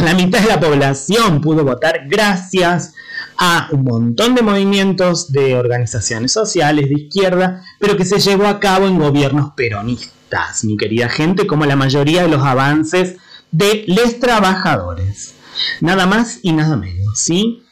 la 0.00 0.14
mitad 0.14 0.40
de 0.40 0.48
la 0.48 0.58
población 0.58 1.40
pudo 1.40 1.64
votar 1.64 2.08
gracias 2.08 2.94
a 3.38 3.68
un 3.70 3.84
montón 3.84 4.34
de 4.34 4.42
movimientos 4.42 5.30
de 5.32 5.54
organizaciones 5.54 6.32
sociales 6.32 6.88
de 6.88 6.94
izquierda, 6.94 7.62
pero 7.78 7.96
que 7.96 8.04
se 8.04 8.18
llevó 8.18 8.46
a 8.46 8.58
cabo 8.58 8.86
en 8.86 8.98
gobiernos 8.98 9.52
peronistas, 9.54 10.64
mi 10.64 10.76
querida 10.76 11.08
gente, 11.08 11.46
como 11.46 11.66
la 11.66 11.76
mayoría 11.76 12.22
de 12.22 12.28
los 12.28 12.42
avances 12.42 13.16
de 13.52 13.84
los 13.86 14.18
trabajadores. 14.18 15.34
Nada 15.80 16.06
más 16.06 16.40
y 16.42 16.52
nada 16.52 16.76
menos, 16.76 17.20
¿sí? 17.20 17.62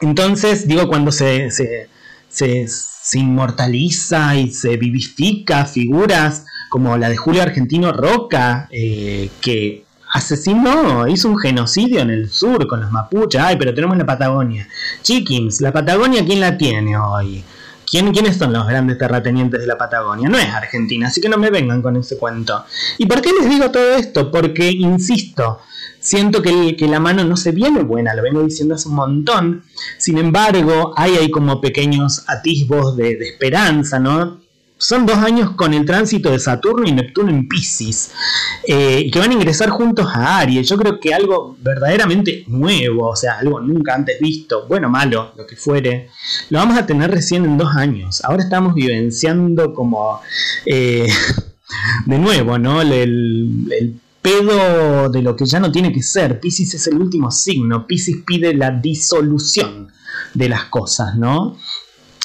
Entonces, 0.00 0.68
digo, 0.68 0.88
cuando 0.88 1.12
se, 1.12 1.50
se, 1.50 1.88
se 2.28 2.68
inmortaliza 3.14 4.36
y 4.36 4.50
se 4.50 4.76
vivifica 4.76 5.64
figuras 5.64 6.44
como 6.68 6.96
la 6.96 7.08
de 7.08 7.16
Julio 7.16 7.42
Argentino 7.42 7.92
Roca, 7.92 8.68
eh, 8.70 9.30
que 9.40 9.84
asesinó, 10.12 11.06
hizo 11.06 11.28
un 11.28 11.38
genocidio 11.38 12.00
en 12.00 12.10
el 12.10 12.30
sur 12.30 12.66
con 12.66 12.80
los 12.80 12.90
mapuches. 12.90 13.40
Ay, 13.40 13.56
pero 13.56 13.74
tenemos 13.74 13.96
la 13.96 14.06
Patagonia. 14.06 14.66
Chickens, 15.02 15.60
la 15.60 15.72
Patagonia, 15.72 16.24
¿quién 16.24 16.40
la 16.40 16.56
tiene 16.56 16.96
hoy? 16.96 17.44
¿Quién, 17.88 18.12
¿Quiénes 18.12 18.36
son 18.36 18.52
los 18.52 18.66
grandes 18.66 18.98
terratenientes 18.98 19.60
de 19.60 19.66
la 19.66 19.78
Patagonia? 19.78 20.28
No 20.28 20.38
es 20.38 20.48
Argentina, 20.48 21.06
así 21.06 21.20
que 21.20 21.28
no 21.28 21.38
me 21.38 21.50
vengan 21.50 21.82
con 21.82 21.96
ese 21.96 22.18
cuento. 22.18 22.64
¿Y 22.98 23.06
por 23.06 23.20
qué 23.22 23.30
les 23.38 23.48
digo 23.48 23.70
todo 23.70 23.94
esto? 23.94 24.30
Porque, 24.32 24.70
insisto, 24.70 25.60
siento 26.06 26.40
que, 26.40 26.76
la 26.88 27.00
mano 27.00 27.24
no 27.24 27.36
se 27.36 27.50
viene 27.50 27.82
buena, 27.82 28.14
lo 28.14 28.22
vengo 28.22 28.42
diciendo 28.44 28.76
hace 28.76 28.88
un 28.88 28.94
montón. 28.94 29.64
Sin 29.98 30.18
embargo, 30.18 30.94
hay 30.96 31.16
ahí 31.16 31.30
como 31.32 31.60
pequeños 31.60 32.22
atisbos 32.28 32.96
de, 32.96 33.12
esperanza, 33.14 33.98
¿no? 33.98 34.46
son 34.78 35.06
dos 35.06 35.16
años 35.16 35.52
con 35.52 35.72
el 35.72 35.86
tránsito 35.86 36.30
de 36.30 36.38
Saturno 36.38 36.86
y 36.86 36.92
Neptuno 36.92 37.30
en 37.30 37.48
Pisces, 37.48 38.12
eh, 38.68 39.10
que 39.10 39.18
van 39.18 39.30
a 39.30 39.34
ingresar 39.34 39.70
juntos 39.70 40.06
a 40.14 40.38
Aries. 40.38 40.68
Yo 40.68 40.76
creo 40.76 41.00
que 41.00 41.14
algo 41.14 41.56
verdaderamente 41.60 42.44
nuevo, 42.46 43.08
o 43.08 43.16
sea, 43.16 43.38
algo 43.38 43.58
nunca 43.58 43.94
antes 43.94 44.20
visto, 44.20 44.66
bueno, 44.68 44.90
malo, 44.90 45.32
lo 45.34 45.46
que 45.46 45.56
fuere, 45.56 46.10
lo 46.50 46.58
vamos 46.58 46.76
a 46.76 46.84
tener 46.84 47.10
recién 47.10 47.46
en 47.46 47.56
dos 47.56 47.74
años. 47.74 48.22
Ahora 48.22 48.42
estamos 48.42 48.74
vivenciando 48.74 49.72
como, 49.72 50.20
eh, 50.66 51.08
de 52.06 52.18
nuevo, 52.18 52.58
¿no? 52.58 52.82
El, 52.82 53.66
el 53.70 54.00
pedo 54.26 55.08
de 55.08 55.22
lo 55.22 55.36
que 55.36 55.46
ya 55.46 55.60
no 55.60 55.70
tiene 55.70 55.92
que 55.92 56.02
ser. 56.02 56.40
Pisces 56.40 56.74
es 56.74 56.88
el 56.88 57.00
último 57.00 57.30
signo. 57.30 57.86
Pisces 57.86 58.16
pide 58.26 58.54
la 58.54 58.72
disolución 58.72 59.92
de 60.34 60.48
las 60.48 60.64
cosas, 60.64 61.14
¿no? 61.16 61.56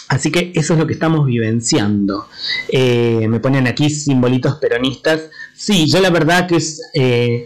Así 0.07 0.31
que 0.31 0.51
eso 0.55 0.73
es 0.73 0.79
lo 0.79 0.87
que 0.87 0.93
estamos 0.93 1.27
vivenciando. 1.27 2.27
Eh, 2.69 3.27
me 3.29 3.39
ponen 3.39 3.67
aquí 3.67 3.91
simbolitos 3.91 4.55
peronistas. 4.55 5.29
Sí, 5.53 5.85
yo 5.87 6.01
la 6.01 6.09
verdad 6.09 6.47
que 6.47 6.55
es, 6.55 6.81
eh, 6.95 7.45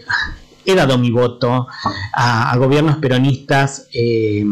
he 0.65 0.73
dado 0.73 0.97
mi 0.97 1.11
voto 1.11 1.67
a, 2.13 2.55
gobiernos 2.57 2.95
peronistas. 2.99 3.87
Eh, 3.93 4.45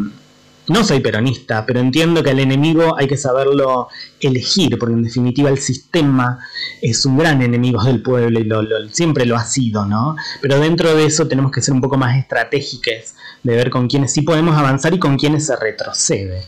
no 0.68 0.84
soy 0.84 1.00
peronista, 1.02 1.66
pero 1.66 1.80
entiendo 1.80 2.24
que 2.24 2.30
al 2.30 2.40
enemigo 2.40 2.96
hay 2.98 3.08
que 3.08 3.18
saberlo 3.18 3.90
elegir, 4.22 4.78
porque 4.80 4.94
en 4.94 5.04
definitiva 5.04 5.50
el 5.50 5.58
sistema 5.58 6.40
es 6.82 7.06
un 7.06 7.18
gran 7.18 7.42
enemigo 7.42 7.84
del 7.84 8.02
pueblo 8.02 8.40
y 8.40 8.50
siempre 8.92 9.26
lo 9.26 9.36
ha 9.36 9.44
sido, 9.44 9.86
¿no? 9.86 10.16
Pero 10.42 10.60
dentro 10.60 10.96
de 10.96 11.06
eso 11.06 11.28
tenemos 11.28 11.52
que 11.52 11.62
ser 11.62 11.74
un 11.74 11.82
poco 11.82 11.98
más 11.98 12.18
estratégicos 12.18 13.14
de 13.44 13.56
ver 13.56 13.70
con 13.70 13.88
quiénes 13.88 14.14
sí 14.14 14.22
podemos 14.22 14.58
avanzar 14.58 14.94
y 14.94 15.00
con 15.00 15.18
quiénes 15.18 15.46
se 15.46 15.56
retrocede. 15.58 16.46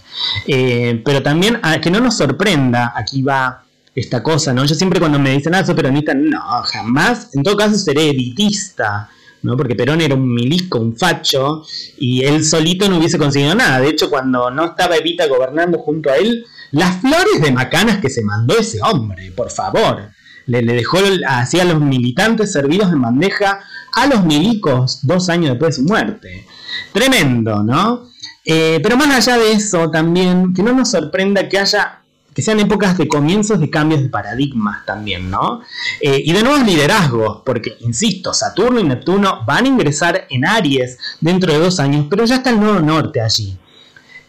Eh, 0.47 1.01
pero 1.03 1.22
también 1.22 1.59
a, 1.61 1.82
que 1.82 1.91
no 1.91 1.99
nos 1.99 2.16
sorprenda, 2.18 2.93
aquí 2.95 3.22
va 3.22 3.63
esta 3.93 4.24
cosa, 4.24 4.53
¿no? 4.53 4.66
Yo 4.66 4.76
siempre 4.76 4.99
cuando 4.99 5.20
me 5.20 5.32
dicen, 5.32 5.55
ah, 5.55 5.66
soy 5.66 5.76
peronista, 5.76 6.13
no, 6.13 6.41
jamás, 6.63 7.30
en 7.34 7.43
todo 7.43 7.57
caso 7.57 7.78
seré 7.78 8.09
editista, 8.09 9.09
¿no? 9.45 9.55
Porque 9.55 9.75
Perón 9.75 10.01
era 10.01 10.15
un 10.15 10.33
milico, 10.33 10.79
un 10.79 10.97
facho, 10.97 11.63
y 11.97 12.23
él 12.23 12.43
solito 12.43 12.89
no 12.89 12.97
hubiese 12.97 13.17
conseguido 13.17 13.55
nada. 13.55 13.79
De 13.79 13.89
hecho, 13.89 14.09
cuando 14.09 14.51
no 14.51 14.65
estaba 14.65 14.97
Evita 14.97 15.27
gobernando 15.27 15.77
junto 15.79 16.09
a 16.09 16.17
él, 16.17 16.45
las 16.71 16.99
flores 16.99 17.41
de 17.41 17.51
macanas 17.51 17.99
que 17.99 18.09
se 18.09 18.23
mandó 18.23 18.57
ese 18.57 18.79
hombre, 18.81 19.31
por 19.31 19.49
favor. 19.49 20.09
Le, 20.47 20.61
le 20.61 20.73
dejó 20.73 20.99
así 21.27 21.59
a 21.59 21.65
los 21.65 21.79
militantes 21.79 22.51
servidos 22.51 22.91
en 22.91 23.01
bandeja 23.01 23.61
a 23.93 24.07
los 24.07 24.25
milicos 24.25 24.99
dos 25.01 25.29
años 25.29 25.51
después 25.51 25.75
de 25.75 25.81
su 25.81 25.87
muerte. 25.87 26.45
Tremendo, 26.93 27.63
¿no? 27.63 28.09
Eh, 28.43 28.79
pero 28.83 28.95
más 28.95 29.27
allá 29.27 29.39
de 29.39 29.53
eso, 29.53 29.89
también, 29.89 30.53
que 30.53 30.61
no 30.61 30.73
nos 30.73 30.91
sorprenda 30.91 31.49
que 31.49 31.57
haya 31.57 32.01
que 32.36 32.41
sean 32.41 32.59
épocas 32.59 32.97
de 32.97 33.07
comienzos 33.07 33.59
de 33.59 33.69
cambios 33.69 34.01
de 34.03 34.09
paradigmas 34.09 34.86
también, 34.86 35.31
¿no? 35.31 35.61
Eh, 36.01 36.21
y 36.23 36.33
de 36.33 36.43
nuevos 36.43 36.65
liderazgos, 36.65 37.41
porque, 37.45 37.77
insisto, 37.79 38.33
Saturno 38.33 38.79
y 38.79 38.83
Neptuno 38.83 39.45
van 39.47 39.65
a 39.65 39.69
ingresar 39.69 40.27
en 40.29 40.45
Aries 40.45 40.99
dentro 41.21 41.51
de 41.53 41.59
dos 41.59 41.79
años, 41.79 42.07
pero 42.09 42.25
ya 42.25 42.36
está 42.36 42.49
el 42.49 42.59
nuevo 42.59 42.81
norte 42.81 43.21
allí. 43.21 43.57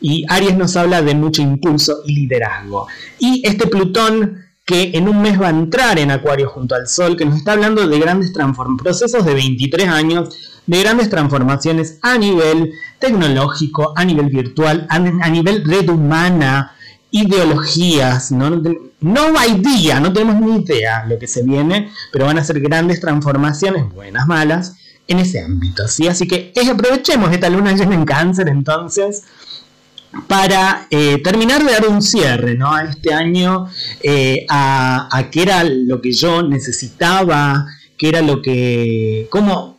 Y 0.01 0.25
Aries 0.29 0.57
nos 0.57 0.77
habla 0.77 1.03
de 1.03 1.15
mucho 1.15 1.43
impulso 1.43 2.03
y 2.07 2.15
liderazgo. 2.15 2.87
Y 3.19 3.43
este 3.45 3.67
Plutón 3.67 4.47
que 4.67 4.91
en 4.95 5.09
un 5.09 5.23
mes 5.23 5.41
va 5.41 5.47
a 5.47 5.51
entrar 5.51 5.97
en 5.99 6.11
Acuario 6.11 6.49
junto 6.49 6.75
al 6.75 6.89
Sol, 6.89 7.17
que 7.17 7.25
nos 7.25 7.37
está 7.37 7.53
hablando 7.53 7.87
de 7.87 7.99
grandes 8.01 8.33
procesos 8.77 9.25
de 9.25 9.33
23 9.33 9.89
años, 9.89 10.61
de 10.67 10.83
grandes 10.83 11.09
transformaciones 11.09 12.01
a 12.03 12.19
nivel 12.19 12.73
tecnológico, 12.99 13.93
a 13.97 14.05
nivel 14.05 14.27
virtual, 14.27 14.89
a, 14.91 14.99
nivel 14.99 15.65
red 15.65 15.89
humana, 15.89 16.73
ideologías, 17.11 18.33
¿no? 18.33 18.63
no 19.01 19.39
hay 19.39 19.55
día, 19.55 20.01
no 20.01 20.13
tenemos 20.13 20.41
ni 20.41 20.63
idea 20.63 21.05
lo 21.07 21.19
que 21.19 21.27
se 21.27 21.43
viene, 21.43 21.91
pero 22.13 22.27
van 22.27 22.39
a 22.39 22.45
ser 22.45 22.61
grandes 22.61 23.01
transformaciones, 23.01 23.89
buenas, 23.93 24.27
malas, 24.27 24.77
en 25.09 25.21
ese 25.21 25.41
ámbito, 25.41 25.87
¿sí? 25.87 26.09
Así 26.09 26.27
que 26.27 26.53
aprovechemos 26.71 27.33
esta 27.33 27.49
luna 27.49 27.73
llena 27.73 27.95
en 27.95 28.05
cáncer 28.05 28.49
entonces 28.49 29.23
para 30.27 30.87
eh, 30.91 31.21
terminar 31.23 31.65
de 31.65 31.73
dar 31.73 31.89
un 31.89 32.03
cierre 32.03 32.55
¿no? 32.55 32.73
a 32.73 32.85
este 32.85 33.13
año, 33.13 33.69
eh, 34.03 34.47
a, 34.49 35.09
a, 35.11 35.31
qué 35.31 35.43
era 35.43 35.63
lo 35.65 36.01
que 36.01 36.13
yo 36.13 36.43
necesitaba, 36.43 37.67
qué 37.97 38.09
era 38.09 38.23
lo 38.23 38.43
que, 38.43 39.27
cómo, 39.31 39.79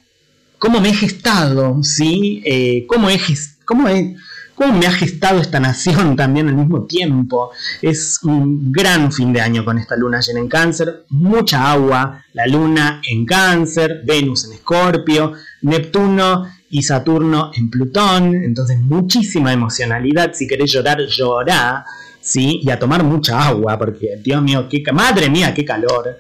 cómo 0.59 0.80
me 0.80 0.89
he 0.89 0.93
gestado, 0.93 1.84
¿sí? 1.84 2.41
Eh, 2.45 2.86
cómo, 2.88 3.09
he, 3.09 3.19
cómo, 3.65 3.88
he, 3.89 4.15
cómo 4.58 4.74
me 4.74 4.88
ha 4.88 4.91
gestado 4.91 5.39
esta 5.39 5.60
nación 5.60 6.16
también 6.16 6.49
al 6.49 6.55
mismo 6.55 6.86
tiempo. 6.86 7.51
Es 7.82 8.20
un 8.24 8.72
gran 8.72 9.12
fin 9.12 9.32
de 9.32 9.39
año 9.39 9.64
con 9.64 9.78
esta 9.78 9.95
luna 9.95 10.20
llena 10.20 10.39
en 10.39 10.49
cáncer, 10.49 11.05
mucha 11.10 11.72
agua, 11.72 12.26
la 12.34 12.47
luna 12.47 12.99
en 13.08 13.24
cáncer, 13.26 14.01
Venus 14.03 14.45
en 14.45 14.53
escorpio, 14.53 15.34
Neptuno 15.62 16.47
y 16.72 16.82
Saturno 16.82 17.51
en 17.55 17.70
Plutón, 17.70 18.34
entonces 18.34 18.80
muchísima 18.80 19.53
emocionalidad, 19.53 20.34
si 20.34 20.47
querés 20.47 20.72
llorar, 20.72 21.01
llorá, 21.08 21.86
¿sí? 22.20 22.60
Y 22.64 22.72
a 22.72 22.80
tomar 22.80 23.03
mucha 23.03 23.39
agua, 23.39 23.78
porque 23.78 24.20
Dios 24.24 24.41
mío, 24.41 24.68
qué, 24.68 24.84
madre 24.91 25.30
mía, 25.30 25.53
qué 25.53 25.64
calor. 25.64 26.18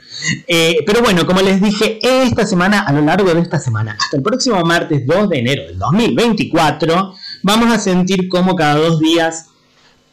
Eh, 0.47 0.83
pero 0.85 1.01
bueno, 1.01 1.25
como 1.25 1.41
les 1.41 1.59
dije, 1.59 1.99
esta 2.01 2.45
semana, 2.45 2.81
a 2.81 2.93
lo 2.93 3.01
largo 3.01 3.33
de 3.33 3.41
esta 3.41 3.59
semana, 3.59 3.97
hasta 3.99 4.15
el 4.15 4.23
próximo 4.23 4.61
martes 4.63 5.05
2 5.07 5.29
de 5.29 5.39
enero 5.39 5.63
del 5.63 5.77
2024, 5.79 7.15
vamos 7.47 7.73
a 7.73 7.79
sentir 7.79 8.27
como 8.27 8.55
cada 8.55 8.75
dos 8.75 8.99
días 8.99 9.45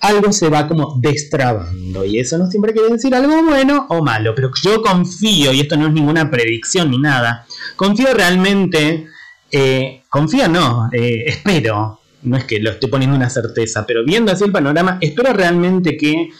algo 0.01 0.33
se 0.33 0.49
va 0.49 0.69
como 0.69 0.99
destrabando. 1.01 2.05
Y 2.05 2.19
eso 2.21 2.39
no 2.39 2.47
siempre 2.47 2.73
quiere 2.73 2.93
decir 2.93 3.15
algo 3.15 3.43
bueno 3.43 3.87
o 3.91 4.03
malo, 4.03 4.35
pero 4.35 4.51
yo 4.63 4.81
confío, 4.81 5.53
y 5.53 5.61
esto 5.61 5.77
no 5.77 5.89
es 5.89 5.93
ninguna 5.93 6.31
predicción 6.31 6.91
ni 6.91 6.99
nada, 6.99 7.45
confío 7.77 8.15
realmente 8.15 9.09
eh, 9.51 10.03
confío 10.09 10.49
no, 10.49 10.89
eh, 10.93 11.25
espero, 11.27 12.01
no 12.23 12.37
es 12.37 12.45
que 12.45 12.61
lo 12.61 12.71
esté 12.71 12.87
poniendo 12.87 13.17
una 13.17 13.29
certeza, 13.29 13.85
pero 13.85 14.05
viendo 14.05 14.31
así 14.31 14.45
el 14.45 14.53
panorama, 14.53 14.99
espero 15.01 15.33
realmente 15.33 15.97
que 15.97 16.31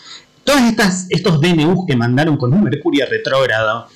todos 0.45 0.61
estos 1.11 1.41
DNUs 1.41 1.87
que 1.89 1.97
mandaron 1.97 2.37
con 2.37 2.53
un 2.53 2.63
Mercurio 2.63 3.07
retrógrado, 3.09 3.89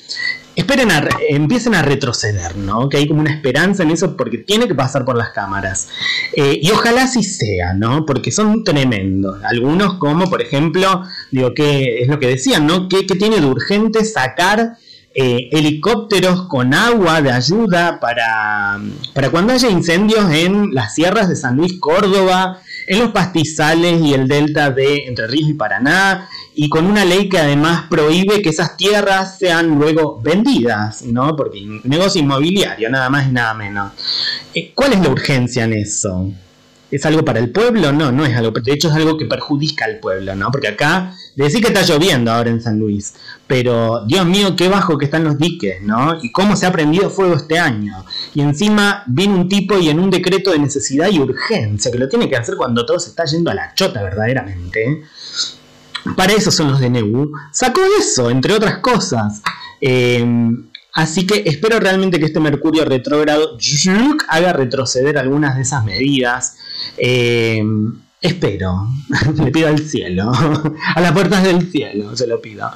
esperen 0.59 0.91
a, 0.91 1.09
empiecen 1.29 1.75
a 1.77 1.83
retroceder, 1.83 2.57
¿no? 2.57 2.89
Que 2.89 2.97
hay 2.97 3.07
como 3.07 3.21
una 3.21 3.33
esperanza 3.33 3.85
en 3.85 3.93
eso 3.93 4.17
porque 4.17 4.39
tiene 4.39 4.67
que 4.67 4.75
pasar 4.75 5.05
por 5.05 5.17
las 5.17 5.31
cámaras. 5.31 5.89
Eh, 6.35 6.59
y 6.61 6.71
ojalá 6.73 7.05
así 7.05 7.23
sea, 7.23 7.75
¿no? 7.75 8.05
Porque 8.05 8.33
son 8.33 8.65
tremendos. 8.65 9.41
Algunos 9.45 9.95
como, 9.95 10.29
por 10.29 10.43
ejemplo, 10.43 11.05
digo, 11.31 11.55
que 11.55 12.03
es 12.03 12.09
lo 12.09 12.19
que 12.19 12.27
decían, 12.27 12.67
¿no? 12.67 12.89
Que 12.89 13.05
tiene 13.05 13.41
de 13.41 13.47
urgente 13.47 14.05
sacar 14.05 14.77
eh, 15.15 15.49
helicópteros 15.53 16.47
con 16.49 16.75
agua 16.75 17.21
de 17.23 17.33
ayuda 17.33 17.99
para, 17.99 18.79
para 19.15 19.31
cuando 19.31 19.53
haya 19.53 19.69
incendios 19.69 20.31
en 20.31 20.75
las 20.75 20.95
sierras 20.95 21.29
de 21.29 21.37
San 21.37 21.57
Luis, 21.57 21.81
Córdoba, 21.81 22.61
en 22.87 22.99
los 23.01 23.11
pastizales 23.11 24.01
y 24.01 24.15
el 24.15 24.29
delta 24.29 24.71
de 24.71 25.07
Entre 25.07 25.27
Ríos 25.27 25.51
y 25.51 25.55
Paraná, 25.55 26.29
y 26.55 26.69
con 26.69 26.87
una 26.87 27.05
ley 27.05 27.29
que 27.29 27.39
además 27.39 27.87
prohíbe 27.89 28.43
que 28.43 28.51
esas 28.51 28.77
tierras 28.77 29.39
sean 29.39 29.79
luego 29.79 30.21
vendidas, 30.21 31.03
¿no? 31.03 31.37
Porque 31.37 31.61
negocio 31.85 32.21
inmobiliario, 32.21 32.89
nada 32.91 33.11
más 33.11 33.29
y 33.29 33.33
nada 33.33 33.55
menos. 33.55 33.93
Eh, 34.55 34.73
¿Cuál 34.75 34.95
es 34.95 35.01
la 35.01 35.11
urgencia 35.11 35.65
en 35.65 35.73
eso? 35.75 36.33
¿Es 36.91 37.05
algo 37.05 37.23
para 37.25 37.39
el 37.39 37.51
pueblo? 37.51 37.93
No, 37.93 38.11
no 38.11 38.25
es 38.25 38.35
algo. 38.35 38.51
De 38.53 38.73
hecho, 38.73 38.89
es 38.89 38.95
algo 38.95 39.19
que 39.19 39.27
perjudica 39.27 39.85
al 39.85 39.99
pueblo, 39.99 40.35
¿no? 40.35 40.51
Porque 40.51 40.69
acá, 40.69 41.15
decir 41.37 41.61
que 41.61 41.69
está 41.69 41.83
lloviendo 41.83 42.33
ahora 42.33 42.49
en 42.49 42.63
San 42.63 42.79
Luis, 42.79 43.15
pero 43.47 44.07
Dios 44.07 44.25
mío, 44.25 44.57
qué 44.57 44.69
bajo 44.69 44.97
que 44.97 45.05
están 45.05 45.25
los 45.25 45.37
diques, 45.37 45.83
¿no? 45.83 46.19
Y 46.23 46.33
cómo 46.33 46.57
se 46.57 46.65
ha 46.65 46.73
prendido 46.73 47.11
fuego 47.11 47.35
este 47.35 47.59
año. 47.59 48.05
Y 48.35 48.41
encima 48.41 49.05
viene 49.07 49.35
un 49.35 49.49
tipo 49.49 49.79
y 49.79 49.91
en 49.91 50.01
un 50.01 50.09
decreto 50.09 50.53
de 50.53 50.59
necesidad 50.59 51.11
y 51.11 51.19
urgencia, 51.19 51.91
que 51.91 51.99
lo 51.99 52.09
tiene 52.09 52.29
que 52.29 52.37
hacer 52.37 52.57
cuando 52.57 52.87
todo 52.87 52.99
se 52.99 53.11
está 53.11 53.25
yendo 53.27 53.51
a 53.51 53.55
la 53.55 53.75
chota, 53.75 54.03
verdaderamente. 54.03 55.03
Para 56.17 56.33
eso 56.33 56.51
son 56.51 56.71
los 56.71 56.81
de 56.81 56.89
DNU. 56.89 57.33
Sacó 57.53 57.83
eso, 57.99 58.31
entre 58.31 58.55
otras 58.55 58.79
cosas. 58.79 59.43
Eh, 59.81 60.25
Así 60.99 61.29
que 61.29 61.45
espero 61.47 61.79
realmente 61.79 62.19
que 62.19 62.25
este 62.25 62.41
Mercurio 62.41 62.85
retrógrado 62.85 63.57
haga 64.29 64.53
retroceder 64.53 65.17
algunas 65.17 65.55
de 65.55 65.63
esas 65.63 65.85
medidas. 65.85 66.57
Eh, 66.97 67.63
espero, 68.21 68.89
le 69.45 69.51
pido 69.51 69.69
al 69.69 69.79
cielo, 69.79 70.31
a 70.95 71.01
las 71.01 71.13
puertas 71.13 71.45
del 71.45 71.71
cielo, 71.71 72.17
se 72.17 72.27
lo 72.27 72.41
pido. 72.41 72.71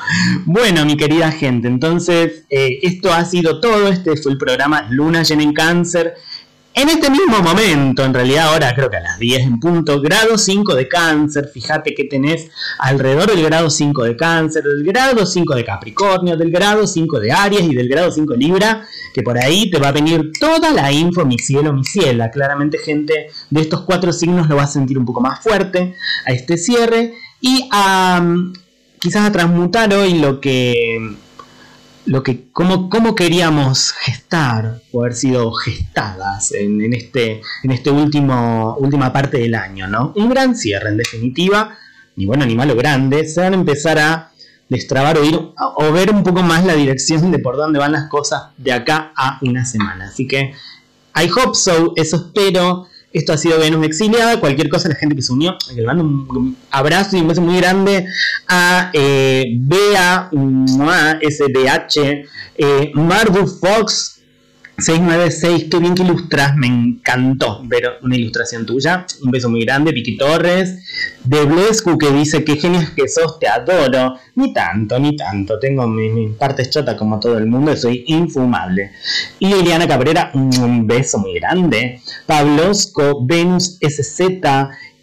Bueno, 0.44 0.84
mi 0.84 0.96
querida 0.96 1.32
gente, 1.32 1.68
entonces 1.68 2.44
eh, 2.50 2.78
esto 2.82 3.12
ha 3.12 3.24
sido 3.24 3.60
todo. 3.60 3.88
Este 3.88 4.16
fue 4.16 4.32
el 4.32 4.38
programa 4.38 4.86
Luna 4.90 5.22
llena 5.22 5.42
en 5.42 5.52
cáncer. 5.52 6.14
En 6.74 6.88
este 6.88 7.10
mismo 7.10 7.42
momento, 7.42 8.02
en 8.02 8.14
realidad 8.14 8.48
ahora 8.48 8.74
creo 8.74 8.88
que 8.88 8.96
a 8.96 9.02
las 9.02 9.18
10 9.18 9.42
en 9.42 9.60
punto, 9.60 10.00
grado 10.00 10.38
5 10.38 10.74
de 10.74 10.88
cáncer, 10.88 11.50
fíjate 11.52 11.94
que 11.94 12.04
tenés 12.04 12.48
alrededor 12.78 13.30
del 13.30 13.44
grado 13.44 13.68
5 13.68 14.04
de 14.04 14.16
cáncer, 14.16 14.64
del 14.64 14.82
grado 14.82 15.26
5 15.26 15.54
de 15.54 15.64
Capricornio, 15.66 16.34
del 16.34 16.50
grado 16.50 16.86
5 16.86 17.20
de 17.20 17.30
Aries 17.30 17.64
y 17.64 17.74
del 17.74 17.90
grado 17.90 18.10
5 18.10 18.32
de 18.32 18.38
Libra, 18.38 18.86
que 19.12 19.22
por 19.22 19.36
ahí 19.36 19.70
te 19.70 19.78
va 19.78 19.88
a 19.88 19.92
venir 19.92 20.32
toda 20.40 20.72
la 20.72 20.90
info, 20.90 21.26
mi 21.26 21.38
cielo, 21.38 21.74
mi 21.74 21.84
ciela. 21.84 22.30
Claramente 22.30 22.78
gente 22.78 23.26
de 23.50 23.60
estos 23.60 23.82
cuatro 23.82 24.10
signos 24.10 24.48
lo 24.48 24.56
va 24.56 24.62
a 24.62 24.66
sentir 24.66 24.96
un 24.96 25.04
poco 25.04 25.20
más 25.20 25.40
fuerte 25.40 25.94
a 26.24 26.32
este 26.32 26.56
cierre 26.56 27.12
y 27.42 27.68
a 27.70 28.24
quizás 28.98 29.28
a 29.28 29.32
transmutar 29.32 29.92
hoy 29.92 30.14
lo 30.14 30.40
que 30.40 31.16
lo 32.04 32.22
que, 32.22 32.50
cómo, 32.52 32.88
cómo, 32.88 33.14
queríamos 33.14 33.92
gestar 33.92 34.80
o 34.92 35.00
haber 35.00 35.14
sido 35.14 35.52
gestadas 35.52 36.52
en, 36.52 36.92
este, 36.92 37.40
en 37.62 37.70
este 37.70 37.90
último, 37.90 38.76
última 38.78 39.12
parte 39.12 39.38
del 39.38 39.54
año, 39.54 39.86
¿no? 39.86 40.12
Un 40.16 40.30
gran 40.30 40.56
cierre, 40.56 40.88
en 40.88 40.96
definitiva, 40.96 41.76
ni 42.16 42.26
bueno 42.26 42.44
ni 42.44 42.54
malo 42.54 42.74
grande, 42.74 43.26
se 43.26 43.40
van 43.40 43.52
a 43.52 43.56
empezar 43.56 43.98
a 43.98 44.32
destrabar 44.68 45.18
o, 45.18 45.24
ir, 45.24 45.38
o 45.76 45.92
ver 45.92 46.10
un 46.10 46.22
poco 46.22 46.42
más 46.42 46.64
la 46.64 46.74
dirección 46.74 47.30
de 47.30 47.38
por 47.38 47.56
dónde 47.56 47.78
van 47.78 47.92
las 47.92 48.08
cosas 48.08 48.44
de 48.56 48.72
acá 48.72 49.12
a 49.16 49.38
una 49.42 49.64
semana. 49.64 50.06
Así 50.06 50.26
que, 50.26 50.54
I 51.14 51.30
hope 51.30 51.54
so, 51.54 51.92
eso 51.96 52.16
espero. 52.16 52.86
Esto 53.12 53.32
ha 53.32 53.38
sido 53.38 53.58
Venus 53.58 53.84
Exiliada. 53.84 54.40
Cualquier 54.40 54.68
cosa, 54.68 54.88
la 54.88 54.94
gente 54.94 55.14
que 55.14 55.22
se 55.22 55.32
unió, 55.32 55.56
le 55.74 55.84
mando 55.84 56.04
un 56.04 56.56
abrazo 56.70 57.16
y 57.16 57.20
un 57.20 57.28
beso 57.28 57.40
muy 57.40 57.56
grande 57.58 58.06
a 58.48 58.90
eh, 58.92 59.44
Bea, 59.56 60.30
SBH, 61.20 62.24
eh, 62.56 62.92
Marbu 62.94 63.46
Fox, 63.46 64.11
696, 64.78 65.66
qué 65.70 65.78
bien 65.78 65.94
que 65.94 66.02
ilustras, 66.02 66.56
me 66.56 66.66
encantó 66.66 67.62
ver 67.64 67.98
una 68.02 68.16
ilustración 68.16 68.64
tuya. 68.64 69.06
Un 69.22 69.30
beso 69.30 69.50
muy 69.50 69.64
grande, 69.64 69.92
Vicky 69.92 70.16
Torres. 70.16 70.78
De 71.24 71.44
Blescu 71.44 71.98
que 71.98 72.10
dice 72.10 72.42
que 72.42 72.56
genios 72.56 72.90
que 72.90 73.06
sos, 73.06 73.38
te 73.38 73.48
adoro. 73.48 74.14
Ni 74.34 74.52
tanto, 74.52 74.98
ni 74.98 75.14
tanto. 75.14 75.58
Tengo 75.58 75.86
mi, 75.86 76.28
parte 76.30 76.68
chota 76.68 76.96
como 76.96 77.20
todo 77.20 77.36
el 77.36 77.46
mundo 77.46 77.76
soy 77.76 78.04
infumable. 78.06 78.92
Y 79.38 79.48
Liliana 79.48 79.86
Cabrera, 79.86 80.30
un 80.34 80.86
beso 80.86 81.18
muy 81.18 81.34
grande. 81.34 82.00
Pablosco, 82.26 83.24
Venus 83.24 83.78
SZ, 83.80 84.40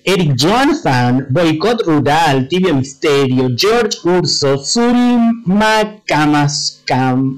Eric 0.04 0.36
Jonathan, 0.36 1.28
Boycott 1.30 1.84
Rural, 1.86 2.47
Tibio 2.47 2.74
Misterio, 2.74 3.50
George 3.56 3.97
Urso, 4.04 4.58
Zulma 4.58 6.02
Camas, 6.06 6.82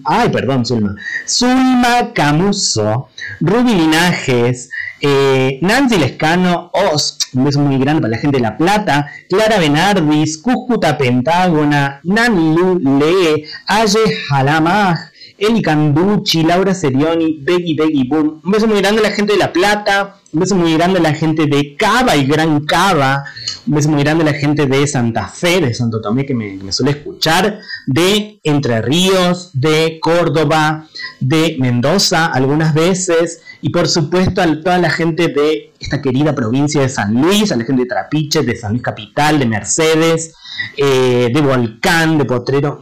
ay, 0.05 0.30
perdón, 0.30 0.66
Zulma, 0.66 0.95
Zulma 1.28 2.14
Camuso, 2.14 3.09
Ruby 3.39 3.74
Linajes, 3.74 4.70
eh, 5.01 5.59
Nancy 5.62 5.97
Lescano, 5.97 6.70
Oz, 6.74 7.18
un 7.34 7.45
beso 7.45 7.59
muy 7.59 7.78
grande 7.80 8.01
para 8.01 8.12
la 8.12 8.18
gente 8.18 8.38
de 8.38 8.43
La 8.43 8.57
Plata, 8.57 9.12
Clara 9.28 9.57
Benardis, 9.57 10.38
Cúcuta 10.38 10.97
Pentágona, 10.97 11.99
Nani 12.03 12.55
Lee, 12.80 13.45
Aye 13.68 14.18
Halamaj, 14.30 14.99
Eli 15.38 15.62
Canducci, 15.62 16.43
Laura 16.43 16.76
Serioni, 16.76 17.39
Beggy 17.41 17.74
Beggy 17.74 18.07
Boom. 18.07 18.41
Un 18.43 18.51
beso 18.51 18.68
muy 18.68 18.80
grande 18.80 18.99
a 18.99 19.09
la 19.09 19.16
gente 19.16 19.34
de 19.34 19.39
La 19.39 19.51
Plata, 19.51 20.20
un 20.34 20.39
beso 20.39 20.55
muy 20.55 20.73
grande 20.73 20.99
a 20.99 21.01
la 21.01 21.13
gente 21.13 21.45
de 21.45 21.75
Cava 21.75 22.15
y 22.15 22.25
Gran 22.25 22.61
Cava, 22.61 23.25
un 23.67 23.75
beso 23.75 23.89
muy 23.89 24.01
grande 24.01 24.23
a 24.23 24.32
la 24.32 24.38
gente 24.38 24.65
de 24.65 24.88
Santa 24.88 25.27
Fe, 25.27 25.59
de 25.59 25.73
Santo 25.73 25.99
Tomé, 25.99 26.25
que 26.25 26.34
me, 26.34 26.71
suele 26.71 26.91
escuchar, 26.91 27.59
de 27.88 28.39
Entre 28.43 28.82
Ríos, 28.82 29.51
de 29.53 29.99
Córdoba, 30.01 30.88
de 31.19 31.57
Mendoza 31.59 32.27
algunas 32.27 32.73
veces, 32.73 33.41
y 33.61 33.69
por 33.69 33.88
supuesto 33.88 34.41
a 34.41 34.61
toda 34.61 34.77
la 34.77 34.89
gente 34.89 35.27
de 35.27 35.73
esta 35.79 36.01
querida 36.01 36.34
provincia 36.34 36.82
de 36.82 36.89
San 36.89 37.13
Luis, 37.13 37.51
a 37.51 37.57
la 37.57 37.65
gente 37.65 37.84
de 37.84 37.89
Trapiche, 37.89 38.41
de 38.41 38.55
San 38.55 38.71
Luis 38.71 38.84
Capital, 38.84 39.38
de 39.38 39.45
Mercedes, 39.45 40.34
eh, 40.77 41.29
de 41.34 41.41
Volcán, 41.41 42.17
de 42.17 42.25
Potrero, 42.25 42.79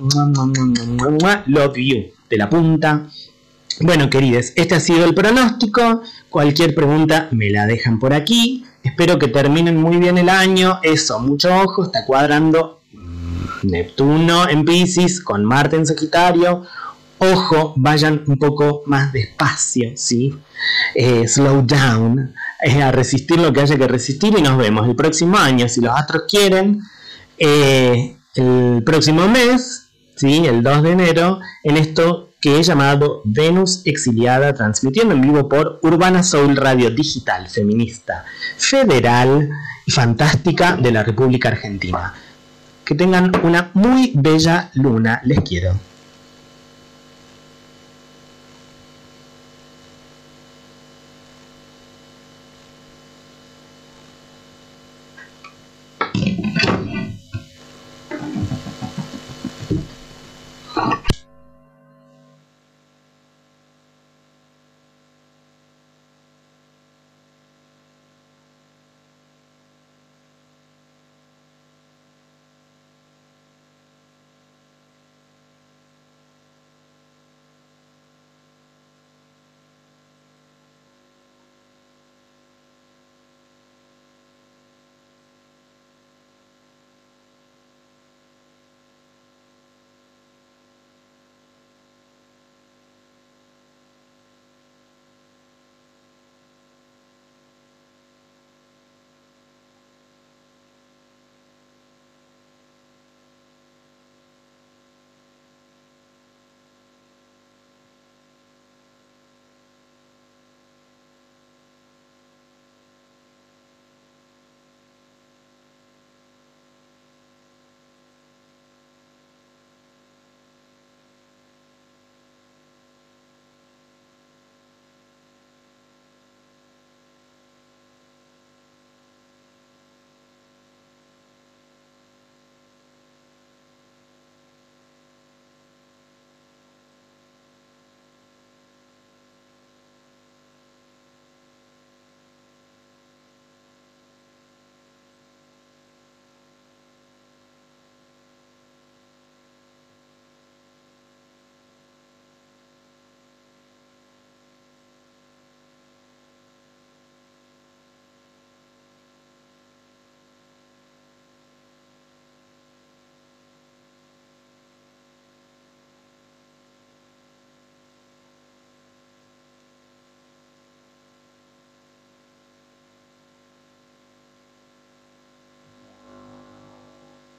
love 1.48 1.78
you, 1.78 2.12
de 2.30 2.38
la 2.38 2.50
punta. 2.50 3.08
Bueno, 3.82 4.10
queridos, 4.10 4.52
este 4.56 4.76
ha 4.76 4.80
sido 4.82 5.06
el 5.06 5.16
pronóstico. 5.16 6.02
Cualquier 6.30 6.76
pregunta 6.76 7.30
me 7.32 7.50
la 7.50 7.66
dejan 7.66 7.98
por 7.98 8.14
aquí. 8.14 8.66
Espero 8.84 9.18
que 9.18 9.30
terminen 9.30 9.78
muy 9.78 9.96
bien 9.96 10.18
el 10.18 10.28
año. 10.28 10.80
Eso, 10.84 11.20
mucho 11.20 11.50
ojo, 11.64 11.86
está 11.86 12.06
cuadrando 12.06 12.82
Neptuno 13.64 14.50
en 14.50 14.66
Pisces 14.66 15.22
con 15.22 15.46
Marte 15.46 15.78
en 15.78 15.86
Sagitario. 15.86 16.64
Ojo, 17.20 17.74
vayan 17.78 18.24
un 18.28 18.38
poco 18.38 18.84
más 18.86 19.14
despacio, 19.14 19.92
¿sí? 19.96 20.38
Eh, 20.94 21.26
slow 21.28 21.62
down, 21.66 22.34
eh, 22.62 22.82
a 22.82 22.92
resistir 22.92 23.40
lo 23.40 23.54
que 23.54 23.62
haya 23.62 23.78
que 23.78 23.88
resistir 23.88 24.38
y 24.38 24.42
nos 24.42 24.58
vemos 24.58 24.90
el 24.90 24.96
próximo 24.96 25.38
año, 25.38 25.70
si 25.70 25.80
los 25.80 25.94
astros 25.94 26.24
quieren, 26.28 26.82
eh, 27.38 28.18
el 28.36 28.84
próximo 28.86 29.28
mes, 29.28 29.90
¿sí? 30.16 30.46
el 30.46 30.64
2 30.64 30.84
de 30.84 30.92
enero, 30.92 31.40
en 31.64 31.78
esto 31.78 32.29
que 32.40 32.58
he 32.58 32.64
llamado 32.64 33.22
Venus 33.26 33.82
Exiliada, 33.86 34.54
transmitiendo 34.54 35.14
en 35.14 35.22
vivo 35.22 35.50
por 35.50 35.80
Urbana 35.84 36.24
Soul 36.24 36.56
Radio 36.56 36.90
Digital, 36.90 37.50
feminista, 37.50 38.24
federal 38.58 39.50
y 39.86 39.92
fantástica 39.92 40.78
de 40.78 40.92
la 40.92 41.04
República 41.04 41.50
Argentina. 41.50 42.14
Que 42.86 42.96
tengan 42.96 43.32
una 43.44 43.72
muy 43.74 44.14
bella 44.16 44.72
luna, 44.74 45.22
les 45.24 45.42
quiero. 45.42 45.89